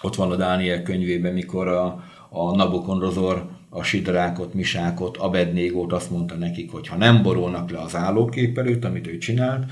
ott 0.03 0.15
van 0.15 0.31
a 0.31 0.37
Dániel 0.37 0.83
könyvében, 0.83 1.33
mikor 1.33 1.69
a, 1.69 2.05
a 2.31 2.57
Nabukodonozor 2.57 3.49
a 3.69 3.83
sidrákot, 3.83 4.55
misákot, 4.55 5.17
Abednégót 5.17 5.93
azt 5.93 6.11
mondta 6.11 6.35
nekik, 6.35 6.73
hogy 6.73 6.89
ha 6.89 6.97
nem 6.97 7.23
borulnak 7.23 7.71
le 7.71 7.79
az 7.79 7.97
állókép 7.97 8.59
előtt, 8.59 8.85
amit 8.85 9.07
ő 9.07 9.19
csinált, 9.19 9.65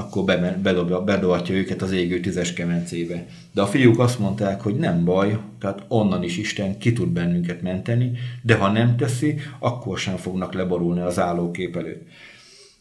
akkor 0.00 0.24
bedobja, 0.62 1.04
bedobhatja 1.04 1.54
őket 1.54 1.82
az 1.82 1.92
égő 1.92 2.20
tízes 2.20 2.52
kemencébe. 2.52 3.26
De 3.52 3.62
a 3.62 3.66
fiúk 3.66 3.98
azt 3.98 4.18
mondták, 4.18 4.60
hogy 4.60 4.74
nem 4.74 5.04
baj, 5.04 5.38
tehát 5.58 5.84
onnan 5.88 6.22
is 6.22 6.38
Isten 6.38 6.78
ki 6.78 6.92
tud 6.92 7.08
bennünket 7.08 7.62
menteni, 7.62 8.12
de 8.42 8.54
ha 8.54 8.70
nem 8.70 8.96
teszi, 8.96 9.34
akkor 9.58 9.98
sem 9.98 10.16
fognak 10.16 10.54
leborulni 10.54 11.00
az 11.00 11.18
állókép 11.18 11.76
előtt. 11.76 12.08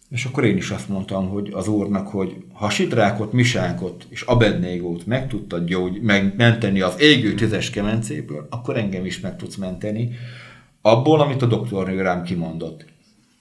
És 0.10 0.26
akkor 0.26 0.44
én 0.44 0.58
is 0.58 0.70
azt 0.70 0.90
mondtam, 0.90 1.30
hogy 1.30 1.50
az 1.54 1.68
úrnak, 1.68 2.08
hogy 2.08 2.36
ha 2.54 2.70
Sidrákot, 2.70 3.34
Misákot 3.34 4.06
és 4.10 4.22
Abednégót 4.22 5.06
meg 5.06 5.28
tudtad 5.28 5.66
gyógy, 5.66 6.02
meg 6.02 6.34
menteni 6.38 6.82
az 6.82 7.02
égő 7.02 7.34
tízes 7.34 7.70
kemencéből, 7.70 8.48
akkor 8.50 8.78
engem 8.78 9.06
is 9.06 9.20
meg 9.20 9.36
tudsz 9.36 9.56
menteni 9.56 10.10
abból, 10.82 11.22
amit 11.22 11.42
a 11.42 11.46
doktornő 11.46 12.02
rám 12.02 12.24
kimondott. 12.24 12.86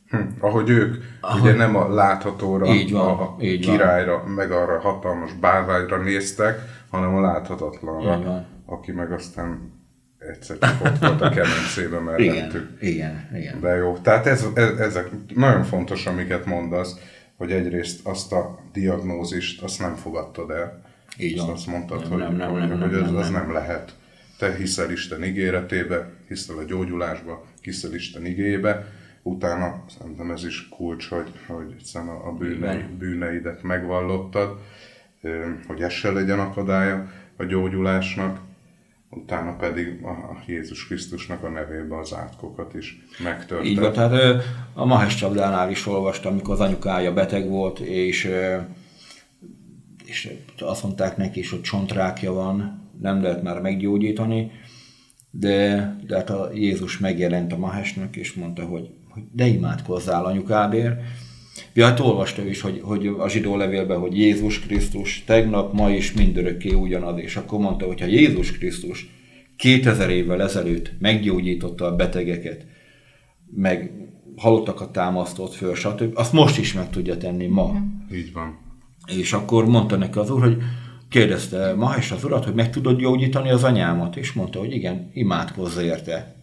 Hm, 0.09 0.16
ahogy 0.40 0.68
ők 0.68 0.97
Ahogy, 1.21 1.40
ugye 1.40 1.55
nem 1.55 1.77
a 1.77 1.94
láthatóra, 1.94 2.66
így 2.66 2.92
van, 2.92 3.18
a 3.18 3.37
így 3.40 3.61
királyra, 3.61 4.18
van. 4.18 4.31
meg 4.31 4.51
arra 4.51 4.81
hatalmas 4.81 5.33
bárványra 5.33 6.03
néztek, 6.03 6.59
hanem 6.90 7.14
a 7.14 7.21
láthatatlanra, 7.21 8.47
aki 8.66 8.92
meg 8.92 9.12
aztán 9.12 9.77
egyszer 10.18 10.59
csak 10.59 10.85
ott 10.85 10.99
volt 10.99 11.21
a 11.21 11.29
kemencébe 11.29 11.99
mellettük. 11.99 12.77
Igen, 12.81 13.29
igen, 13.31 13.40
igen. 13.40 13.61
De 13.61 13.75
jó, 13.75 13.97
tehát 14.03 14.27
ez, 14.27 14.47
ez, 14.55 14.79
ezek 14.79 15.11
nagyon 15.35 15.64
fontos, 15.64 16.07
amiket 16.07 16.47
mondasz, 16.47 16.99
hogy 17.37 17.53
egyrészt 17.53 18.07
azt 18.07 18.33
a 18.33 18.59
diagnózist, 18.73 19.62
azt 19.62 19.79
nem 19.79 19.94
fogadtad 19.94 20.51
el. 20.51 20.83
Így 21.18 21.38
van. 21.38 21.51
Azt 21.51 21.66
mondtad, 21.66 22.01
nem, 22.01 22.11
hogy, 22.11 22.18
nem, 22.18 22.37
nem, 22.37 22.51
hogy, 22.51 22.61
nem, 22.61 22.81
hogy 22.81 22.90
nem, 22.90 23.03
az, 23.03 23.11
nem, 23.11 23.16
az 23.16 23.31
nem 23.31 23.53
lehet. 23.53 23.94
Te 24.38 24.55
hiszel 24.55 24.90
Isten 24.90 25.25
ígéretébe, 25.25 26.11
hiszel 26.29 26.57
a 26.57 26.62
gyógyulásba, 26.62 27.44
hiszel 27.61 27.94
Isten 27.94 28.27
igébe, 28.27 28.87
utána 29.29 29.85
szerintem 29.99 30.31
ez 30.31 30.45
is 30.45 30.69
kulcs, 30.69 31.09
hogy, 31.09 31.31
hogy 31.47 31.75
a 32.25 32.33
bűnei, 32.38 32.83
bűneidet 32.99 33.62
megvallottad, 33.62 34.59
hogy 35.67 35.81
ez 35.81 35.93
se 35.93 36.11
legyen 36.11 36.38
akadálya 36.38 37.11
a 37.37 37.45
gyógyulásnak, 37.45 38.41
utána 39.11 39.57
pedig 39.57 40.03
a 40.05 40.43
Jézus 40.47 40.87
Krisztusnak 40.87 41.43
a 41.43 41.49
nevébe 41.49 41.99
az 41.99 42.14
átkokat 42.14 42.75
is 42.75 42.99
megtörted. 43.23 43.67
Így 43.67 43.79
van, 43.79 43.93
tehát 43.93 44.43
a 44.75 44.85
Mahes 44.85 45.14
Csabdánál 45.14 45.71
is 45.71 45.87
olvastam, 45.87 46.33
amikor 46.33 46.55
az 46.55 46.61
anyukája 46.61 47.12
beteg 47.12 47.49
volt, 47.49 47.79
és, 47.79 48.31
és 50.05 50.35
azt 50.59 50.83
mondták 50.83 51.17
neki 51.17 51.38
is, 51.38 51.51
hogy 51.51 51.61
csontrákja 51.61 52.33
van, 52.33 52.87
nem 53.01 53.23
lehet 53.23 53.43
már 53.43 53.61
meggyógyítani, 53.61 54.51
de, 55.31 55.97
de 56.07 56.17
hát 56.17 56.31
a 56.31 56.51
Jézus 56.55 56.99
megjelent 56.99 57.53
a 57.53 57.59
Mahesnek, 57.59 58.17
és 58.17 58.33
mondta, 58.33 58.64
hogy 58.64 58.91
hogy 59.19 59.29
de 59.33 59.47
imádkozzál 59.47 60.25
anyukábér. 60.25 60.97
Ja, 61.73 61.87
hát 61.87 62.01
olvasta 62.01 62.45
is, 62.45 62.61
hogy, 62.61 62.81
hogy 62.83 63.07
a 63.19 63.29
zsidó 63.29 63.57
levélben, 63.57 63.99
hogy 63.99 64.19
Jézus 64.19 64.61
Krisztus 64.61 65.25
tegnap, 65.27 65.73
ma 65.73 65.91
is 65.91 66.13
mindörökké 66.13 66.73
ugyanaz, 66.73 67.19
és 67.19 67.37
akkor 67.37 67.59
mondta, 67.59 67.87
hogy 67.87 68.01
ha 68.01 68.07
Jézus 68.07 68.53
Krisztus 68.53 69.09
2000 69.57 70.11
évvel 70.11 70.43
ezelőtt 70.43 70.93
meggyógyította 70.99 71.87
a 71.87 71.97
betegeket, 71.97 72.67
meg 73.55 73.93
halottakat 74.37 74.93
támasztott 74.93 75.53
föl, 75.53 75.75
stb. 75.75 76.19
Azt 76.19 76.33
most 76.33 76.59
is 76.59 76.73
meg 76.73 76.91
tudja 76.91 77.17
tenni 77.17 77.47
ma. 77.47 77.75
Így 78.13 78.33
van. 78.33 78.59
És 79.07 79.33
akkor 79.33 79.67
mondta 79.67 79.97
neki 79.97 80.19
az 80.19 80.31
úr, 80.31 80.41
hogy 80.41 80.57
kérdezte 81.09 81.75
Mahes 81.75 82.11
az 82.11 82.25
urat, 82.25 82.45
hogy 82.45 82.55
meg 82.55 82.71
tudod 82.71 82.99
gyógyítani 82.99 83.51
az 83.51 83.65
anyámat? 83.65 84.17
És 84.17 84.33
mondta, 84.33 84.59
hogy 84.59 84.75
igen, 84.75 85.11
imádkozz 85.13 85.79
érte. 85.79 86.38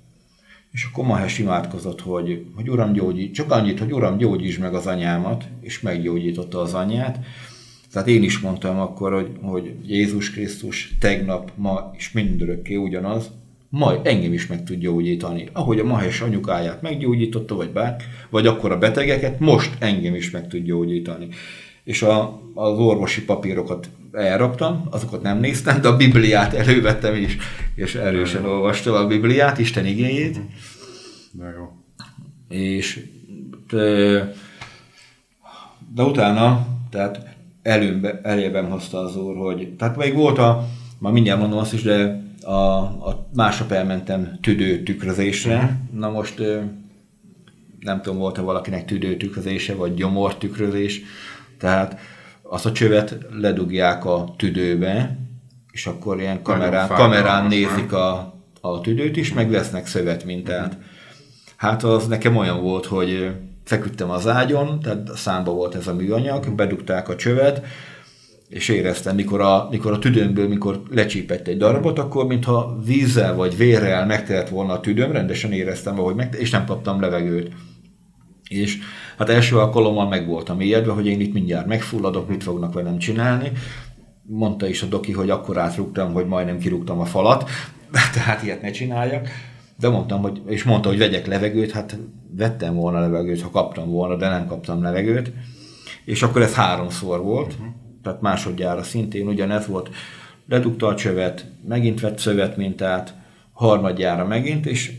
És 0.75 0.83
akkor 0.83 1.05
Mahes 1.05 1.39
imádkozott, 1.39 2.01
hogy, 2.01 2.45
hogy 2.55 2.69
Uram 2.69 2.93
gyógyít, 2.93 3.33
csak 3.33 3.51
annyit, 3.51 3.79
hogy 3.79 3.93
Uram 3.93 4.17
gyógyítsd 4.17 4.59
meg 4.59 4.73
az 4.73 4.87
anyámat, 4.87 5.43
és 5.61 5.79
meggyógyította 5.79 6.61
az 6.61 6.73
anyát. 6.73 7.19
Tehát 7.91 8.07
én 8.07 8.23
is 8.23 8.39
mondtam 8.39 8.79
akkor, 8.79 9.13
hogy, 9.13 9.31
hogy 9.41 9.73
Jézus 9.85 10.31
Krisztus 10.31 10.95
tegnap, 10.99 11.51
ma 11.55 11.91
és 11.97 12.11
mindörökké 12.11 12.75
ugyanaz, 12.75 13.31
majd 13.69 13.99
engem 14.03 14.33
is 14.33 14.47
meg 14.47 14.63
tud 14.63 14.79
gyógyítani. 14.79 15.49
Ahogy 15.53 15.79
a 15.79 15.83
Mahes 15.83 16.21
anyukáját 16.21 16.81
meggyógyította, 16.81 17.55
vagy 17.55 17.69
bár, 17.69 17.95
vagy 18.29 18.47
akkor 18.47 18.71
a 18.71 18.77
betegeket, 18.77 19.39
most 19.39 19.75
engem 19.79 20.15
is 20.15 20.31
meg 20.31 20.47
tud 20.47 20.63
gyógyítani. 20.63 21.27
És 21.85 22.01
a, 22.01 22.41
az 22.53 22.77
orvosi 22.77 23.23
papírokat 23.23 23.89
elraktam, 24.11 24.87
azokat 24.89 25.21
nem 25.21 25.39
néztem, 25.39 25.81
de 25.81 25.87
a 25.87 25.95
Bibliát 25.95 26.53
elővettem 26.53 27.15
is, 27.15 27.37
és 27.75 27.95
erősen 27.95 28.45
olvastam 28.45 28.95
a 28.95 29.07
Bibliát, 29.07 29.57
Isten 29.57 29.85
igényét. 29.85 30.39
De 31.31 31.53
jó. 31.57 31.71
És 32.57 33.05
de, 33.69 34.33
de 35.93 36.03
utána, 36.03 36.67
tehát 36.89 37.35
előbe, 37.61 38.19
elébe 38.23 38.61
hozta 38.61 38.99
az 38.99 39.17
úr, 39.17 39.35
hogy, 39.35 39.75
tehát 39.75 39.97
még 39.97 40.13
volt 40.13 40.37
a, 40.37 40.67
már 40.97 41.13
mindjárt 41.13 41.39
mondom 41.39 41.59
azt 41.59 41.73
is, 41.73 41.81
de 41.81 42.23
a, 42.43 42.77
a 43.09 43.27
másnap 43.33 43.71
elmentem 43.71 44.37
tüdő 44.41 44.83
tükrözésre. 44.83 45.55
Uh-huh. 45.55 45.99
Na 45.99 46.09
most 46.09 46.41
nem 47.79 48.01
tudom, 48.01 48.19
volt-e 48.19 48.41
valakinek 48.41 48.85
tüdő 48.85 49.17
tükrözése, 49.17 49.75
vagy 49.75 49.93
gyomor 49.93 50.37
tükrözés. 50.37 51.01
Tehát 51.57 51.99
azt 52.41 52.65
a 52.65 52.71
csövet 52.71 53.17
ledugják 53.31 54.05
a 54.05 54.33
tüdőbe, 54.37 55.17
és 55.71 55.85
akkor 55.85 56.19
ilyen 56.19 56.41
kamerán, 56.41 56.87
kamerán 56.87 57.47
nézik 57.47 57.93
a, 57.93 58.33
a 58.61 58.81
tüdőt 58.81 59.17
is, 59.17 59.33
meg 59.33 59.49
vesznek 59.49 59.87
szövetmintát. 59.87 60.67
Uh-huh. 60.67 60.83
Hát 61.55 61.83
az 61.83 62.07
nekem 62.07 62.35
olyan 62.35 62.61
volt, 62.61 62.85
hogy 62.85 63.31
feküdtem 63.63 64.09
az 64.09 64.27
ágyon, 64.27 64.79
tehát 64.79 65.09
számba 65.15 65.51
volt 65.51 65.75
ez 65.75 65.87
a 65.87 65.93
műanyag, 65.93 66.55
bedugták 66.55 67.09
a 67.09 67.15
csövet, 67.15 67.65
és 68.49 68.69
éreztem, 68.69 69.15
mikor 69.15 69.41
a, 69.41 69.67
mikor 69.69 69.91
a 69.91 69.99
tüdőmből, 69.99 70.47
mikor 70.47 70.81
lecsípett 70.91 71.47
egy 71.47 71.57
darabot, 71.57 71.99
akkor 71.99 72.25
mintha 72.27 72.77
vízzel 72.85 73.35
vagy 73.35 73.57
vérrel 73.57 74.05
megtelt 74.05 74.49
volna 74.49 74.73
a 74.73 74.79
tüdőm, 74.79 75.11
rendesen 75.11 75.51
éreztem, 75.51 75.99
ahogy 75.99 76.15
meg, 76.15 76.35
és 76.39 76.49
nem 76.49 76.65
kaptam 76.65 77.01
levegőt. 77.01 77.51
És 78.49 78.77
hát 79.17 79.29
első 79.29 79.57
alkalommal 79.57 80.07
meg 80.07 80.27
voltam 80.27 80.61
ijedve, 80.61 80.91
hogy 80.91 81.07
én 81.07 81.19
itt 81.19 81.33
mindjárt 81.33 81.67
megfulladok, 81.67 82.29
mit 82.29 82.43
fognak 82.43 82.73
velem 82.73 82.97
csinálni. 82.97 83.51
Mondta 84.21 84.67
is 84.67 84.81
a 84.81 84.85
doki, 84.85 85.11
hogy 85.11 85.29
akkor 85.29 85.57
átrúgtam, 85.57 86.13
hogy 86.13 86.25
majdnem 86.25 86.57
kirúgtam 86.57 86.99
a 86.99 87.05
falat, 87.05 87.49
tehát 88.13 88.43
ilyet 88.43 88.61
ne 88.61 88.71
csináljak. 88.71 89.27
De 89.79 89.89
mondtam, 89.89 90.21
hogy, 90.21 90.41
és 90.47 90.63
mondta, 90.63 90.89
hogy 90.89 90.97
vegyek 90.97 91.27
levegőt, 91.27 91.71
hát 91.71 91.97
vettem 92.31 92.75
volna 92.75 92.99
levegőt, 92.99 93.41
ha 93.41 93.49
kaptam 93.49 93.89
volna, 93.89 94.15
de 94.15 94.29
nem 94.29 94.47
kaptam 94.47 94.81
levegőt. 94.81 95.31
És 96.05 96.23
akkor 96.23 96.41
ez 96.41 96.53
háromszor 96.53 97.21
volt. 97.21 97.53
Uh-huh 97.53 97.83
tehát 98.05 98.21
másodjára 98.21 98.83
szintén 98.83 99.27
ugyanez 99.27 99.67
volt, 99.67 99.89
ledugta 100.47 100.87
a 100.87 100.95
csövet, 100.95 101.45
megint 101.67 101.99
vett 101.99 102.17
szövetmintát, 102.17 103.13
harmadjára 103.53 104.25
megint, 104.25 104.65
és, 104.65 104.91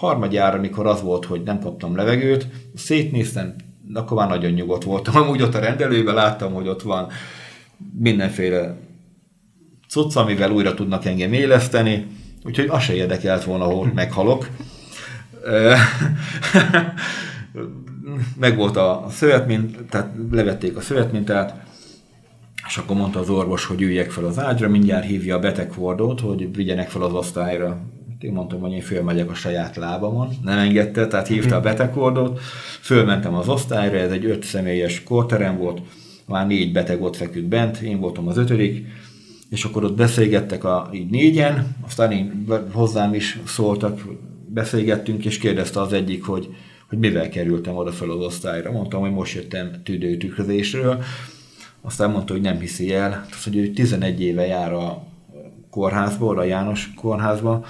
harmadjára, 0.00 0.60
mikor 0.60 0.86
az 0.86 1.02
volt, 1.02 1.24
hogy 1.24 1.42
nem 1.42 1.60
kaptam 1.60 1.96
levegőt, 1.96 2.46
szétnéztem, 2.74 3.54
akkor 3.94 4.16
már 4.16 4.28
nagyon 4.28 4.50
nyugodt 4.50 4.84
voltam. 4.84 5.16
Amúgy 5.22 5.42
ott 5.42 5.54
a 5.54 5.58
rendelőben 5.58 6.14
láttam, 6.14 6.52
hogy 6.52 6.68
ott 6.68 6.82
van 6.82 7.08
mindenféle 7.98 8.76
cucc, 9.88 10.16
amivel 10.16 10.50
újra 10.50 10.74
tudnak 10.74 11.04
engem 11.04 11.32
éleszteni, 11.32 12.06
úgyhogy 12.44 12.66
az 12.68 12.82
se 12.82 12.94
érdekelt 12.94 13.44
volna, 13.44 13.64
hogy 13.64 13.92
meghalok. 13.92 14.48
Meg 18.40 18.56
volt 18.56 18.76
a 18.76 19.06
szövetmint, 19.10 19.84
tehát 19.84 20.12
levették 20.30 20.76
a 20.76 20.80
szövetmintát, 20.80 21.54
és 22.68 22.76
akkor 22.76 22.96
mondta 22.96 23.18
az 23.20 23.28
orvos, 23.28 23.64
hogy 23.64 23.82
üljek 23.82 24.10
fel 24.10 24.24
az 24.24 24.38
ágyra, 24.38 24.68
mindjárt 24.68 25.06
hívja 25.06 25.36
a 25.36 25.38
betegfordót, 25.38 26.20
hogy 26.20 26.56
vigyenek 26.56 26.88
fel 26.88 27.02
az 27.02 27.12
osztályra. 27.12 27.80
Én 28.20 28.32
mondtam, 28.32 28.60
hogy 28.60 28.72
én 28.72 28.80
fölmegyek 28.80 29.30
a 29.30 29.34
saját 29.34 29.76
lábamon, 29.76 30.28
nem 30.42 30.58
engedte, 30.58 31.06
tehát 31.06 31.26
hívta 31.26 31.56
a 31.56 31.60
betegfordót, 31.60 32.40
fölmentem 32.80 33.34
az 33.34 33.48
osztályra, 33.48 33.96
ez 33.96 34.10
egy 34.10 34.24
öt 34.24 34.44
személyes 34.44 35.02
kórterem 35.02 35.58
volt, 35.58 35.80
már 36.26 36.46
négy 36.46 36.72
beteg 36.72 37.02
ott 37.02 37.16
feküdt 37.16 37.48
bent, 37.48 37.78
én 37.78 38.00
voltam 38.00 38.28
az 38.28 38.36
ötödik, 38.36 38.86
és 39.50 39.64
akkor 39.64 39.84
ott 39.84 39.96
beszélgettek 39.96 40.64
a, 40.64 40.90
így 40.92 41.10
négyen, 41.10 41.76
aztán 41.86 42.12
én, 42.12 42.46
hozzám 42.72 43.14
is 43.14 43.38
szóltak, 43.46 44.04
beszélgettünk, 44.46 45.24
és 45.24 45.38
kérdezte 45.38 45.80
az 45.80 45.92
egyik, 45.92 46.24
hogy, 46.24 46.48
hogy 46.88 46.98
mivel 46.98 47.28
kerültem 47.28 47.76
oda 47.76 47.92
fel 47.92 48.10
az 48.10 48.24
osztályra. 48.24 48.72
Mondtam, 48.72 49.00
hogy 49.00 49.12
most 49.12 49.34
jöttem 49.34 49.70
tüdőtükrözésről, 49.84 51.02
aztán 51.80 52.10
mondta, 52.10 52.32
hogy 52.32 52.42
nem 52.42 52.58
hiszi 52.58 52.94
el, 52.94 53.10
tehát, 53.10 53.44
hogy 53.44 53.56
ő 53.56 53.68
11 53.68 54.22
éve 54.22 54.46
jár 54.46 54.72
a 54.72 55.02
kórházba, 55.70 56.36
a 56.36 56.44
János 56.44 56.90
kórházba, 56.94 57.64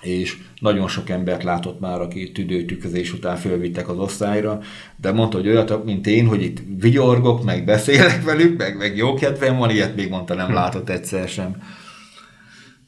és 0.00 0.36
nagyon 0.60 0.88
sok 0.88 1.10
embert 1.10 1.42
látott 1.42 1.80
már, 1.80 2.00
aki 2.00 2.32
tüdőtükrözés 2.32 3.12
után 3.12 3.36
fölvittek 3.36 3.88
az 3.88 3.98
osztályra, 3.98 4.60
de 5.00 5.12
mondta, 5.12 5.36
hogy 5.36 5.48
olyat, 5.48 5.84
mint 5.84 6.06
én, 6.06 6.26
hogy 6.26 6.42
itt 6.42 6.58
vigyorgok, 6.80 7.44
meg 7.44 7.64
beszélek 7.64 8.24
velük, 8.24 8.58
meg, 8.58 8.76
meg 8.76 8.96
jó 8.96 9.14
kedvem 9.14 9.56
van, 9.56 9.70
ilyet 9.70 9.96
még 9.96 10.08
mondta, 10.08 10.34
nem 10.34 10.52
látott 10.52 10.88
egyszer 10.88 11.28
sem. 11.28 11.56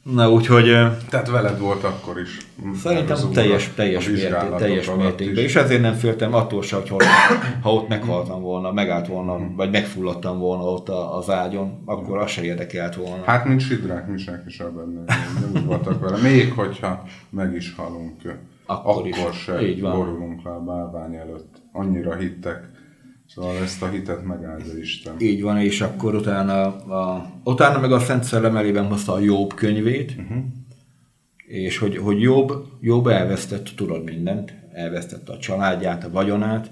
Na 0.03 0.31
úgyhogy... 0.31 0.65
Tehát 1.09 1.29
veled 1.29 1.59
volt 1.59 1.83
akkor 1.83 2.19
is. 2.19 2.37
Szerintem 2.75 3.31
teljes, 3.33 3.73
teljes, 3.75 4.07
mérté, 4.07 4.47
teljes 4.57 4.91
mértékben. 4.97 5.43
És 5.43 5.55
ezért 5.55 5.81
nem 5.81 5.93
féltem 5.93 6.33
attól 6.33 6.61
se, 6.61 6.75
hogy 6.75 7.05
ha 7.63 7.73
ott 7.73 7.87
meghaltam 7.87 8.41
volna, 8.41 8.71
megállt 8.71 9.07
volna, 9.07 9.35
hmm. 9.35 9.55
vagy 9.55 9.71
megfulladtam 9.71 10.39
volna 10.39 10.63
ott 10.63 10.89
az 10.89 11.29
ágyon, 11.29 11.81
akkor 11.85 12.17
az 12.17 12.29
se 12.29 12.43
érdekelt 12.43 12.95
volna. 12.95 13.23
Hát, 13.23 13.45
mint 13.45 13.61
sidrák, 13.61 14.07
mi 14.07 14.17
senki 14.17 14.49
sem 14.49 14.75
benne. 14.75 15.03
Nem 15.53 15.65
voltak 15.65 15.99
vele. 15.99 16.17
Még 16.21 16.51
hogyha 16.53 17.03
meg 17.29 17.55
is 17.55 17.73
halunk, 17.75 18.21
akkor, 18.65 18.91
akkor 18.91 19.07
is. 19.07 19.17
se 19.43 19.67
Így 19.67 19.81
van. 19.81 19.97
borulunk 19.97 20.43
le 20.43 20.51
a 20.51 20.59
bálvány 20.59 21.15
előtt. 21.15 21.61
Annyira 21.71 22.15
hittek 22.15 22.69
Szóval 23.35 23.57
ezt 23.57 23.81
a 23.81 23.89
hitet 23.89 24.23
megáldja 24.23 24.77
Isten. 24.77 25.15
Így 25.19 25.41
van, 25.41 25.57
és 25.57 25.81
akkor 25.81 26.15
utána, 26.15 26.75
a, 26.75 27.31
utána 27.43 27.79
meg 27.79 27.91
a 27.91 27.99
Szent 27.99 28.23
Szellem 28.23 28.57
elében 28.57 28.87
hozta 28.87 29.13
a 29.13 29.19
Jobb 29.19 29.53
könyvét, 29.53 30.11
uh-huh. 30.11 30.43
és 31.47 31.77
hogy, 31.77 31.97
hogy 31.97 32.21
Jobb, 32.21 32.51
Jobb 32.81 33.07
elvesztett, 33.07 33.69
tudod 33.75 34.03
mindent, 34.03 34.53
elvesztette 34.73 35.31
a 35.31 35.37
családját, 35.37 36.03
a 36.03 36.09
vagyonát, 36.09 36.69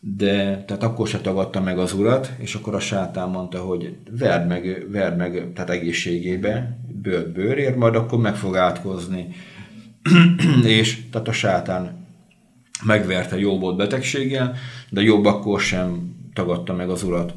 de 0.00 0.64
tehát 0.64 0.82
akkor 0.82 1.08
se 1.08 1.20
tagadta 1.20 1.60
meg 1.60 1.78
az 1.78 1.92
urat, 1.92 2.32
és 2.38 2.54
akkor 2.54 2.74
a 2.74 2.80
sátán 2.80 3.28
mondta, 3.28 3.58
hogy 3.58 3.96
verd 4.10 4.46
meg, 4.46 4.86
verd 4.90 5.16
meg 5.16 5.52
tehát 5.54 5.70
egészségébe, 5.70 6.78
bőr 7.02 7.28
bőrért, 7.28 7.76
majd 7.76 7.94
akkor 7.94 8.18
meg 8.18 8.36
fog 8.36 8.56
átkozni. 8.56 9.28
és 10.64 11.08
tehát 11.10 11.28
a 11.28 11.32
sátán 11.32 12.01
megverte 12.84 13.38
Jobbot 13.38 13.76
betegséggel, 13.76 14.54
de 14.90 15.00
Jobb 15.00 15.24
akkor 15.24 15.60
sem 15.60 16.16
tagadta 16.34 16.72
meg 16.72 16.90
az 16.90 17.02
urat. 17.02 17.34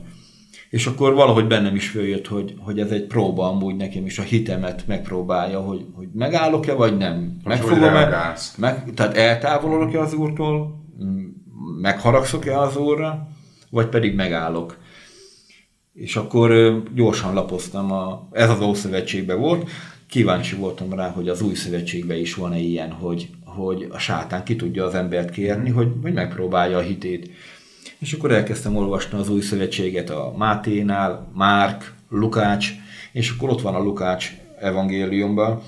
És 0.70 0.88
akkor 0.88 1.14
valahogy 1.14 1.48
bennem 1.48 1.76
is 1.76 1.90
följött, 1.90 2.28
hogy, 2.28 2.56
hogy 2.60 2.80
ez 2.80 2.92
egy 2.92 3.04
próba 3.08 3.50
amúgy 3.50 3.76
nekem 3.76 4.06
is 4.06 4.20
a 4.20 4.22
hitemet 4.22 4.88
megpróbálja, 4.88 5.60
hogy, 5.60 5.86
hogy 5.94 6.08
megállok-e, 6.14 6.74
vagy 6.74 6.98
nem. 6.98 7.38
Megfogom-e, 7.44 8.34
meg, 8.58 8.94
tehát 8.94 9.18
eltávolodok-e 9.18 10.00
az 10.00 10.14
úrtól, 10.14 10.84
megharagszok-e 11.82 12.60
az 12.60 12.78
úrra, 12.78 13.28
vagy 13.70 13.88
pedig 13.88 14.16
megállok. 14.16 14.78
És 15.94 16.16
akkor 16.16 16.82
gyorsan 16.96 17.34
lapoztam, 17.34 17.92
a, 17.92 18.28
ez 18.32 18.50
az 18.50 18.62
Ószövetségben 18.62 19.40
volt, 19.40 19.70
kíváncsi 20.08 20.56
voltam 20.56 20.94
rá, 20.94 21.10
hogy 21.10 21.30
az 21.30 21.42
Új 21.42 21.54
Szövetségben 21.54 22.18
is 22.18 22.36
van-e 22.36 22.58
ilyen, 22.58 22.92
hogy, 22.92 23.30
hogy 23.56 23.88
a 23.92 23.98
sátán 23.98 24.44
ki 24.44 24.56
tudja 24.56 24.86
az 24.86 24.96
embert 24.96 25.30
kérni, 25.30 25.70
hogy, 25.70 25.92
hogy 26.02 26.14
megpróbálja 26.14 26.78
a 26.78 26.82
hitét. 26.82 27.30
És 28.00 28.14
akkor 28.14 28.32
elkezdtem 28.32 28.76
olvasni 28.76 29.18
az 29.18 29.30
új 29.30 29.42
szövetséget 29.42 30.10
a 30.10 30.34
Máténál, 30.38 31.32
Márk, 31.34 31.94
Lukács, 32.10 32.70
és 33.12 33.30
akkor 33.30 33.50
ott 33.50 33.62
van 33.62 33.76
a 33.76 33.84
Lukács 33.84 34.32
evangéliumban, 34.60 35.62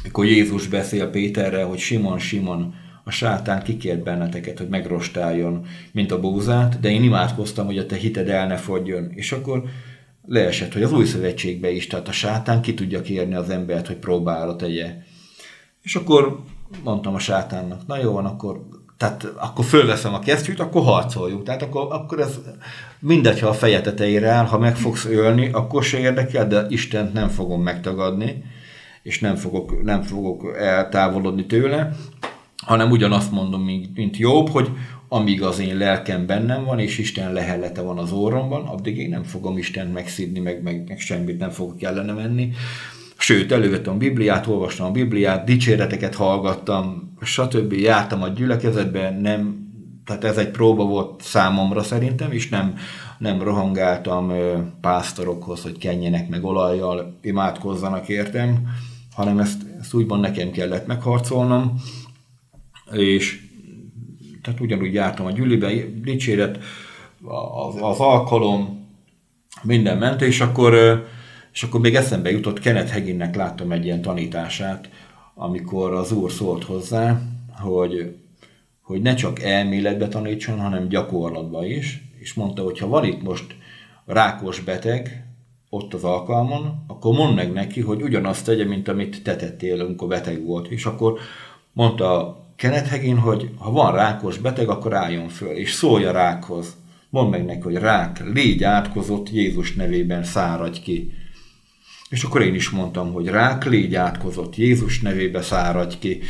amikor 0.00 0.24
Jézus 0.24 0.66
beszél 0.66 1.10
Péterre, 1.10 1.62
hogy 1.62 1.78
Simon, 1.78 2.18
Simon, 2.18 2.74
a 3.04 3.10
sátán 3.10 3.62
kikért 3.62 4.02
benneteket, 4.02 4.58
hogy 4.58 4.68
megrostáljon, 4.68 5.66
mint 5.92 6.12
a 6.12 6.20
búzát, 6.20 6.80
de 6.80 6.90
én 6.90 7.02
imádkoztam, 7.02 7.66
hogy 7.66 7.78
a 7.78 7.86
te 7.86 7.96
hited 7.96 8.28
el 8.28 8.46
ne 8.46 8.56
fogjon. 8.56 9.10
És 9.14 9.32
akkor 9.32 9.62
leesett, 10.26 10.72
hogy 10.72 10.82
az 10.82 10.92
új 10.92 11.04
szövetségbe 11.04 11.70
is, 11.70 11.86
tehát 11.86 12.08
a 12.08 12.12
sátán 12.12 12.62
ki 12.62 12.74
tudja 12.74 13.00
kérni 13.00 13.34
az 13.34 13.50
embert, 13.50 13.86
hogy 13.86 13.96
próbára 13.96 14.56
tegye. 14.56 14.94
És 15.82 15.94
akkor 15.94 16.42
mondtam 16.84 17.14
a 17.14 17.18
sátánnak, 17.18 17.86
na 17.86 17.98
jó 17.98 18.12
van, 18.12 18.24
akkor 18.24 18.60
tehát 18.96 19.24
akkor 19.36 19.64
fölveszem 19.64 20.14
a 20.14 20.18
kesztyűt, 20.18 20.60
akkor 20.60 20.82
harcoljunk. 20.82 21.42
Tehát 21.42 21.62
akkor, 21.62 21.86
akkor 21.90 22.20
ez 22.20 22.40
mindegy, 22.98 23.40
ha 23.40 23.48
a 23.48 23.52
feje 23.52 23.80
tetejére 23.80 24.28
áll, 24.28 24.44
ha 24.44 24.58
meg 24.58 24.76
fogsz 24.76 25.04
ölni, 25.04 25.48
akkor 25.52 25.84
se 25.84 25.98
érdekel, 25.98 26.48
de 26.48 26.66
Istent 26.68 27.12
nem 27.12 27.28
fogom 27.28 27.62
megtagadni, 27.62 28.44
és 29.02 29.20
nem 29.20 29.36
fogok, 29.36 29.82
nem 29.82 30.02
fogok 30.02 30.56
eltávolodni 30.58 31.46
tőle, 31.46 31.96
hanem 32.56 32.90
ugyanazt 32.90 33.30
mondom, 33.30 33.62
mint, 33.62 33.96
mint 33.96 34.16
jobb, 34.16 34.48
hogy 34.48 34.70
amíg 35.08 35.42
az 35.42 35.58
én 35.58 35.76
lelkem 35.76 36.26
bennem 36.26 36.64
van, 36.64 36.78
és 36.78 36.98
Isten 36.98 37.32
lehellete 37.32 37.80
van 37.80 37.98
az 37.98 38.12
orromban, 38.12 38.66
addig 38.66 38.98
én 38.98 39.08
nem 39.08 39.22
fogom 39.22 39.58
Istent 39.58 39.92
megszidni, 39.92 40.38
meg, 40.38 40.62
meg, 40.62 40.84
meg 40.88 40.98
semmit 40.98 41.38
nem 41.38 41.50
fogok 41.50 41.82
ellene 41.82 42.12
menni. 42.12 42.52
Sőt, 43.26 43.52
elővettem 43.52 43.94
a 43.94 43.96
Bibliát, 43.96 44.46
olvastam 44.46 44.86
a 44.86 44.90
Bibliát, 44.90 45.44
dicséreteket 45.44 46.14
hallgattam, 46.14 47.14
stb. 47.22 47.72
Jártam 47.72 48.22
a 48.22 48.28
gyülekezetbe, 48.28 49.10
nem, 49.10 49.68
tehát 50.04 50.24
ez 50.24 50.36
egy 50.36 50.50
próba 50.50 50.84
volt 50.84 51.22
számomra 51.22 51.82
szerintem, 51.82 52.32
és 52.32 52.48
nem, 52.48 52.74
nem 53.18 53.42
rohangáltam 53.42 54.32
pásztorokhoz, 54.80 55.62
hogy 55.62 55.78
kenjenek 55.78 56.28
meg 56.28 56.44
olajjal, 56.44 57.18
imádkozzanak 57.22 58.08
értem, 58.08 58.68
hanem 59.14 59.38
ezt, 59.38 59.62
ezt 59.80 59.94
úgyban 59.94 60.20
nekem 60.20 60.50
kellett 60.50 60.86
megharcolnom, 60.86 61.80
és 62.92 63.40
tehát 64.42 64.60
ugyanúgy 64.60 64.94
jártam 64.94 65.26
a 65.26 65.30
gyülibe, 65.30 65.70
dicséret, 66.02 66.58
az, 67.68 67.74
az 67.80 67.98
alkalom, 67.98 68.86
minden 69.62 69.98
ment, 69.98 70.22
és 70.22 70.40
akkor, 70.40 71.04
és 71.56 71.62
akkor 71.62 71.80
még 71.80 71.94
eszembe 71.94 72.30
jutott, 72.30 72.58
Kenneth 72.58 72.92
Heginnek 72.92 73.36
láttam 73.36 73.72
egy 73.72 73.84
ilyen 73.84 74.02
tanítását, 74.02 74.88
amikor 75.34 75.94
az 75.94 76.12
úr 76.12 76.30
szólt 76.30 76.64
hozzá, 76.64 77.20
hogy, 77.52 78.16
hogy 78.80 79.02
ne 79.02 79.14
csak 79.14 79.42
elméletbe 79.42 80.08
tanítson, 80.08 80.58
hanem 80.60 80.88
gyakorlatba 80.88 81.66
is, 81.66 82.02
és 82.18 82.34
mondta, 82.34 82.62
hogy 82.62 82.78
ha 82.78 82.86
van 82.86 83.04
itt 83.04 83.22
most 83.22 83.44
rákos 84.06 84.60
beteg, 84.60 85.26
ott 85.70 85.94
az 85.94 86.04
alkalmon, 86.04 86.84
akkor 86.86 87.14
mondd 87.14 87.34
meg 87.34 87.52
neki, 87.52 87.80
hogy 87.80 88.02
ugyanazt 88.02 88.44
tegye, 88.44 88.64
mint 88.64 88.88
amit 88.88 89.22
te 89.22 89.36
tettél, 89.36 89.80
amikor 89.80 90.08
beteg 90.08 90.44
volt. 90.44 90.68
És 90.68 90.84
akkor 90.84 91.18
mondta 91.72 92.38
Kenethegin, 92.56 93.16
hogy 93.16 93.50
ha 93.58 93.70
van 93.70 93.94
rákos 93.94 94.38
beteg, 94.38 94.68
akkor 94.68 94.94
álljon 94.94 95.28
föl, 95.28 95.56
és 95.56 95.72
szólja 95.72 96.12
rákhoz. 96.12 96.76
Mondd 97.10 97.30
meg 97.30 97.44
neki, 97.44 97.60
hogy 97.60 97.76
rák, 97.76 98.32
légy 98.32 98.62
átkozott, 98.62 99.30
Jézus 99.30 99.74
nevében 99.74 100.24
száradj 100.24 100.80
ki. 100.80 101.12
És 102.10 102.22
akkor 102.22 102.42
én 102.42 102.54
is 102.54 102.70
mondtam, 102.70 103.12
hogy 103.12 103.26
rák, 103.26 103.64
légy 103.64 103.94
átkozott, 103.94 104.56
Jézus 104.56 105.00
nevében 105.00 105.42
száradj 105.42 105.98
ki. 105.98 106.20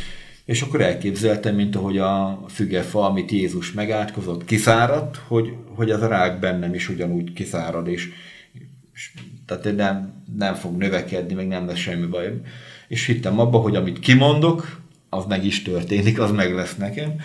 És 0.45 0.61
akkor 0.61 0.81
elképzeltem, 0.81 1.55
mint 1.55 1.75
ahogy 1.75 1.97
a 1.97 2.43
fügefa, 2.49 3.05
amit 3.05 3.31
Jézus 3.31 3.71
megátkozott, 3.71 4.45
kiszáradt, 4.45 5.15
hogy, 5.15 5.53
hogy 5.75 5.91
az 5.91 6.01
a 6.01 6.07
rák 6.07 6.39
bennem 6.39 6.73
is 6.73 6.89
ugyanúgy 6.89 7.33
kiszárad, 7.33 7.87
és, 7.87 8.09
és 8.93 9.11
tehát 9.45 9.75
nem, 9.75 10.23
nem 10.37 10.53
fog 10.53 10.77
növekedni, 10.77 11.33
meg 11.33 11.47
nem 11.47 11.67
lesz 11.67 11.77
semmi 11.77 12.05
baj. 12.05 12.41
És 12.87 13.05
hittem 13.05 13.39
abba, 13.39 13.57
hogy 13.57 13.75
amit 13.75 13.99
kimondok, 13.99 14.81
az 15.09 15.25
meg 15.25 15.45
is 15.45 15.61
történik, 15.61 16.19
az 16.19 16.31
meg 16.31 16.53
lesz 16.53 16.75
nekem. 16.75 17.15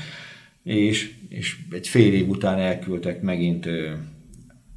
És, 0.63 1.11
és 1.29 1.57
egy 1.71 1.89
fél 1.89 2.13
év 2.13 2.29
után 2.29 2.59
elküldtek 2.59 3.23
megint, 3.23 3.69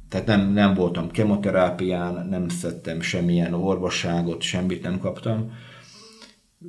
tehát 0.08 0.26
nem, 0.26 0.52
nem 0.52 0.74
voltam 0.74 1.10
kemoterápián, 1.10 2.26
nem 2.30 2.48
szedtem 2.48 3.00
semmilyen 3.00 3.54
orvosságot, 3.54 4.42
semmit 4.42 4.82
nem 4.82 4.98
kaptam. 4.98 5.52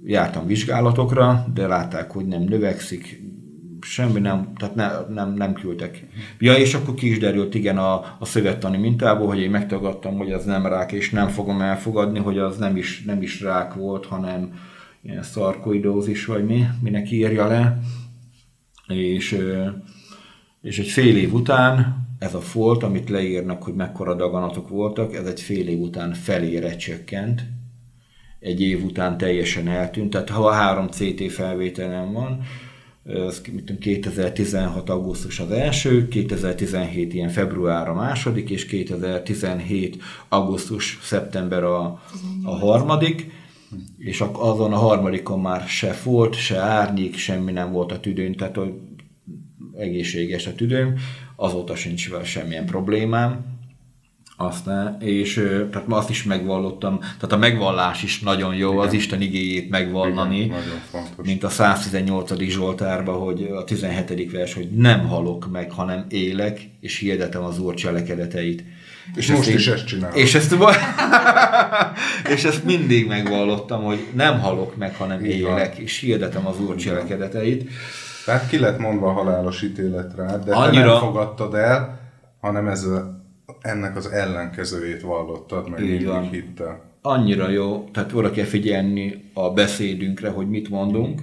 Jártam 0.04 0.46
vizsgálatokra, 0.46 1.46
de 1.54 1.68
látták, 1.68 2.12
hogy 2.12 2.26
nem 2.26 2.42
növekszik, 2.42 3.22
semmi 3.82 4.20
nem, 4.20 4.54
tehát 4.56 4.76
ne, 4.76 5.14
nem, 5.14 5.34
nem 5.34 5.54
küldtek. 5.54 6.06
Ja, 6.40 6.54
és 6.54 6.74
akkor 6.74 6.94
ki 6.94 7.10
is 7.10 7.20
derült, 7.20 7.56
igen, 7.56 7.78
a, 7.78 7.94
a 8.20 8.26
szövettani 8.26 8.78
mintából, 8.78 9.28
hogy 9.28 9.40
én 9.40 9.50
megtagadtam, 9.50 10.18
hogy 10.18 10.32
az 10.32 10.46
nem 10.46 10.66
rák, 10.66 10.92
és 10.92 11.10
nem 11.10 11.28
fogom 11.28 11.62
elfogadni, 11.62 12.20
hogy 12.20 12.38
az 12.38 12.58
nem 12.58 12.78
is, 12.78 13.04
nem 13.04 13.22
is 13.22 13.42
rák 13.42 13.74
volt, 13.74 14.06
hanem, 14.06 14.54
ilyen 15.02 15.24
szarkoidózis, 15.24 16.26
vagy 16.26 16.46
mi, 16.46 16.68
minek 16.82 17.12
írja 17.12 17.48
le, 17.48 17.80
és, 18.88 19.38
és 20.62 20.80
egy 20.80 20.88
fél 20.88 21.18
év 21.18 21.34
után 21.34 22.07
ez 22.20 22.34
a 22.34 22.41
folt, 22.41 22.84
amit 22.84 23.09
leírnak, 23.09 23.63
hogy 23.63 23.74
mekkora 23.74 24.15
daganatok 24.15 24.70
voltak, 24.70 25.15
ez 25.15 25.26
egy 25.26 25.41
fél 25.41 25.68
év 25.68 25.80
után 25.80 26.13
felére 26.13 26.76
csökkent, 26.76 27.43
egy 28.39 28.61
év 28.61 28.84
után 28.84 29.18
teljesen 29.18 29.68
eltűnt, 29.68 30.09
tehát 30.09 30.30
ha 30.30 30.47
a 30.47 30.51
három 30.51 30.88
CT 30.88 31.32
felvételen 31.32 32.13
van, 32.13 32.41
ez 33.07 33.41
2016. 33.80 34.89
augusztus 34.89 35.39
az 35.39 35.51
első, 35.51 36.07
2017 36.07 37.13
ilyen 37.13 37.30
február 37.30 37.89
a 37.89 37.93
második, 37.93 38.49
és 38.49 38.65
2017. 38.65 39.97
augusztus 40.30 40.99
szeptember 41.01 41.63
a, 41.63 42.01
a 42.43 42.55
harmadik, 42.55 43.32
és 43.97 44.24
azon 44.32 44.74
a 44.74 44.78
harmadikon 44.78 45.39
már 45.39 45.61
se 45.61 45.91
folt, 45.91 46.36
se 46.36 46.57
árnyék, 46.57 47.18
semmi 47.18 47.51
nem 47.51 47.72
volt 47.72 47.91
a 47.91 47.99
tüdőn, 47.99 48.36
tehát 48.36 48.55
hogy 48.55 48.74
egészséges 49.78 50.47
a 50.47 50.55
tüdőm, 50.55 50.95
azóta 51.40 51.76
sincs 51.76 52.10
vele 52.10 52.24
semmilyen 52.24 52.66
problémám. 52.66 53.56
Aztán, 54.40 54.98
és 55.02 55.34
tehát 55.72 55.88
azt 55.90 56.10
is 56.10 56.24
megvallottam, 56.24 57.00
tehát 57.00 57.32
a 57.32 57.38
megvallás 57.38 58.04
is 58.04 58.20
nagyon 58.20 58.56
jó, 58.56 58.72
Igen. 58.74 58.86
az 58.86 58.94
Isten 58.94 59.22
igéjét 59.22 59.70
megvallani, 59.70 60.40
Igen, 60.40 60.62
mint 61.24 61.44
a 61.44 61.50
118. 61.50 62.40
Zsoltárban, 62.40 63.20
hogy 63.20 63.52
a 63.56 63.64
17. 63.64 64.32
vers, 64.32 64.54
hogy 64.54 64.70
nem 64.72 65.08
halok 65.08 65.52
meg, 65.52 65.72
hanem 65.72 66.06
élek, 66.10 66.70
és 66.80 66.98
hirdetem 66.98 67.44
az 67.44 67.60
Úr 67.60 67.74
cselekedeteit. 67.74 68.64
És, 69.16 69.30
és 69.30 69.36
most 69.36 69.50
is 69.50 69.68
ezt 69.68 69.86
csinálom. 69.86 70.16
És 70.16 70.36
ezt, 70.36 70.56
és 72.36 72.44
ezt 72.44 72.64
mindig 72.64 73.08
megvallottam, 73.08 73.84
hogy 73.84 74.08
nem 74.14 74.40
halok 74.40 74.76
meg, 74.76 74.96
hanem 74.96 75.26
Így 75.26 75.32
élek, 75.32 75.78
és 75.78 76.00
hirdetem 76.00 76.48
az 76.48 76.60
Úr 76.60 76.76
cselekedeteit. 76.76 77.70
Tehát 78.28 78.49
ki 78.49 78.59
lett 78.59 78.80
mondva 78.80 79.07
a 79.07 79.11
halálos 79.11 79.61
ítélet 79.61 80.15
rá, 80.15 80.38
de 80.38 80.55
Annyira... 80.55 80.84
te 80.84 80.89
nem 80.89 80.99
fogadtad 80.99 81.53
el, 81.53 81.99
hanem 82.39 82.67
ez 82.67 82.84
a, 82.84 83.23
ennek 83.61 83.95
az 83.95 84.07
ellenkezőjét 84.07 85.01
vallottad, 85.01 85.69
meg 85.69 85.82
Így 85.82 86.09
hittel. 86.32 86.82
Annyira 87.01 87.49
jó, 87.49 87.89
tehát 87.93 88.13
oda 88.13 88.32
kell 88.32 88.45
figyelni 88.45 89.32
a 89.34 89.49
beszédünkre, 89.49 90.30
hogy 90.30 90.49
mit 90.49 90.69
mondunk, 90.69 91.21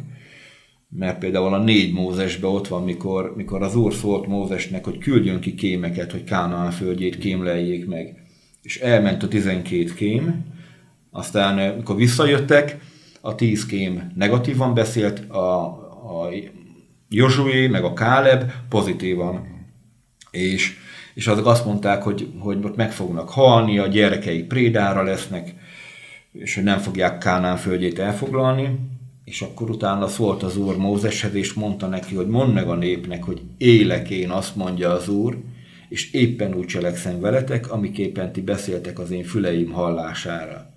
mert 0.89 1.19
például 1.19 1.55
a 1.55 1.63
négy 1.63 1.93
Mózesben 1.93 2.51
ott 2.51 2.69
van, 2.69 2.83
mikor, 2.83 3.33
mikor 3.37 3.63
az 3.63 3.77
Úr 3.77 3.93
szólt 3.93 4.27
Mózesnek, 4.27 4.85
hogy 4.85 4.99
küldjön 4.99 5.41
ki 5.41 5.55
kémeket, 5.55 6.13
hogy 6.13 6.25
Kánaán 6.25 6.71
földjét 6.71 7.19
kémleljék 7.19 7.87
meg. 7.87 8.23
És 8.63 8.81
elment 8.81 9.23
a 9.23 9.29
12 9.29 9.85
kém, 9.85 10.45
aztán 11.11 11.59
eh, 11.59 11.77
mikor 11.77 11.97
visszajöttek, 11.97 12.79
a 13.21 13.35
10 13.35 13.67
kém 13.67 14.13
negatívan 14.15 14.75
beszélt, 14.75 15.31
a, 15.31 15.65
a 16.23 16.29
Josué 17.15 17.67
meg 17.67 17.85
a 17.85 17.93
Káleb 17.93 18.51
pozitívan. 18.69 19.47
És, 20.31 20.77
és 21.15 21.27
azok 21.27 21.47
azt 21.47 21.65
mondták, 21.65 22.03
hogy, 22.03 22.29
hogy 22.39 22.59
ott 22.65 22.77
meg 22.77 22.93
fognak 22.93 23.29
halni, 23.29 23.79
a 23.79 23.87
gyerekei 23.87 24.43
prédára 24.43 25.03
lesznek, 25.03 25.55
és 26.33 26.55
hogy 26.55 26.65
nem 26.65 26.79
fogják 26.79 27.19
Kánán 27.19 27.57
földjét 27.57 27.99
elfoglalni 27.99 28.79
és 29.25 29.41
akkor 29.41 29.71
utána 29.71 30.09
szólt 30.09 30.43
az 30.43 30.57
Úr 30.57 30.77
Mózeshez, 30.77 31.35
és 31.35 31.53
mondta 31.53 31.87
neki, 31.87 32.15
hogy 32.15 32.27
mondd 32.27 32.53
meg 32.53 32.69
a 32.69 32.75
népnek, 32.75 33.23
hogy 33.23 33.43
élek 33.59 34.11
én, 34.11 34.31
azt 34.31 34.57
mondja 34.57 34.91
az 34.91 35.09
Úr, 35.09 35.39
és 35.89 36.13
éppen 36.13 36.55
úgy 36.55 36.67
cselekszem 36.67 37.21
veletek, 37.21 37.73
amiképpen 37.73 38.33
ti 38.33 38.41
beszéltek 38.41 38.99
az 38.99 39.11
én 39.11 39.25
füleim 39.25 39.73
hallására. 39.73 40.74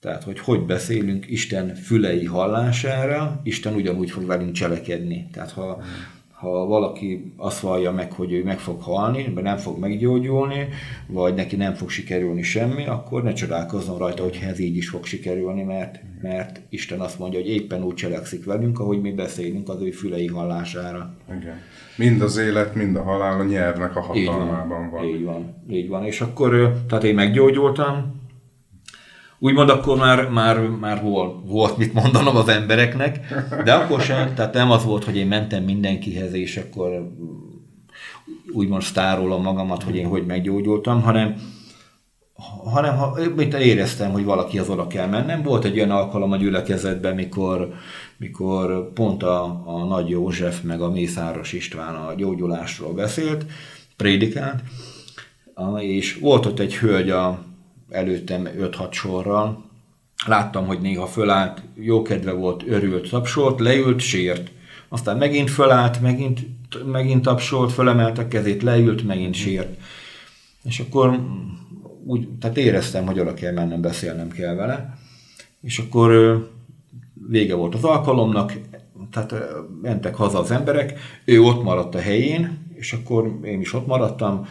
Tehát, 0.00 0.24
hogy 0.24 0.38
hogy 0.38 0.60
beszélünk 0.60 1.30
Isten 1.30 1.74
fülei 1.74 2.24
hallására, 2.24 3.40
Isten 3.42 3.74
ugyanúgy 3.74 4.10
fog 4.10 4.26
velünk 4.26 4.52
cselekedni. 4.52 5.28
Tehát, 5.32 5.50
ha, 5.50 5.82
ha 6.38 6.66
valaki 6.66 7.32
azt 7.36 7.60
vallja 7.60 7.92
meg, 7.92 8.12
hogy 8.12 8.32
ő 8.32 8.44
meg 8.44 8.58
fog 8.58 8.82
halni, 8.82 9.32
mert 9.34 9.46
nem 9.46 9.56
fog 9.56 9.78
meggyógyulni, 9.78 10.68
vagy 11.06 11.34
neki 11.34 11.56
nem 11.56 11.74
fog 11.74 11.90
sikerülni 11.90 12.42
semmi, 12.42 12.86
akkor 12.86 13.22
ne 13.22 13.32
csodálkozzon 13.32 13.98
rajta, 13.98 14.22
hogy 14.22 14.38
ez 14.48 14.58
így 14.58 14.76
is 14.76 14.88
fog 14.88 15.04
sikerülni, 15.04 15.62
mert, 15.62 16.00
mert 16.22 16.60
Isten 16.68 17.00
azt 17.00 17.18
mondja, 17.18 17.38
hogy 17.38 17.48
éppen 17.48 17.82
úgy 17.82 17.94
cselekszik 17.94 18.44
velünk, 18.44 18.78
ahogy 18.78 19.00
mi 19.00 19.12
beszélünk 19.12 19.68
az 19.68 19.80
ő 19.80 19.90
fülei 19.90 20.26
hallására. 20.26 21.14
Igen. 21.28 21.60
Mind 21.96 22.22
az 22.22 22.36
élet, 22.36 22.74
mind 22.74 22.96
a 22.96 23.02
halál 23.02 23.40
a 23.40 23.44
nyelvnek 23.44 23.96
a 23.96 24.00
hatalmában 24.00 24.84
így 24.84 24.88
van, 24.88 24.90
van. 24.90 25.04
Így 25.04 25.24
van, 25.24 25.54
így 25.70 25.88
van. 25.88 26.04
És 26.04 26.20
akkor, 26.20 26.82
tehát 26.88 27.04
én 27.04 27.14
meggyógyultam, 27.14 28.26
úgymond 29.38 29.70
akkor 29.70 29.96
már, 29.96 30.28
már, 30.28 30.60
már 30.60 31.02
volt, 31.02 31.40
volt 31.44 31.76
mit 31.76 31.92
mondanom 31.92 32.36
az 32.36 32.48
embereknek, 32.48 33.20
de 33.64 33.72
akkor 33.72 34.00
sem, 34.00 34.34
tehát 34.34 34.54
nem 34.54 34.70
az 34.70 34.84
volt, 34.84 35.04
hogy 35.04 35.16
én 35.16 35.26
mentem 35.26 35.64
mindenkihez, 35.64 36.32
és 36.32 36.56
akkor 36.56 37.12
úgymond 38.52 38.82
sztárolom 38.82 39.42
magamat, 39.42 39.82
hogy 39.82 39.96
én 39.96 40.06
hogy 40.06 40.26
meggyógyultam, 40.26 41.02
hanem 41.02 41.34
hanem 42.64 42.96
ha, 42.96 43.18
mint 43.36 43.54
éreztem, 43.54 44.10
hogy 44.10 44.24
valaki 44.24 44.58
az 44.58 44.68
oda 44.68 44.86
kell 44.86 45.06
mennem. 45.06 45.42
Volt 45.42 45.64
egy 45.64 45.76
olyan 45.76 45.90
alkalom 45.90 46.32
a 46.32 46.36
gyülekezetben, 46.36 47.14
mikor, 47.14 47.74
mikor 48.16 48.92
pont 48.92 49.22
a, 49.22 49.62
a 49.64 49.84
Nagy 49.84 50.08
József 50.08 50.62
meg 50.62 50.80
a 50.80 50.90
Mészáros 50.90 51.52
István 51.52 51.94
a 51.94 52.14
gyógyulásról 52.14 52.92
beszélt, 52.92 53.44
prédikált, 53.96 54.62
és 55.78 56.18
volt 56.18 56.46
ott 56.46 56.58
egy 56.58 56.76
hölgy 56.76 57.10
a, 57.10 57.47
előttem 57.90 58.48
5-6 58.58 58.92
sorral, 58.92 59.64
láttam, 60.26 60.66
hogy 60.66 60.80
néha 60.80 61.06
fölállt, 61.06 61.62
jó 61.74 62.02
kedve 62.02 62.32
volt, 62.32 62.62
örült, 62.66 63.10
tapsolt, 63.10 63.60
leült, 63.60 64.00
sért. 64.00 64.50
Aztán 64.88 65.16
megint 65.16 65.50
fölállt, 65.50 66.00
megint, 66.00 66.40
megint 66.86 67.22
tapsolt, 67.22 67.72
fölemelte 67.72 68.22
a 68.22 68.28
kezét, 68.28 68.62
leült, 68.62 69.06
megint 69.06 69.34
sért. 69.34 69.80
És 70.64 70.80
akkor 70.80 71.20
úgy, 72.04 72.28
tehát 72.40 72.56
éreztem, 72.56 73.06
hogy 73.06 73.20
oda 73.20 73.34
kell 73.34 73.52
mennem, 73.52 73.80
beszélnem 73.80 74.28
kell 74.28 74.54
vele. 74.54 74.98
És 75.60 75.78
akkor 75.78 76.40
vége 77.28 77.54
volt 77.54 77.74
az 77.74 77.84
alkalomnak, 77.84 78.52
tehát 79.10 79.34
mentek 79.82 80.14
haza 80.14 80.38
az 80.38 80.50
emberek, 80.50 80.98
ő 81.24 81.40
ott 81.40 81.62
maradt 81.62 81.94
a 81.94 82.00
helyén, 82.00 82.66
és 82.74 82.92
akkor 82.92 83.38
én 83.42 83.60
is 83.60 83.72
ott 83.72 83.86
maradtam, 83.86 84.46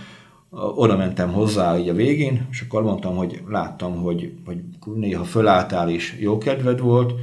oda 0.49 0.97
mentem 0.97 1.33
hozzá 1.33 1.77
így 1.79 1.89
a 1.89 1.93
végén, 1.93 2.47
és 2.51 2.61
akkor 2.61 2.83
mondtam, 2.83 3.15
hogy 3.15 3.41
láttam, 3.47 3.95
hogy, 3.95 4.33
hogy 4.45 4.57
néha 4.95 5.23
fölálltál 5.23 5.89
és 5.89 6.17
jó 6.19 6.37
kedved 6.37 6.79
volt, 6.79 7.13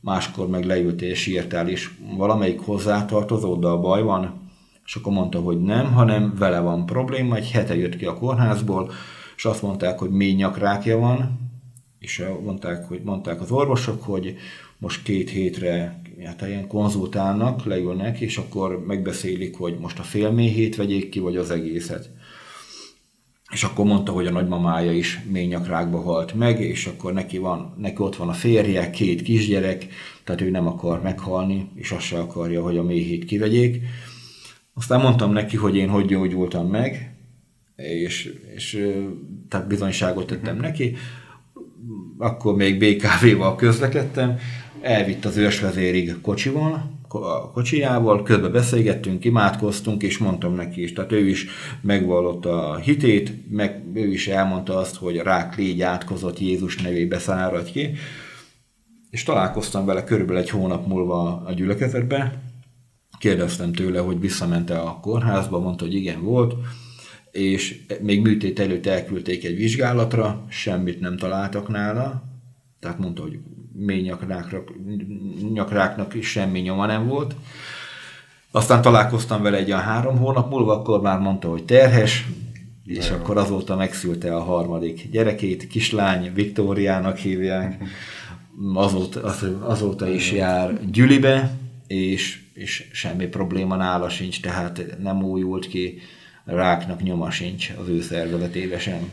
máskor 0.00 0.48
meg 0.48 0.64
leültél 0.64 1.10
és 1.10 1.26
írtál 1.26 1.68
is 1.68 1.98
valamelyik 2.16 2.60
hozzátartozóddal 2.60 3.78
baj 3.78 4.02
van, 4.02 4.48
és 4.84 4.94
akkor 4.94 5.12
mondta, 5.12 5.40
hogy 5.40 5.60
nem, 5.62 5.92
hanem 5.92 6.34
vele 6.38 6.60
van 6.60 6.86
probléma, 6.86 7.36
egy 7.36 7.50
hete 7.50 7.76
jött 7.76 7.96
ki 7.96 8.04
a 8.04 8.14
kórházból, 8.14 8.90
és 9.36 9.44
azt 9.44 9.62
mondták, 9.62 9.98
hogy 9.98 10.10
mély 10.10 10.32
nyakrákja 10.32 10.98
van, 10.98 11.38
és 11.98 12.24
mondták, 12.44 12.88
hogy 12.88 13.00
mondták 13.04 13.40
az 13.40 13.50
orvosok, 13.50 14.02
hogy 14.02 14.36
most 14.78 15.02
két 15.02 15.30
hétre 15.30 16.02
hát 16.24 16.42
ilyen 16.46 16.66
konzultálnak, 16.66 17.64
leülnek, 17.64 18.20
és 18.20 18.36
akkor 18.36 18.84
megbeszélik, 18.86 19.56
hogy 19.56 19.78
most 19.78 19.98
a 19.98 20.02
fél 20.02 20.30
mély 20.30 20.48
hét 20.48 20.76
vegyék 20.76 21.08
ki, 21.08 21.18
vagy 21.18 21.36
az 21.36 21.50
egészet. 21.50 22.10
És 23.50 23.64
akkor 23.64 23.84
mondta, 23.84 24.12
hogy 24.12 24.26
a 24.26 24.30
nagymamája 24.30 24.92
is 24.92 25.20
mély 25.30 25.46
nyakrákba 25.46 26.00
halt 26.00 26.34
meg, 26.34 26.60
és 26.60 26.86
akkor 26.86 27.12
neki, 27.12 27.38
van, 27.38 27.74
neki 27.78 28.02
ott 28.02 28.16
van 28.16 28.28
a 28.28 28.32
férje, 28.32 28.90
két 28.90 29.22
kisgyerek, 29.22 29.86
tehát 30.24 30.40
ő 30.40 30.50
nem 30.50 30.66
akar 30.66 31.02
meghalni, 31.02 31.68
és 31.74 31.90
azt 31.90 32.04
se 32.04 32.18
akarja, 32.18 32.62
hogy 32.62 32.76
a 32.76 32.82
mély 32.82 33.02
hét 33.02 33.24
kivegyék. 33.24 33.82
Aztán 34.74 35.00
mondtam 35.00 35.32
neki, 35.32 35.56
hogy 35.56 35.76
én 35.76 35.88
hogy 35.88 36.06
gyógyultam 36.06 36.68
meg, 36.68 37.14
és, 37.76 38.34
és 38.54 38.88
tehát 39.48 39.66
bizonyságot 39.66 40.26
tettem 40.26 40.54
uh-huh. 40.54 40.68
neki, 40.68 40.96
akkor 42.18 42.56
még 42.56 42.78
BKV-val 42.78 43.56
közlekedtem, 43.56 44.38
elvitt 44.80 45.24
az 45.24 45.36
ősvezérig 45.36 46.20
kocsival, 46.20 46.99
a 47.14 47.50
kocsijával, 47.50 48.22
közben 48.22 48.52
beszélgettünk, 48.52 49.24
imádkoztunk, 49.24 50.02
és 50.02 50.18
mondtam 50.18 50.54
neki 50.54 50.82
is, 50.82 50.92
tehát 50.92 51.12
ő 51.12 51.28
is 51.28 51.46
megvallotta 51.80 52.70
a 52.70 52.76
hitét, 52.76 53.50
meg 53.50 53.84
ő 53.94 54.06
is 54.12 54.28
elmondta 54.28 54.76
azt, 54.76 54.96
hogy 54.96 55.16
rák 55.16 55.56
légy 55.56 55.82
átkozott 55.82 56.38
Jézus 56.38 56.76
nevébe 56.76 57.18
száradj 57.18 57.70
ki, 57.70 57.90
és 59.10 59.22
találkoztam 59.22 59.86
vele 59.86 60.04
körülbelül 60.04 60.42
egy 60.42 60.50
hónap 60.50 60.86
múlva 60.86 61.42
a 61.46 61.52
gyülekezetbe, 61.52 62.42
kérdeztem 63.18 63.72
tőle, 63.72 64.00
hogy 64.00 64.20
visszamente 64.20 64.78
a 64.78 64.98
kórházba, 65.00 65.58
mondta, 65.58 65.84
hogy 65.84 65.94
igen, 65.94 66.22
volt, 66.22 66.54
és 67.30 67.80
még 68.00 68.22
műtét 68.22 68.58
előtt 68.60 68.86
elküldték 68.86 69.44
egy 69.44 69.56
vizsgálatra, 69.56 70.44
semmit 70.48 71.00
nem 71.00 71.16
találtak 71.16 71.68
nála, 71.68 72.22
tehát 72.80 72.98
mondta, 72.98 73.22
hogy 73.22 73.38
mély 73.84 74.00
nyakráknak, 74.00 74.72
nyakráknak 75.52 76.14
is 76.14 76.28
semmi 76.28 76.60
nyoma 76.60 76.86
nem 76.86 77.06
volt. 77.06 77.34
Aztán 78.50 78.82
találkoztam 78.82 79.42
vele 79.42 79.56
egy 79.56 79.68
olyan 79.68 79.80
három 79.80 80.18
hónap 80.18 80.50
múlva, 80.50 80.72
akkor 80.72 81.00
már 81.00 81.18
mondta, 81.18 81.48
hogy 81.48 81.64
terhes, 81.64 82.26
és 82.84 83.08
De 83.08 83.14
akkor 83.14 83.36
azóta 83.36 83.76
megszülte 83.76 84.34
a 84.36 84.42
harmadik 84.42 85.10
gyerekét, 85.10 85.66
kislány, 85.66 86.32
Viktóriának 86.34 87.16
hívják, 87.16 87.82
azóta, 88.74 89.34
azóta 89.60 90.08
is 90.08 90.32
jár 90.32 90.90
Gyülibe, 90.90 91.50
és, 91.86 92.42
és 92.54 92.88
semmi 92.92 93.26
probléma 93.26 93.76
nála 93.76 94.08
sincs, 94.08 94.40
tehát 94.40 94.96
nem 95.02 95.22
újult 95.22 95.66
ki 95.66 95.98
ráknak 96.54 97.02
nyoma 97.02 97.30
sincs 97.30 97.72
az 97.80 97.88
ő 97.88 98.00
szervezetébe 98.00 98.78
sem. 98.78 99.10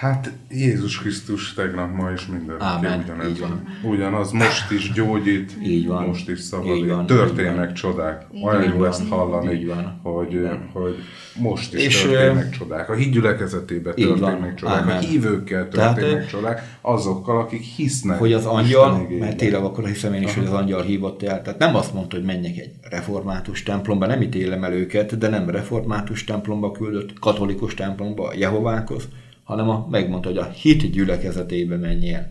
Hát 0.00 0.32
Jézus 0.50 0.98
Krisztus 0.98 1.54
tegnap, 1.54 1.96
ma 1.96 2.10
is 2.10 2.26
minden. 2.26 2.56
Ámen, 2.58 3.00
ugyanez 3.00 3.28
így 3.28 3.40
van. 3.40 3.62
Ugyanaz, 3.82 4.30
most 4.30 4.70
is 4.70 4.92
gyógyít, 4.92 5.52
így 5.62 5.86
van. 5.86 6.06
most 6.06 6.28
is 6.28 6.40
szabadít. 6.40 6.88
Van, 6.88 7.06
Történnek 7.06 7.64
van. 7.64 7.74
csodák. 7.74 8.26
Olyan 8.44 8.74
jó 8.74 8.84
ezt 8.84 9.08
hallani, 9.08 9.52
így 9.52 9.66
van. 9.66 10.00
Hogy, 10.02 10.48
hogy 10.72 10.96
most 11.38 11.74
is 11.74 11.84
és 11.84 12.02
történnek 12.02 12.46
ö... 12.46 12.56
csodák. 12.56 12.90
A 12.90 12.94
hídgyülekezetében 12.94 13.94
történnek 13.94 14.40
van. 14.40 14.54
csodák, 14.54 14.76
Ámen. 14.76 14.96
a 14.96 15.00
hívőkkel 15.00 15.68
történnek 15.68 15.94
Tehát, 15.96 16.28
csodák, 16.28 16.76
azokkal, 16.80 17.38
akik 17.38 17.62
hisznek. 17.62 18.18
Hogy 18.18 18.32
az 18.32 18.46
angyal, 18.46 19.08
mert 19.18 19.36
tényleg 19.36 19.62
akkor 19.62 19.86
hiszem 19.86 20.12
én 20.12 20.22
is, 20.22 20.30
Aha. 20.30 20.40
hogy 20.40 20.46
az 20.48 20.52
angyal 20.52 20.82
hívott 20.82 21.22
el. 21.22 21.42
Tehát 21.42 21.58
nem 21.58 21.76
azt 21.76 21.94
mondta, 21.94 22.16
hogy 22.16 22.24
menjek 22.24 22.56
egy 22.56 22.70
református 22.90 23.62
templomba, 23.62 24.06
nem 24.06 24.22
ítélem 24.22 24.64
el 24.64 24.72
őket, 24.72 25.18
de 25.18 25.28
nem 25.28 25.50
református 25.50 26.24
templomba 26.24 26.70
küldött, 26.74 27.18
katolikus 27.18 27.74
templomba, 27.74 28.32
Jehovákhoz, 28.34 29.08
hanem 29.44 29.68
a, 29.68 29.86
megmondta, 29.90 30.28
hogy 30.28 30.38
a 30.38 30.50
hit 30.50 30.90
gyülekezetébe 30.90 31.76
menjél. 31.76 32.30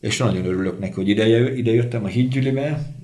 És 0.00 0.16
nagyon 0.16 0.44
örülök 0.44 0.78
neki, 0.78 0.92
hogy 0.92 1.08
ide, 1.08 1.54
ide 1.54 1.72
jöttem 1.72 2.04
a 2.04 2.08
hitgyülibe, 2.08 2.94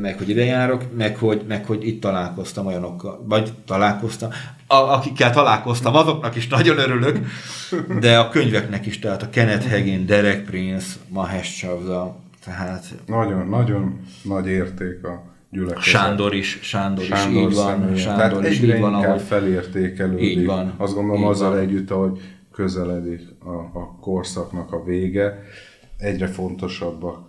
meg 0.00 0.18
hogy 0.18 0.28
ide 0.28 0.44
járok, 0.44 0.96
meg 0.96 1.16
hogy, 1.16 1.42
meg 1.48 1.64
hogy 1.64 1.86
itt 1.86 2.00
találkoztam 2.00 2.66
olyanokkal, 2.66 3.24
vagy 3.28 3.52
találkoztam, 3.64 4.30
a, 4.66 4.74
akikkel 4.74 5.30
találkoztam, 5.30 5.94
azoknak 5.94 6.36
is 6.36 6.48
nagyon 6.48 6.78
örülök, 6.78 7.18
de 8.00 8.18
a 8.18 8.28
könyveknek 8.28 8.86
is, 8.86 8.98
tehát 8.98 9.22
a 9.22 9.30
Kenneth 9.30 9.70
Hagin, 9.70 10.06
Derek 10.06 10.44
Prince, 10.44 10.86
Mahesh 11.08 11.58
Chavda, 11.58 12.16
tehát... 12.44 12.94
Nagyon, 13.06 13.48
nagyon 13.48 14.00
nagy 14.22 14.46
érték 14.46 15.04
a 15.04 15.29
gyülekezet. 15.50 15.82
Sándor 15.84 16.34
is, 16.34 16.58
Sándor, 16.62 17.04
Sándor 17.04 17.42
is 17.42 17.48
így 17.48 17.54
van. 17.54 17.96
Sándor 17.96 18.28
Tehát 18.28 18.50
is 18.50 18.60
egyre 18.60 18.74
így 18.74 18.80
van, 18.80 18.94
ahogy 18.94 19.20
felértékelődik. 19.20 20.36
Így 20.36 20.46
van. 20.46 20.74
Azt 20.76 20.94
gondolom 20.94 21.20
így 21.20 21.28
azzal 21.28 21.50
van. 21.50 21.58
együtt, 21.58 21.90
ahogy 21.90 22.20
közeledik 22.52 23.20
a, 23.44 23.78
a 23.78 23.96
korszaknak 24.00 24.72
a 24.72 24.84
vége, 24.84 25.42
egyre 25.96 26.26
fontosabbak 26.26 27.28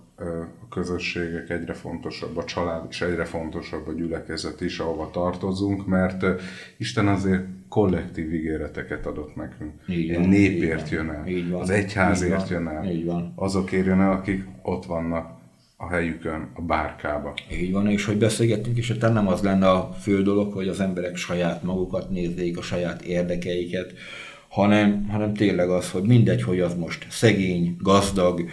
a 0.62 0.68
közösségek, 0.70 1.50
egyre 1.50 1.74
fontosabb 1.74 2.38
a 2.38 2.44
család, 2.44 2.86
és 2.90 3.02
egyre 3.02 3.26
fontosabb 3.26 3.88
a 3.88 3.94
gyülekezet 3.94 4.62
is, 4.62 4.80
ahova 4.80 5.10
tartozunk, 5.12 5.88
mert 5.88 6.26
Isten 6.78 7.08
azért 7.08 7.44
kollektív 7.70 8.34
ígéreteket 8.34 9.06
adott 9.06 9.36
nekünk. 9.36 9.72
Így 9.88 10.16
van, 10.16 10.28
népért 10.28 10.86
így 10.86 10.92
jön 10.92 11.10
el, 11.10 11.28
így 11.28 11.50
van, 11.50 11.62
az 11.62 11.70
egyházért 11.70 12.50
jön 12.50 12.68
el, 12.68 12.86
így 12.86 13.06
van. 13.06 13.34
azokért 13.36 13.86
jön 13.86 14.02
el, 14.02 14.12
akik 14.12 14.44
ott 14.62 14.86
vannak 14.86 15.41
a 15.82 15.90
helyükön, 15.90 16.50
a 16.54 16.62
bárkába. 16.62 17.34
Így 17.52 17.72
van, 17.72 17.88
és 17.88 18.06
hogy 18.06 18.18
beszélgettünk, 18.18 18.78
és 18.78 18.92
hát 18.92 19.14
nem 19.14 19.28
az 19.28 19.42
lenne 19.42 19.70
a 19.70 19.96
fő 20.02 20.22
dolog, 20.22 20.54
hogy 20.54 20.68
az 20.68 20.80
emberek 20.80 21.16
saját 21.16 21.64
magukat 21.64 22.10
nézzék, 22.10 22.58
a 22.58 22.62
saját 22.62 23.02
érdekeiket, 23.02 23.94
hanem, 24.48 25.08
hanem 25.10 25.34
tényleg 25.34 25.70
az, 25.70 25.92
hogy 25.92 26.04
mindegy, 26.04 26.44
hogy 26.44 26.60
az 26.60 26.76
most 26.76 27.08
szegény, 27.10 27.76
gazdag, 27.80 28.44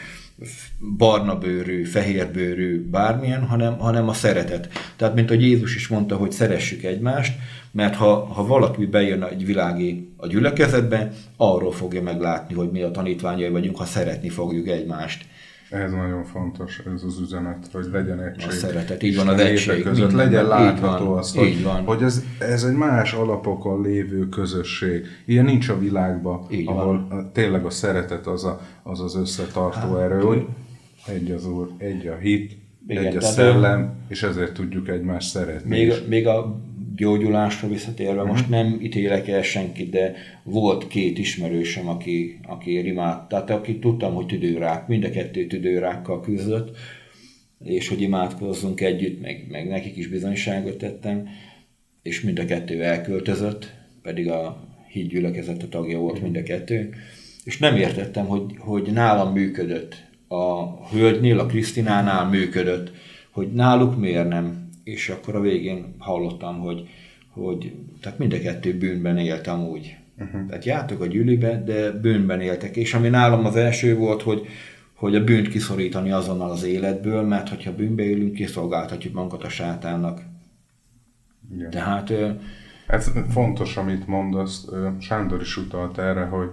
barna 0.97 1.39
bőrű, 1.39 1.85
fehér 1.85 2.31
bőrű, 2.31 2.89
bármilyen, 2.91 3.47
hanem, 3.47 3.79
hanem 3.79 4.09
a 4.09 4.13
szeretet. 4.13 4.69
Tehát, 4.97 5.15
mint 5.15 5.29
hogy 5.29 5.43
Jézus 5.43 5.75
is 5.75 5.89
mondta, 5.89 6.17
hogy 6.17 6.33
szeressük 6.33 6.83
egymást, 6.83 7.33
mert 7.71 7.95
ha, 7.95 8.25
ha 8.25 8.47
valaki 8.47 8.87
bejön 8.87 9.23
egy 9.23 9.47
világi 9.47 10.13
a 10.17 10.27
gyülekezetbe, 10.27 11.13
arról 11.37 11.73
fogja 11.73 12.03
meglátni, 12.03 12.55
hogy 12.55 12.71
mi 12.71 12.83
a 12.83 12.91
tanítványai 12.91 13.49
vagyunk, 13.49 13.77
ha 13.77 13.85
szeretni 13.85 14.29
fogjuk 14.29 14.69
egymást. 14.69 15.25
Ez 15.71 15.91
nagyon 15.91 16.25
fontos, 16.25 16.79
ez 16.95 17.03
az 17.03 17.19
üzenet, 17.21 17.69
hogy 17.73 17.87
legyen 17.93 18.23
egység. 18.23 18.49
A 18.49 18.53
szeretet, 18.53 19.03
így 19.03 19.17
van 19.17 19.29
az 19.29 19.41
egység. 19.41 19.83
Között 19.83 20.13
legyen 20.13 20.47
látható 20.47 21.05
van, 21.05 21.19
az, 21.19 21.35
hogy, 21.35 21.63
van. 21.63 21.85
hogy 21.85 22.03
ez, 22.03 22.25
ez 22.39 22.65
egy 22.65 22.75
más 22.75 23.13
alapokon 23.13 23.83
lévő 23.83 24.29
közösség. 24.29 25.07
Ilyen 25.27 25.45
nincs 25.45 25.69
a 25.69 25.79
világban, 25.79 26.47
így 26.51 26.69
ahol 26.69 27.07
van. 27.09 27.31
tényleg 27.33 27.65
a 27.65 27.71
szeretet 27.71 28.27
az 28.27 28.45
a, 28.45 28.61
az, 28.83 29.01
az 29.01 29.17
összetartó 29.17 29.95
hát, 29.95 29.99
erő, 29.99 30.21
hogy 30.21 30.47
egy 31.07 31.31
az 31.31 31.47
Úr, 31.47 31.71
egy 31.79 32.07
a 32.07 32.17
hit, 32.17 32.57
igen, 32.87 33.05
egy 33.05 33.17
a 33.17 33.21
szellem, 33.21 33.95
és 34.09 34.23
ezért 34.23 34.53
tudjuk 34.53 34.89
egymást 34.89 35.31
szeretni. 35.31 35.69
Még, 35.69 35.93
még 36.09 36.27
a 36.27 36.61
gyógyulásra 36.99 37.69
visszatérve, 37.69 38.23
most 38.23 38.49
nem 38.49 38.79
ítélek 38.83 39.29
el 39.29 39.43
senkit, 39.43 39.91
de 39.91 40.15
volt 40.43 40.87
két 40.87 41.19
ismerősöm, 41.19 41.89
aki, 41.89 42.41
aki 42.47 42.79
rimát, 42.79 43.29
tehát 43.29 43.51
aki 43.51 43.79
tudtam, 43.79 44.15
hogy 44.15 44.27
tüdőrák, 44.27 44.87
mind 44.89 45.05
a 45.05 45.11
kettő 45.11 45.47
tüdőrákkal 45.47 46.21
küzdött, 46.21 46.77
és 47.65 47.89
hogy 47.89 48.01
imádkozzunk 48.01 48.81
együtt, 48.81 49.21
meg, 49.21 49.47
meg 49.51 49.69
nekik 49.69 49.97
is 49.97 50.07
bizonyságot 50.09 50.79
tettem, 50.79 51.29
és 52.03 52.21
mind 52.21 52.39
a 52.39 52.45
kettő 52.45 52.83
elköltözött, 52.83 53.75
pedig 54.03 54.31
a 54.31 54.69
hídgyülekezet 54.89 55.63
a 55.63 55.69
tagja 55.69 55.99
volt 55.99 56.23
mind 56.23 56.37
a 56.37 56.43
kettő, 56.43 56.95
és 57.45 57.59
nem 57.59 57.77
értettem, 57.77 58.27
hogy, 58.27 58.55
hogy 58.59 58.93
nálam 58.93 59.33
működött. 59.33 60.07
A 60.29 60.65
hölgynél, 60.87 61.39
a 61.39 61.47
Krisztinánál 61.47 62.29
működött, 62.29 62.91
hogy 63.31 63.53
náluk 63.53 63.99
miért 63.99 64.29
nem. 64.29 64.68
És 64.89 65.09
akkor 65.09 65.37
a 65.37 65.41
végén 65.41 65.95
hallottam, 65.99 66.59
hogy, 66.59 66.89
hogy 67.29 67.75
tehát 68.01 68.19
mind 68.19 68.33
a 68.33 68.41
kettő 68.41 68.79
bűnben 68.79 69.19
éltem 69.19 69.65
úgy. 69.65 69.97
Uh-huh. 70.19 70.47
Tehát 70.47 70.65
jártak 70.65 71.01
a 71.01 71.07
gyűlibe, 71.07 71.63
de 71.63 71.91
bűnben 71.91 72.41
éltek. 72.41 72.77
És 72.77 72.95
ami 72.95 73.09
nálam 73.09 73.45
az 73.45 73.57
első 73.57 73.97
volt, 73.97 74.23
hogy, 74.23 74.47
hogy 74.95 75.15
a 75.15 75.25
bűnt 75.25 75.49
kiszorítani 75.49 76.11
azonnal 76.11 76.51
az 76.51 76.65
életből, 76.65 77.23
mert 77.23 77.49
hogyha 77.49 77.75
bűnbe 77.75 78.03
élünk, 78.03 78.35
kiszolgáltatjuk 78.35 79.15
magunkat 79.15 79.45
a 79.45 79.49
sátánnak. 79.49 80.23
Igen. 81.55 81.71
Tehát 81.71 82.13
Ez 82.87 83.13
fontos, 83.31 83.77
amit 83.77 84.07
mondasz. 84.07 84.69
Sándor 85.01 85.41
is 85.41 85.57
utalt 85.57 85.99
erre, 85.99 86.25
hogy, 86.25 86.51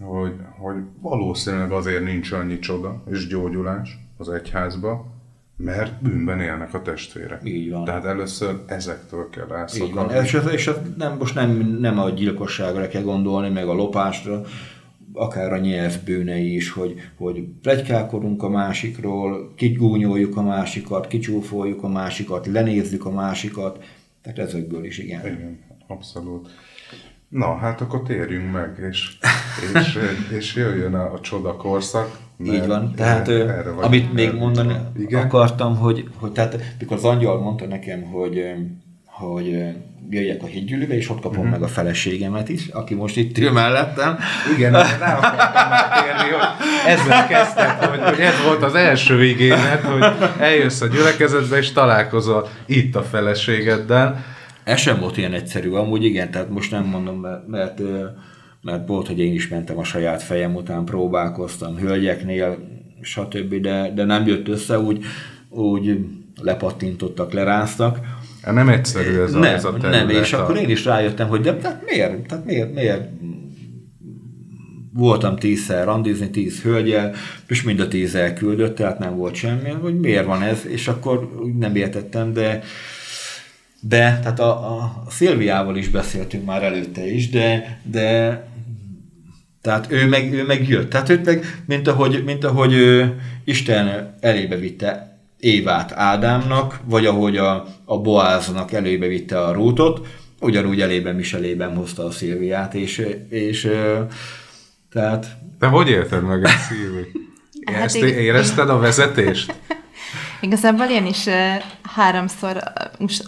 hogy, 0.00 0.32
hogy 0.58 0.76
valószínűleg 1.00 1.72
azért 1.72 2.04
nincs 2.04 2.32
annyi 2.32 2.58
csoda 2.58 3.04
és 3.10 3.26
gyógyulás 3.26 3.98
az 4.16 4.28
egyházba, 4.28 5.13
mert 5.56 6.02
bűnben 6.02 6.40
élnek 6.40 6.74
a 6.74 6.82
testvérek. 6.82 7.40
Így 7.44 7.70
van. 7.70 7.84
Tehát 7.84 8.04
először 8.04 8.62
ezektől 8.66 9.30
kell 9.30 9.52
elszakadni. 9.52 10.18
És, 10.18 10.38
és 10.52 10.70
nem, 10.96 11.16
most 11.16 11.34
nem, 11.34 11.50
nem 11.80 11.98
a 11.98 12.10
gyilkosságra 12.10 12.88
kell 12.88 13.02
gondolni, 13.02 13.48
meg 13.48 13.68
a 13.68 13.72
lopásra, 13.72 14.42
akár 15.12 15.52
a 15.52 15.58
nyelv 15.58 15.94
bűnei 16.04 16.54
is, 16.54 16.70
hogy, 16.70 16.94
hogy 17.16 17.44
plegykálkodunk 17.62 18.42
a 18.42 18.48
másikról, 18.48 19.52
kigúnyoljuk 19.56 20.36
a 20.36 20.42
másikat, 20.42 21.06
kicsúfoljuk 21.06 21.82
a 21.82 21.88
másikat, 21.88 22.46
lenézzük 22.46 23.06
a 23.06 23.10
másikat, 23.10 23.84
tehát 24.22 24.38
ezekből 24.38 24.84
is 24.84 24.98
igen. 24.98 25.26
Igen, 25.26 25.58
abszolút. 25.86 26.48
Na, 27.38 27.56
hát 27.56 27.80
akkor 27.80 28.02
térjünk 28.02 28.52
meg, 28.52 28.86
és, 28.90 29.10
és, 29.74 29.98
és 30.38 30.54
jöjjön 30.54 30.94
a, 30.94 31.12
a 31.12 31.20
csoda 31.20 31.56
korszak. 31.56 32.16
Így 32.44 32.66
van. 32.66 32.92
Tehát 32.96 33.28
erre 33.28 33.70
vagy- 33.70 33.84
amit 33.84 34.12
még 34.12 34.26
erre- 34.26 34.38
mondani 34.38 34.74
Igen? 34.98 35.22
akartam, 35.22 35.76
hogy, 35.76 36.08
hogy 36.16 36.32
tehát 36.32 36.58
mikor 36.78 36.96
az 36.96 37.04
angyal 37.04 37.40
mondta 37.40 37.66
nekem, 37.66 38.02
hogy, 38.02 38.42
hogy 39.04 39.64
jöjjek 40.10 40.42
a 40.42 40.46
hídgyűlőbe, 40.46 40.94
és 40.94 41.10
ott 41.10 41.20
kapom 41.20 41.42
Mhm. 41.42 41.50
meg 41.50 41.62
a 41.62 41.66
feleségemet 41.68 42.48
is, 42.48 42.66
aki 42.66 42.94
most 42.94 43.16
itt 43.16 43.38
ül 43.38 43.52
mellettem. 43.52 44.18
Igen, 44.56 44.72
rá 45.00 45.16
akartam 45.16 45.68
megtérni, 45.70 46.34
hogy 46.34 46.46
ezzel 46.86 47.26
kezdted, 47.26 47.70
hogy, 47.70 48.00
hogy 48.00 48.20
ez 48.20 48.42
volt 48.46 48.62
az 48.62 48.74
első 48.74 49.24
igényed, 49.24 49.80
hogy 49.80 50.04
eljössz 50.38 50.80
a 50.80 50.86
gyülekezetbe, 50.86 51.56
és 51.56 51.72
találkozol 51.72 52.48
itt 52.66 52.96
a 52.96 53.02
feleségeddel. 53.02 54.24
Ez 54.64 54.78
sem 54.80 55.00
volt 55.00 55.16
ilyen 55.16 55.32
egyszerű, 55.32 55.70
amúgy 55.70 56.04
igen, 56.04 56.30
tehát 56.30 56.50
most 56.50 56.70
nem 56.70 56.84
mondom, 56.84 57.20
mert, 57.20 57.46
mert, 57.48 57.80
mert 58.62 58.88
volt, 58.88 59.06
hogy 59.06 59.18
én 59.20 59.32
is 59.32 59.48
mentem 59.48 59.78
a 59.78 59.84
saját 59.84 60.22
fejem 60.22 60.54
után, 60.54 60.84
próbálkoztam 60.84 61.76
hölgyeknél, 61.76 62.58
stb., 63.00 63.54
de, 63.54 63.92
de 63.94 64.04
nem 64.04 64.26
jött 64.26 64.48
össze, 64.48 64.78
úgy, 64.78 65.04
úgy 65.48 65.98
lepattintottak, 66.40 67.32
leráztak. 67.32 67.98
Hát 68.42 68.54
Nem 68.54 68.68
egyszerű 68.68 69.18
ez 69.20 69.34
a, 69.34 69.38
nem, 69.38 69.54
ez 69.54 69.64
a 69.64 69.72
terület. 69.72 70.06
nem, 70.06 70.16
és 70.22 70.32
a- 70.32 70.42
akkor 70.42 70.56
én 70.56 70.68
is 70.70 70.84
rájöttem, 70.84 71.28
hogy 71.28 71.40
de 71.40 71.56
tehát 71.56 71.82
miért, 71.86 72.26
tehát 72.26 72.44
miért, 72.44 72.74
miért 72.74 73.08
voltam 74.92 75.36
tízszer 75.36 75.84
randizni, 75.84 76.30
tíz 76.30 76.62
hölgyel, 76.62 77.14
és 77.46 77.62
mind 77.62 77.80
a 77.80 77.88
tíz 77.88 78.14
elküldött, 78.14 78.76
tehát 78.76 78.98
nem 78.98 79.16
volt 79.16 79.34
semmi, 79.34 79.70
hogy 79.70 79.98
miért 80.00 80.26
van 80.26 80.42
ez, 80.42 80.66
és 80.66 80.88
akkor 80.88 81.30
úgy 81.42 81.54
nem 81.54 81.76
értettem, 81.76 82.32
de 82.32 82.62
de, 83.88 84.18
tehát 84.22 84.40
a, 84.40 84.76
a 84.76 85.04
Szilviával 85.10 85.76
is 85.76 85.88
beszéltünk 85.88 86.44
már 86.44 86.62
előtte 86.62 87.06
is, 87.06 87.30
de, 87.30 87.78
de 87.82 88.42
tehát 89.60 89.92
ő 89.92 90.08
meg, 90.08 90.32
ő 90.32 90.44
meg 90.44 90.68
jött. 90.68 90.90
Tehát 90.90 91.08
őt 91.08 91.24
meg, 91.24 91.62
mint 91.66 91.88
ahogy, 91.88 92.24
mint 92.24 92.44
ahogy 92.44 92.72
ő, 92.72 93.20
Isten 93.44 94.14
elébe 94.20 94.56
vitte 94.56 95.18
Évát 95.38 95.92
Ádámnak, 95.92 96.80
vagy 96.84 97.06
ahogy 97.06 97.36
a, 97.36 97.66
a 97.84 97.98
Boáznak 98.00 98.72
elébe 98.72 99.06
vitte 99.06 99.40
a 99.40 99.52
Rútot, 99.52 100.06
ugyanúgy 100.40 100.80
elébe 100.80 101.12
Miselében 101.12 101.74
hozta 101.74 102.04
a 102.04 102.10
Szilviát, 102.10 102.74
és, 102.74 103.06
és 103.28 103.70
tehát 104.92 105.36
Te 105.58 105.66
hogy 105.66 105.88
érted 105.88 106.22
meg 106.22 106.44
ezt, 106.44 106.66
Szilvi? 106.68 107.06
Hát 107.72 107.84
Ezt 107.84 107.96
érezted 107.96 108.68
a 108.68 108.78
vezetést? 108.78 109.54
Igazából 110.44 110.86
én 110.86 111.06
is 111.06 111.26
háromszor 111.82 112.62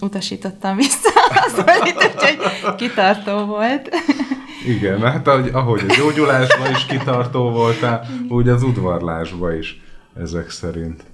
utasítottam 0.01 0.77
vissza 0.77 1.09
az 1.47 1.53
Zolit, 1.55 2.15
úgyhogy 2.15 2.75
kitartó 2.77 3.45
volt. 3.45 3.89
Igen, 4.77 5.01
hát 5.01 5.27
ahogy, 5.27 5.85
a 5.89 5.95
gyógyulásban 5.97 6.71
is 6.71 6.87
kitartó 6.87 7.51
voltál, 7.51 8.07
úgy 8.29 8.49
az 8.49 8.63
udvarlásban 8.63 9.57
is, 9.57 9.81
ezek 10.17 10.51
szerint. 10.51 11.05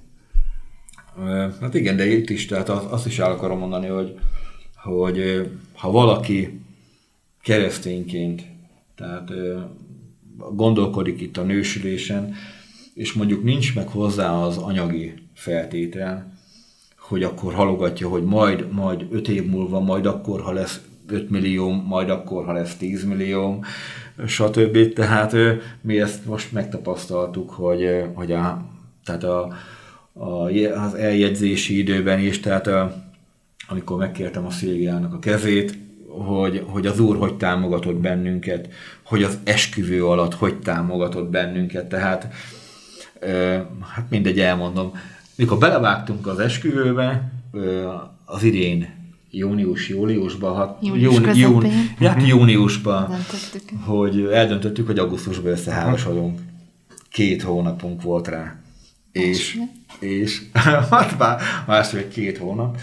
Hát 1.61 1.73
igen, 1.73 1.95
de 1.95 2.05
itt 2.05 2.29
is, 2.29 2.45
tehát 2.45 2.69
azt 2.69 3.05
is 3.05 3.19
el 3.19 3.31
akarom 3.31 3.59
mondani, 3.59 3.87
hogy, 3.87 4.19
hogy 4.75 5.49
ha 5.73 5.91
valaki 5.91 6.61
keresztényként, 7.41 8.41
tehát 8.95 9.29
gondolkodik 10.37 11.21
itt 11.21 11.37
a 11.37 11.43
nősülésen, 11.43 12.35
és 12.93 13.13
mondjuk 13.13 13.43
nincs 13.43 13.75
meg 13.75 13.87
hozzá 13.87 14.31
az 14.31 14.57
anyagi 14.57 15.22
feltétel, 15.33 16.33
hogy 16.97 17.23
akkor 17.23 17.53
halogatja, 17.53 18.07
hogy 18.07 18.23
majd, 18.23 18.71
majd 18.71 19.05
öt 19.11 19.27
év 19.27 19.45
múlva, 19.45 19.79
majd 19.79 20.05
akkor, 20.05 20.41
ha 20.41 20.51
lesz 20.51 20.81
5 21.07 21.29
millió, 21.29 21.71
majd 21.71 22.09
akkor, 22.09 22.45
ha 22.45 22.51
lesz 22.51 22.75
10 22.75 23.03
millió, 23.03 23.63
stb. 24.27 24.93
Tehát 24.93 25.35
mi 25.81 25.99
ezt 25.99 26.25
most 26.25 26.51
megtapasztaltuk, 26.51 27.49
hogy, 27.49 28.05
hogy 28.13 28.31
a, 28.31 28.65
tehát 29.05 29.23
a, 29.23 29.53
a, 30.13 30.49
az 30.75 30.93
eljegyzési 30.93 31.77
időben 31.77 32.19
is, 32.19 32.39
tehát 32.39 32.67
a, 32.67 33.03
amikor 33.67 33.97
megkértem 33.97 34.45
a 34.45 34.49
Szilviának 34.49 35.13
a 35.13 35.19
kezét, 35.19 35.77
hogy, 36.07 36.63
hogy 36.67 36.85
az 36.87 36.99
Úr 36.99 37.17
hogy 37.17 37.37
támogatott 37.37 37.95
bennünket, 37.95 38.69
hogy 39.03 39.23
az 39.23 39.37
esküvő 39.43 40.05
alatt 40.05 40.33
hogy 40.33 40.59
támogatott 40.59 41.29
bennünket, 41.29 41.89
tehát 41.89 42.27
ö, 43.19 43.57
hát 43.93 44.09
mindegy, 44.09 44.39
elmondom. 44.39 44.91
Mikor 45.35 45.57
belevágtunk 45.57 46.27
az 46.27 46.39
esküvőbe, 46.39 47.31
az 48.25 48.43
idén 48.43 49.01
június-júliusban, 49.31 50.55
hát, 50.55 50.77
Június 50.81 51.13
jún, 51.13 51.23
közepén. 51.23 51.41
jún, 51.99 52.09
hát 52.09 52.27
júniusban, 52.27 53.09
Döntöttük. 53.09 53.79
hogy 53.85 54.19
eldöntöttük, 54.31 54.85
hogy 54.85 54.99
augusztusban 54.99 55.51
összeházasodunk. 55.51 56.39
Két 57.09 57.41
hónapunk 57.41 58.01
volt 58.01 58.27
rá. 58.27 58.55
És, 59.11 59.59
és 59.99 60.41
hát 60.89 61.17
már 61.17 61.39
másfél 61.67 62.07
két 62.07 62.37
hónap. 62.37 62.77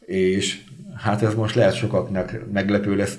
És 0.00 0.60
hát 0.96 1.22
ez 1.22 1.34
most 1.34 1.54
lehet 1.54 1.74
sokaknak 1.74 2.38
meglepő 2.52 2.96
lesz, 2.96 3.18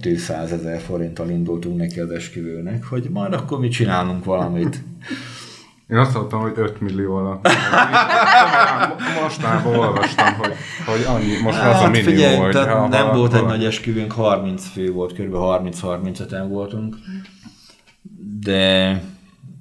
200 0.00 0.52
ezer 0.52 0.80
forinttal 0.80 1.30
indultunk 1.30 1.76
neki 1.76 2.00
az 2.00 2.10
esküvőnek, 2.10 2.84
hogy 2.84 3.08
majd 3.10 3.32
akkor 3.32 3.58
mi 3.58 3.68
csinálunk 3.68 4.24
valamit. 4.24 4.82
Én 5.90 5.96
azt 5.96 6.14
mondtam, 6.14 6.40
hogy 6.40 6.52
5 6.56 6.80
millió 6.80 7.14
alatt. 7.14 7.48
Mostában 9.22 9.76
olvastam, 9.76 10.34
hogy, 10.34 10.52
hogy 10.86 11.04
annyi, 11.08 11.40
most 11.42 11.58
az 11.58 11.80
a 11.82 11.88
minimum, 11.88 12.12
figyelj, 12.14 12.36
hogy 12.36 12.50
tehát 12.50 12.68
ha- 12.68 12.88
nem 12.88 13.06
ha- 13.06 13.16
volt 13.16 13.34
egy 13.34 13.40
ha- 13.40 13.46
nagy 13.46 13.64
esküvőnk, 13.64 14.12
30 14.12 14.66
fő 14.66 14.92
volt, 14.92 15.12
kb. 15.12 15.34
30-35-en 15.34 16.44
voltunk, 16.48 16.96
de 18.40 19.02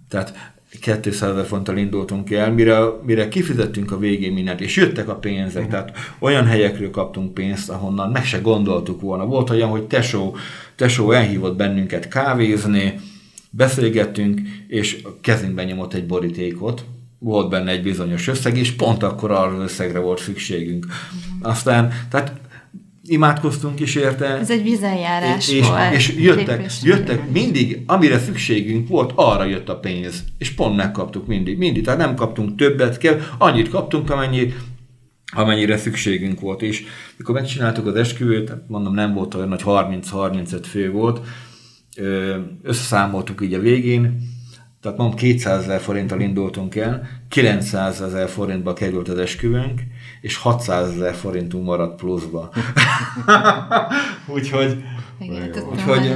tehát 0.09 0.53
200 0.81 1.29
ezer 1.31 1.45
fonttal 1.45 1.77
indultunk 1.77 2.31
el, 2.31 2.51
mire, 2.51 2.79
mire 3.03 3.27
kifizettünk 3.27 3.91
a 3.91 3.97
végén 3.97 4.33
mindent, 4.33 4.61
és 4.61 4.75
jöttek 4.75 5.07
a 5.09 5.15
pénzek, 5.15 5.67
tehát 5.69 5.97
olyan 6.19 6.45
helyekről 6.45 6.91
kaptunk 6.91 7.33
pénzt, 7.33 7.69
ahonnan 7.69 8.11
meg 8.11 8.25
se 8.25 8.37
gondoltuk 8.39 9.01
volna. 9.01 9.25
Volt 9.25 9.49
olyan, 9.49 9.69
hogy 9.69 9.83
tesó, 9.83 10.35
tesó 10.75 11.11
elhívott 11.11 11.55
bennünket 11.55 12.07
kávézni, 12.07 12.99
beszélgettünk, 13.55 14.41
és 14.67 15.01
a 15.03 15.17
kezünkben 15.21 15.65
nyomott 15.65 15.93
egy 15.93 16.05
borítékot, 16.05 16.85
volt 17.19 17.49
benne 17.49 17.71
egy 17.71 17.81
bizonyos 17.83 18.27
összeg, 18.27 18.57
és 18.57 18.71
pont 18.71 19.03
akkor 19.03 19.31
arra 19.31 19.61
összegre 19.61 19.99
volt 19.99 20.19
szükségünk. 20.19 20.85
Aztán, 21.41 21.93
tehát 22.09 22.33
imádkoztunk 23.07 23.79
is 23.79 23.95
érte. 23.95 24.25
Ez 24.25 24.51
egy 24.51 24.63
vizeljárás 24.63 25.49
és, 25.49 25.67
volt. 25.67 25.93
és 25.93 26.13
jöttek, 26.17 26.71
jöttek 26.81 27.31
mindig, 27.31 27.83
amire 27.85 28.19
szükségünk 28.19 28.87
volt, 28.87 29.11
arra 29.15 29.45
jött 29.45 29.69
a 29.69 29.79
pénz. 29.79 30.23
És 30.37 30.49
pont 30.49 30.75
megkaptuk 30.75 31.27
mindig. 31.27 31.57
Mindig. 31.57 31.83
Tehát 31.83 31.99
nem 31.99 32.15
kaptunk 32.15 32.55
többet, 32.55 32.97
kell, 32.97 33.21
annyit 33.37 33.69
kaptunk, 33.69 34.09
amennyi, 34.09 34.53
amennyire 35.33 35.77
szükségünk 35.77 36.39
volt. 36.39 36.61
És 36.61 36.83
mikor 37.17 37.35
megcsináltuk 37.35 37.87
az 37.87 37.95
esküvőt, 37.95 38.51
mondom, 38.67 38.93
nem 38.93 39.13
volt 39.13 39.33
olyan 39.33 39.47
nagy 39.47 39.61
30-35 39.65 40.63
fő 40.63 40.91
volt, 40.91 41.19
összeszámoltuk 42.61 43.41
így 43.41 43.53
a 43.53 43.59
végén, 43.59 44.33
tehát 44.85 44.97
mondom 44.97 45.17
200 45.17 45.61
ezer 45.63 45.79
forinttal 45.79 46.19
indultunk 46.19 46.75
el, 46.75 47.07
900 47.29 48.01
ezer 48.01 48.29
forintba 48.29 48.73
került 48.73 49.09
az 49.09 49.17
esküvőnk, 49.17 49.81
és 50.21 50.37
600 50.37 50.89
ezer 50.89 51.13
forintunk 51.13 51.65
maradt 51.65 51.95
pluszba. 51.99 52.49
Úgyhogy 54.35 54.83
Igen, 55.19 55.51
Úgyhogy-. 55.71 56.15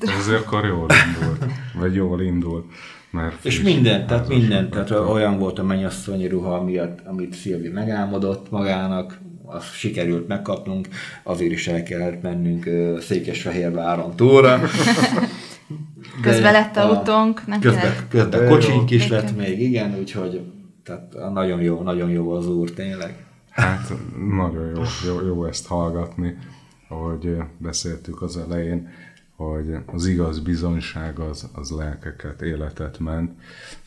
Ez 0.00 0.28
akkor 0.28 0.64
jól 0.64 0.86
indult, 1.06 1.44
vagy 1.74 1.94
jól 1.94 2.20
indult. 2.20 2.64
Mert 3.10 3.44
és 3.44 3.62
minden, 3.62 4.06
tehát 4.06 4.28
minden, 4.28 4.70
tehát 4.70 4.90
olyan 4.90 5.38
volt 5.38 5.58
a 5.58 5.62
mennyasszonyi 5.62 6.26
ruha, 6.28 6.62
miatt, 6.62 6.98
amit 7.06 7.34
Szilvi 7.34 7.68
megálmodott 7.68 8.50
magának, 8.50 9.20
azt 9.44 9.72
sikerült 9.72 10.28
megkapnunk, 10.28 10.88
azért 11.22 11.52
is 11.52 11.68
el 11.68 11.82
kellett 11.82 12.22
mennünk 12.22 12.68
Székesfehérváron 13.00 14.16
túlra. 14.16 14.60
Közben 16.22 16.52
lett 16.52 16.76
autónk, 16.76 17.46
nem 17.46 17.60
közben, 17.60 17.80
kellett. 17.80 18.08
Közben 18.08 18.48
kocsink 18.48 18.90
is 18.90 19.08
lett 19.08 19.36
még, 19.36 19.60
igen, 19.60 19.96
úgyhogy 19.98 20.40
tehát 20.84 21.32
nagyon 21.32 21.60
jó, 21.60 21.82
nagyon 21.82 22.10
jó 22.10 22.30
az 22.30 22.48
úr, 22.48 22.70
tényleg. 22.70 23.24
Hát 23.50 23.92
nagyon 24.36 24.66
jó, 24.74 24.82
jó, 25.06 25.26
jó 25.26 25.44
ezt 25.44 25.66
hallgatni, 25.66 26.36
ahogy 26.88 27.36
beszéltük 27.58 28.22
az 28.22 28.36
elején, 28.36 28.88
hogy 29.36 29.76
az 29.86 30.06
igaz 30.06 30.40
bizonyság 30.40 31.18
az, 31.18 31.50
az 31.52 31.70
lelkeket, 31.70 32.42
életet 32.42 32.98
ment, 32.98 33.32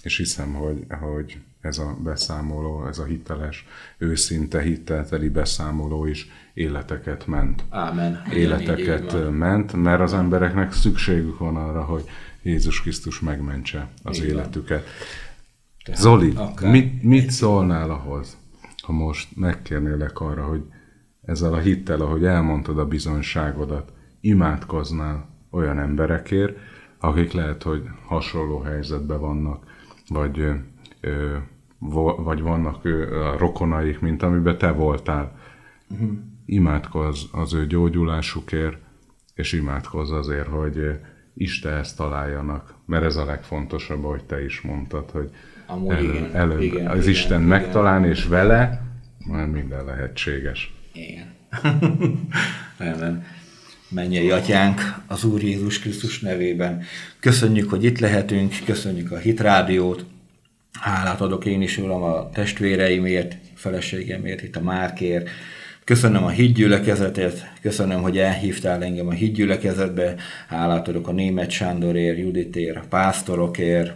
és 0.04 0.18
hiszem, 0.18 0.54
hogy, 0.54 0.86
hogy 1.02 1.38
ez 1.68 1.78
a 1.78 1.98
beszámoló, 2.04 2.88
ez 2.88 3.00
a 3.00 3.04
hiteles, 3.04 3.66
őszinte, 3.98 4.62
hitelteli 4.62 5.30
beszámoló 5.30 6.06
is 6.06 6.28
életeket 6.54 7.28
ment. 7.28 7.64
Ámen. 7.70 8.22
Életeket 8.34 9.14
Igen, 9.14 9.34
ment, 9.34 9.74
mert 9.74 10.02
az 10.02 10.14
embereknek 10.14 10.74
szükségük 10.74 11.38
van 11.38 11.56
arra, 11.56 11.84
hogy 11.84 12.04
Jézus 12.42 12.82
Krisztus 12.82 13.20
megmentse 13.20 13.88
az 14.04 14.18
Igen. 14.18 14.30
életüket. 14.30 14.88
Tehát 15.84 16.02
Zoli, 16.02 16.34
mit, 16.62 17.04
mit 17.04 17.32
szólnál 17.32 17.90
ahhoz, 17.90 18.38
ha 18.84 18.92
most 18.92 19.36
megkérnélek 19.36 20.20
arra, 20.20 20.46
hogy 20.46 20.64
ezzel 21.22 21.54
a 21.54 21.60
hittel, 21.60 22.02
ahogy 22.02 22.26
elmondtad 22.26 22.80
a 22.80 22.88
bizonyságodat, 22.88 23.92
imádkoznál 24.22 25.30
olyan 25.52 25.80
emberekért, 25.80 26.58
akik 27.00 27.32
lehet, 27.32 27.64
hogy 27.64 27.84
hasonló 28.06 28.60
helyzetben 28.60 29.20
vannak, 29.20 29.66
vagy, 30.08 30.40
ö, 31.02 31.36
vagy 32.18 32.42
vannak 32.42 32.86
a 32.86 33.38
rokonaik, 33.38 34.00
mint 34.00 34.24
amiben 34.24 34.58
te 34.58 34.72
voltál. 34.72 35.38
Uh-huh. 35.90 36.10
Imádkozz 36.46 37.24
az 37.32 37.54
ő 37.54 37.68
gyógyulásukért, 37.68 38.78
és 39.34 39.54
imádkozz 39.54 40.12
azért, 40.12 40.48
hogy 40.48 41.00
Istenhez 41.34 41.94
találjanak, 41.94 42.74
mert 42.86 43.04
ez 43.04 43.16
a 43.16 43.26
legfontosabb, 43.26 44.04
ahogy 44.04 44.24
te 44.24 44.44
is 44.44 44.62
mondtad, 44.62 45.12
hogy 45.12 45.30
Amúgy 45.66 45.92
elő, 45.92 46.14
igen, 46.14 46.36
előbb 46.36 46.62
igen, 46.62 46.88
az 46.88 46.98
igen, 46.98 47.10
Isten 47.10 47.38
igen, 47.38 47.50
megtalálni, 47.50 48.08
és 48.08 48.26
vele 48.26 48.82
már 49.28 49.48
minden 49.48 49.86
lehetséges. 49.86 50.74
Igen. 50.94 51.36
Rendben. 52.78 53.26
Mennyei 53.90 54.32
atyánk, 54.32 54.82
az 55.08 55.24
Úr 55.24 55.44
Jézus 55.44 55.80
Krisztus 55.80 56.20
nevében. 56.20 56.84
Köszönjük, 57.20 57.70
hogy 57.70 57.84
itt 57.84 58.00
lehetünk, 58.00 58.54
köszönjük 58.66 59.12
a 59.12 59.18
Hitrádiót. 59.18 60.06
Hálát 60.82 61.22
adok 61.22 61.46
én 61.46 61.62
is, 61.62 61.78
Uram, 61.78 62.04
a 62.04 62.30
testvéreimért, 62.30 63.38
feleségemért, 63.56 64.44
itt 64.44 64.56
a 64.56 64.62
Márkért. 64.62 65.30
Köszönöm 65.84 66.24
a 66.24 66.30
hídgyülekezetet, 66.30 67.54
köszönöm, 67.62 68.02
hogy 68.02 68.18
elhívtál 68.18 68.84
engem 68.84 69.08
a 69.08 69.12
hídgyülekezetbe. 69.12 70.16
Hálát 70.48 70.88
adok 70.88 71.08
a 71.08 71.12
német 71.12 71.50
Sándorért, 71.50 72.18
Juditért, 72.18 72.78
a 72.78 72.84
pásztorokért, 72.90 73.94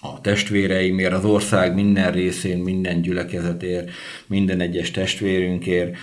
a 0.00 0.20
testvéreimért, 0.20 1.12
az 1.12 1.24
ország 1.24 1.74
minden 1.74 2.12
részén, 2.12 2.58
minden 2.58 3.02
gyülekezetért, 3.02 3.90
minden 4.26 4.60
egyes 4.60 4.90
testvérünkért. 4.90 5.96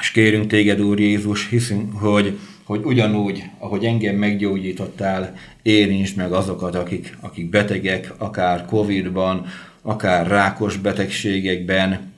És 0.00 0.10
kérünk 0.10 0.46
téged, 0.46 0.80
Úr 0.80 1.00
Jézus, 1.00 1.48
hiszünk, 1.48 1.92
hogy, 1.92 2.38
hogy 2.70 2.84
ugyanúgy, 2.84 3.44
ahogy 3.58 3.84
engem 3.84 4.16
meggyógyítottál, 4.16 5.34
érintsd 5.62 6.16
meg 6.16 6.32
azokat, 6.32 6.74
akik, 6.74 7.16
akik 7.20 7.48
betegek, 7.48 8.14
akár 8.18 8.64
Covid-ban, 8.64 9.46
akár 9.82 10.26
rákos 10.26 10.76
betegségekben, 10.76 12.12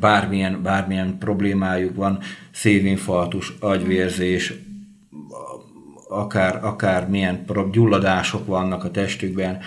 bármilyen, 0.00 0.62
bármilyen 0.62 1.18
problémájuk 1.18 1.94
van, 1.96 2.18
szévinfarktus, 2.50 3.52
agyvérzés, 3.60 4.52
akár, 6.08 6.64
akár 6.64 7.08
milyen 7.08 7.44
gyulladások 7.72 8.46
vannak 8.46 8.84
a 8.84 8.90
testükben, 8.90 9.58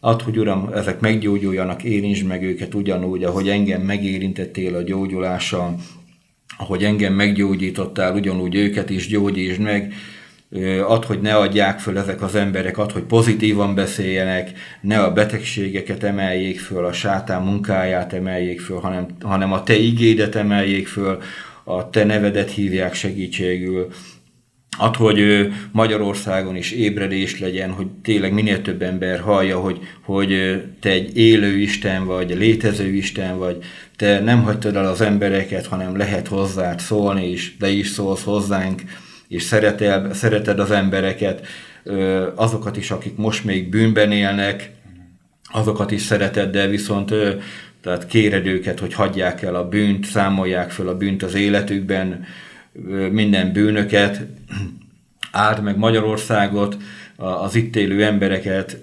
Add, 0.00 0.22
hogy 0.22 0.38
Uram, 0.38 0.70
ezek 0.74 1.00
meggyógyuljanak, 1.00 1.82
érintsd 1.82 2.26
meg 2.26 2.42
őket 2.42 2.74
ugyanúgy, 2.74 3.24
ahogy 3.24 3.48
engem 3.48 3.82
megérintettél 3.82 4.74
a 4.74 4.82
gyógyulással, 4.82 5.76
ahogy 6.58 6.84
engem 6.84 7.12
meggyógyítottál, 7.12 8.14
ugyanúgy 8.14 8.54
őket 8.54 8.90
is 8.90 9.06
gyógyítsd 9.06 9.60
meg, 9.60 9.94
ad, 10.86 11.04
hogy 11.04 11.20
ne 11.20 11.36
adják 11.36 11.78
föl 11.78 11.98
ezek 11.98 12.22
az 12.22 12.34
emberek, 12.34 12.78
ad, 12.78 12.92
hogy 12.92 13.02
pozitívan 13.02 13.74
beszéljenek, 13.74 14.52
ne 14.80 14.98
a 14.98 15.12
betegségeket 15.12 16.02
emeljék 16.02 16.60
föl, 16.60 16.84
a 16.84 16.92
sátán 16.92 17.42
munkáját 17.42 18.12
emeljék 18.12 18.60
föl, 18.60 18.78
hanem, 18.78 19.06
hanem 19.20 19.52
a 19.52 19.62
te 19.62 19.74
igédet 19.74 20.34
emeljék 20.34 20.88
föl, 20.88 21.18
a 21.64 21.90
te 21.90 22.04
nevedet 22.04 22.50
hívják 22.50 22.94
segítségül, 22.94 23.88
Ad, 24.78 24.96
hogy 24.96 25.48
Magyarországon 25.72 26.56
is 26.56 26.70
ébredés 26.70 27.40
legyen, 27.40 27.70
hogy 27.70 27.86
tényleg 28.02 28.32
minél 28.32 28.62
több 28.62 28.82
ember 28.82 29.20
hallja, 29.20 29.58
hogy, 29.58 29.78
hogy 30.02 30.62
te 30.80 30.88
egy 30.90 31.16
élő 31.16 31.58
Isten 31.58 32.04
vagy, 32.04 32.36
létező 32.36 32.86
Isten 32.86 33.38
vagy, 33.38 33.64
te 33.96 34.20
nem 34.20 34.42
hagytad 34.42 34.76
el 34.76 34.86
az 34.86 35.00
embereket, 35.00 35.66
hanem 35.66 35.96
lehet 35.96 36.28
hozzád 36.28 36.80
szólni, 36.80 37.30
és 37.30 37.56
de 37.56 37.68
is 37.68 37.88
szólsz 37.88 38.22
hozzánk, 38.22 38.82
és 39.28 39.42
szeretel, 39.42 40.14
szereted 40.14 40.58
az 40.58 40.70
embereket, 40.70 41.46
azokat 42.34 42.76
is, 42.76 42.90
akik 42.90 43.16
most 43.16 43.44
még 43.44 43.68
bűnben 43.68 44.12
élnek, 44.12 44.70
azokat 45.52 45.90
is 45.90 46.02
szereted, 46.02 46.50
de 46.50 46.66
viszont 46.66 47.14
tehát 47.82 48.06
kéred 48.06 48.46
őket, 48.46 48.78
hogy 48.78 48.94
hagyják 48.94 49.42
el 49.42 49.54
a 49.54 49.68
bűnt, 49.68 50.04
számolják 50.04 50.70
fel 50.70 50.88
a 50.88 50.96
bűnt 50.96 51.22
az 51.22 51.34
életükben, 51.34 52.24
minden 53.10 53.52
bűnöket, 53.52 54.26
áld 55.30 55.62
meg 55.62 55.78
Magyarországot, 55.78 56.76
az 57.16 57.54
itt 57.54 57.76
élő 57.76 58.04
embereket, 58.04 58.78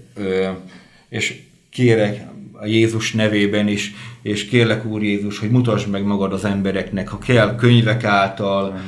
és 1.09 1.41
kérek 1.69 2.29
a 2.61 2.65
Jézus 2.65 3.11
nevében 3.11 3.67
is, 3.67 3.93
és 4.21 4.45
kérlek 4.45 4.85
Úr 4.85 5.03
Jézus, 5.03 5.39
hogy 5.39 5.49
mutasd 5.49 5.89
meg 5.89 6.03
magad 6.03 6.33
az 6.33 6.45
embereknek, 6.45 7.07
ha 7.07 7.17
kell 7.17 7.55
könyvek 7.55 8.03
által, 8.03 8.79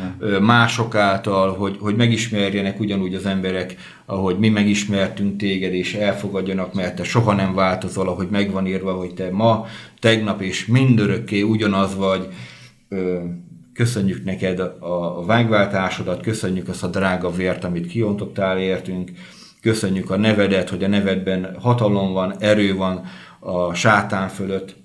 mások 0.41 0.95
által, 0.95 1.56
hogy, 1.56 1.78
hogy 1.80 1.95
megismerjenek 1.95 2.80
ugyanúgy 2.80 3.14
az 3.14 3.26
emberek, 3.26 3.76
ahogy 4.06 4.38
mi 4.38 4.49
megismertünk 4.49 5.38
téged, 5.38 5.74
és 5.74 5.93
elfogadjanak, 5.93 6.74
mert 6.74 6.95
te 6.95 7.04
soha 7.04 7.34
nem 7.34 7.54
változol, 7.54 8.08
ahogy 8.08 8.28
megvan 8.32 8.68
írva, 8.68 8.93
hogy 8.93 9.14
te 9.14 9.30
ma, 9.32 9.66
tegnap 9.99 10.41
és 10.41 10.66
mindörökké 10.66 11.41
ugyanaz 11.41 11.95
vagy, 11.95 12.28
köszönjük 13.74 14.24
neked 14.24 14.60
a 14.80 15.26
vágváltásodat, 15.26 16.22
köszönjük 16.22 16.68
azt 16.68 16.84
a 16.84 16.88
drága 16.88 17.32
vért, 17.32 17.64
amit 17.64 17.88
kiontottál 17.88 18.60
értünk, 18.60 19.12
köszönjük 19.62 20.10
a 20.10 20.18
nevedet, 20.18 20.70
hogy 20.70 20.84
a 20.84 20.88
nevedben 20.88 21.56
hatalom 21.60 22.14
van, 22.14 22.36
erő 22.40 22.76
van 22.76 23.06
a 23.40 23.74
sátán 23.74 24.28
fölött, 24.28 24.76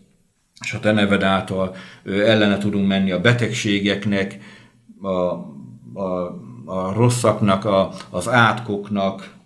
és 0.64 0.72
a 0.72 0.80
te 0.80 0.92
neved 0.92 1.22
által 1.22 1.74
ellene 2.04 2.58
tudunk 2.58 2.86
menni 2.86 3.10
a 3.10 3.20
betegségeknek, 3.20 4.38
a, 5.02 5.08
a, 5.08 6.40
a 6.64 6.92
rosszaknak, 6.92 7.64
a, 7.64 7.92
az 8.10 8.28
átkoknak, 8.28 9.36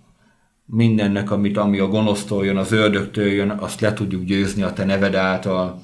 mindennek, 0.64 1.30
amit, 1.30 1.56
ami 1.56 1.78
a 1.78 1.88
gonosztól 1.88 2.44
jön, 2.44 2.56
az 2.56 2.72
ördögtől 2.72 3.26
jön, 3.26 3.50
azt 3.50 3.80
le 3.80 3.92
tudjuk 3.92 4.24
győzni 4.24 4.62
a 4.62 4.72
te 4.72 4.84
neved 4.84 5.14
által. 5.14 5.80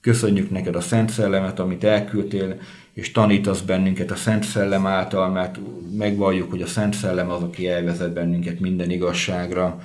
Köszönjük 0.00 0.50
neked 0.50 0.76
a 0.76 0.80
Szent 0.80 1.10
Szellemet, 1.10 1.58
amit 1.58 1.84
elküldtél, 1.84 2.56
és 2.96 3.12
tanítasz 3.12 3.60
bennünket 3.60 4.10
a 4.10 4.16
Szent 4.16 4.44
Szellem 4.44 4.86
által, 4.86 5.30
mert 5.30 5.58
megvalljuk, 5.96 6.50
hogy 6.50 6.62
a 6.62 6.66
Szent 6.66 6.94
Szellem 6.94 7.30
az, 7.30 7.42
aki 7.42 7.68
elvezet 7.68 8.12
bennünket 8.12 8.60
minden 8.60 8.90
igazságra. 8.90 9.78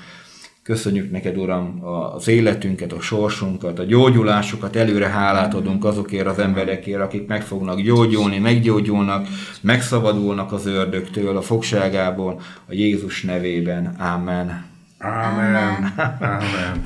Köszönjük 0.63 1.11
neked, 1.11 1.37
Uram, 1.37 1.85
az 2.15 2.27
életünket, 2.27 2.91
a 2.91 3.01
sorsunkat, 3.01 3.79
a 3.79 3.83
gyógyulásokat, 3.83 4.75
előre 4.75 5.07
hálát 5.07 5.53
adunk 5.53 5.85
azokért 5.85 6.27
az 6.27 6.39
emberekért, 6.39 7.01
akik 7.01 7.27
meg 7.27 7.43
fognak 7.43 7.81
gyógyulni, 7.81 8.37
meggyógyulnak, 8.37 9.27
megszabadulnak 9.61 10.51
az 10.51 10.65
ördögtől, 10.65 11.37
a 11.37 11.41
fogságából, 11.41 12.39
a 12.67 12.73
Jézus 12.73 13.23
nevében. 13.23 13.85
Amen. 13.85 14.65
Amen. 14.99 15.93
Amen. 16.19 16.83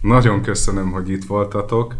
Nagyon 0.00 0.42
köszönöm, 0.42 0.90
hogy 0.90 1.08
itt 1.08 1.24
voltatok. 1.24 1.94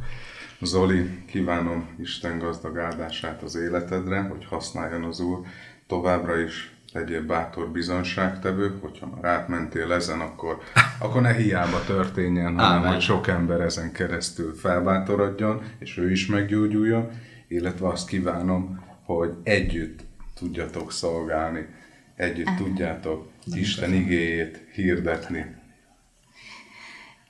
Zoli, 0.61 1.24
kívánom 1.35 1.89
Isten 1.99 2.39
gazdag 2.39 2.79
áldását 2.79 3.43
az 3.43 3.57
életedre, 3.57 4.21
hogy 4.21 4.45
használjon 4.45 5.05
az 5.05 5.21
Úr 5.21 5.41
továbbra 5.87 6.39
is. 6.39 6.73
Legyél 6.93 7.27
bátor 7.27 7.69
bizonságtevő, 7.69 8.79
hogyha 8.81 9.07
már 9.07 9.25
átmentél 9.25 9.93
ezen, 9.93 10.21
akkor, 10.21 10.59
akkor 10.99 11.21
ne 11.23 11.33
hiába 11.33 11.85
történjen, 11.87 12.59
hanem 12.59 12.79
Amen. 12.79 12.93
hogy 12.93 13.01
sok 13.01 13.27
ember 13.29 13.61
ezen 13.61 13.93
keresztül 13.93 14.55
felbátorodjon, 14.55 15.63
és 15.79 15.99
ő 15.99 16.11
is 16.11 16.27
meggyógyuljon, 16.27 17.11
illetve 17.49 17.89
azt 17.89 18.09
kívánom, 18.09 18.85
hogy 19.05 19.33
együtt 19.43 20.01
tudjatok 20.35 20.93
szolgálni. 20.93 21.67
Együtt 22.15 22.57
tudjátok 22.57 23.29
Isten 23.55 23.93
igéjét 23.93 24.65
hirdetni. 24.73 25.55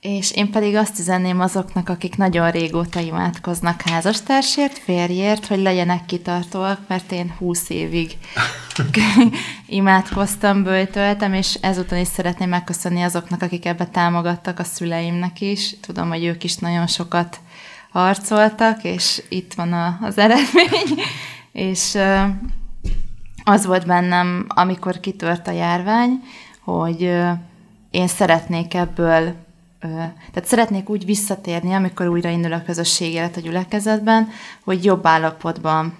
És 0.07 0.31
én 0.31 0.51
pedig 0.51 0.75
azt 0.75 0.99
üzenném 0.99 1.39
azoknak, 1.39 1.89
akik 1.89 2.17
nagyon 2.17 2.51
régóta 2.51 2.99
imádkoznak 2.99 3.81
házastársért, 3.81 4.77
férjért, 4.77 5.45
hogy 5.45 5.59
legyenek 5.59 6.05
kitartóak, 6.05 6.79
mert 6.87 7.11
én 7.11 7.33
húsz 7.37 7.69
évig 7.69 8.17
imádkoztam, 9.67 10.63
bőjtöltem, 10.63 11.33
és 11.33 11.53
ezután 11.61 11.99
is 11.99 12.07
szeretném 12.07 12.49
megköszönni 12.49 13.01
azoknak, 13.01 13.41
akik 13.41 13.65
ebbe 13.65 13.85
támogattak, 13.85 14.59
a 14.59 14.63
szüleimnek 14.63 15.41
is. 15.41 15.79
Tudom, 15.79 16.09
hogy 16.09 16.23
ők 16.23 16.43
is 16.43 16.55
nagyon 16.55 16.87
sokat 16.87 17.39
harcoltak, 17.91 18.83
és 18.83 19.23
itt 19.29 19.53
van 19.53 19.73
a, 19.73 19.97
az 20.01 20.17
eredmény. 20.17 20.99
és 21.69 21.97
az 23.43 23.65
volt 23.65 23.85
bennem, 23.85 24.45
amikor 24.47 24.99
kitört 24.99 25.47
a 25.47 25.51
járvány, 25.51 26.21
hogy 26.63 27.01
én 27.91 28.07
szeretnék 28.07 28.73
ebből 28.73 29.43
tehát 29.87 30.45
szeretnék 30.45 30.89
úgy 30.89 31.05
visszatérni, 31.05 31.73
amikor 31.73 32.07
újra 32.07 32.29
indul 32.29 32.53
a 32.53 32.63
közösség 32.63 33.13
élet 33.13 33.37
a 33.37 33.41
gyülekezetben, 33.41 34.29
hogy 34.63 34.83
jobb 34.83 35.05
állapotban 35.05 35.93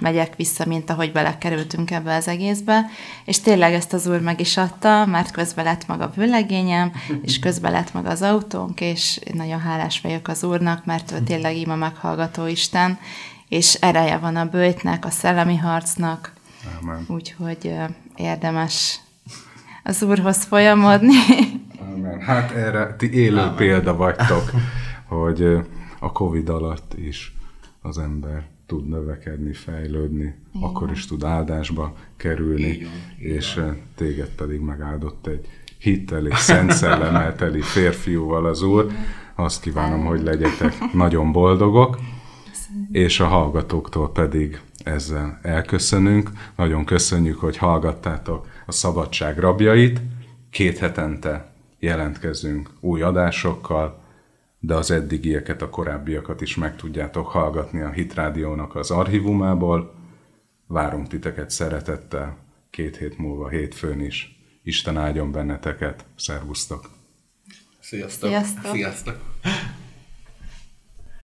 megyek 0.00 0.36
vissza, 0.36 0.64
mint 0.66 0.90
ahogy 0.90 1.12
belekerültünk 1.12 1.90
ebbe 1.90 2.14
az 2.14 2.28
egészbe, 2.28 2.86
és 3.24 3.40
tényleg 3.40 3.72
ezt 3.72 3.92
az 3.92 4.06
úr 4.06 4.20
meg 4.20 4.40
is 4.40 4.56
adta, 4.56 5.06
mert 5.06 5.30
közben 5.30 5.64
lett 5.64 5.86
maga 5.86 6.04
a 6.04 6.12
vőlegényem, 6.14 6.92
és 7.22 7.38
közben 7.38 7.72
lett 7.72 7.92
maga 7.92 8.10
az 8.10 8.22
autónk, 8.22 8.80
és 8.80 9.20
nagyon 9.32 9.60
hálás 9.60 10.00
vagyok 10.00 10.28
az 10.28 10.44
úrnak, 10.44 10.84
mert 10.84 11.12
ő 11.12 11.20
tényleg 11.20 11.56
ima 11.56 11.74
meghallgató 11.74 12.46
Isten, 12.46 12.98
és 13.48 13.74
ereje 13.74 14.18
van 14.18 14.36
a 14.36 14.48
bőjtnek, 14.48 15.04
a 15.04 15.10
szellemi 15.10 15.56
harcnak, 15.56 16.32
Amen. 16.80 17.04
úgyhogy 17.08 17.74
érdemes 18.16 19.00
az 19.82 20.02
úrhoz 20.02 20.44
folyamodni. 20.44 21.14
Amen. 21.94 22.20
Hát 22.20 22.50
erre 22.50 22.94
ti 22.98 23.12
élő 23.12 23.38
Amen. 23.38 23.54
példa 23.54 23.96
vagytok, 23.96 24.50
hogy 25.18 25.58
a 25.98 26.12
Covid 26.12 26.48
alatt 26.48 26.94
is 26.96 27.36
az 27.80 27.98
ember 27.98 28.44
tud 28.66 28.88
növekedni, 28.88 29.52
fejlődni, 29.52 30.34
Igen. 30.54 30.68
akkor 30.68 30.90
is 30.90 31.06
tud 31.06 31.24
áldásba 31.24 31.94
kerülni, 32.16 32.62
Igen. 32.62 32.90
és 33.16 33.56
Igen. 33.56 33.80
téged 33.94 34.28
pedig 34.28 34.60
megáldott 34.60 35.26
egy 35.26 35.46
hittel 35.78 36.26
és 36.26 36.38
szent 36.38 36.72
szellemelteli 36.72 37.60
férfiúval 37.60 38.46
az 38.46 38.62
Úr. 38.62 38.86
Azt 39.34 39.60
kívánom, 39.60 40.04
hogy 40.04 40.22
legyetek 40.22 40.92
nagyon 40.92 41.32
boldogok, 41.32 41.98
és 42.92 43.20
a 43.20 43.26
hallgatóktól 43.26 44.12
pedig 44.12 44.60
ezzel 44.84 45.38
elköszönünk. 45.42 46.30
Nagyon 46.56 46.84
köszönjük, 46.84 47.40
hogy 47.40 47.56
hallgattátok 47.56 48.46
a 48.66 48.72
Szabadság 48.72 49.38
rabjait. 49.38 50.00
Két 50.50 50.78
hetente 50.78 51.53
jelentkezünk 51.84 52.70
új 52.80 53.02
adásokkal, 53.02 54.02
de 54.58 54.74
az 54.74 54.90
eddigieket, 54.90 55.62
a 55.62 55.68
korábbiakat 55.68 56.40
is 56.40 56.56
meg 56.56 56.76
tudjátok 56.76 57.26
hallgatni 57.26 57.80
a 57.80 57.90
Hit 57.90 58.14
Rádiónak 58.14 58.74
az 58.76 58.90
archívumából. 58.90 59.94
Várunk 60.66 61.08
titeket 61.08 61.50
szeretettel, 61.50 62.36
két 62.70 62.96
hét 62.96 63.18
múlva 63.18 63.48
hétfőn 63.48 64.00
is. 64.00 64.38
Isten 64.62 64.96
áldjon 64.96 65.32
benneteket, 65.32 66.04
szervusztok! 66.16 66.90
Sziasztok! 67.80 68.28
Sziasztok! 68.28 68.72
Sziasztok. 68.72 69.16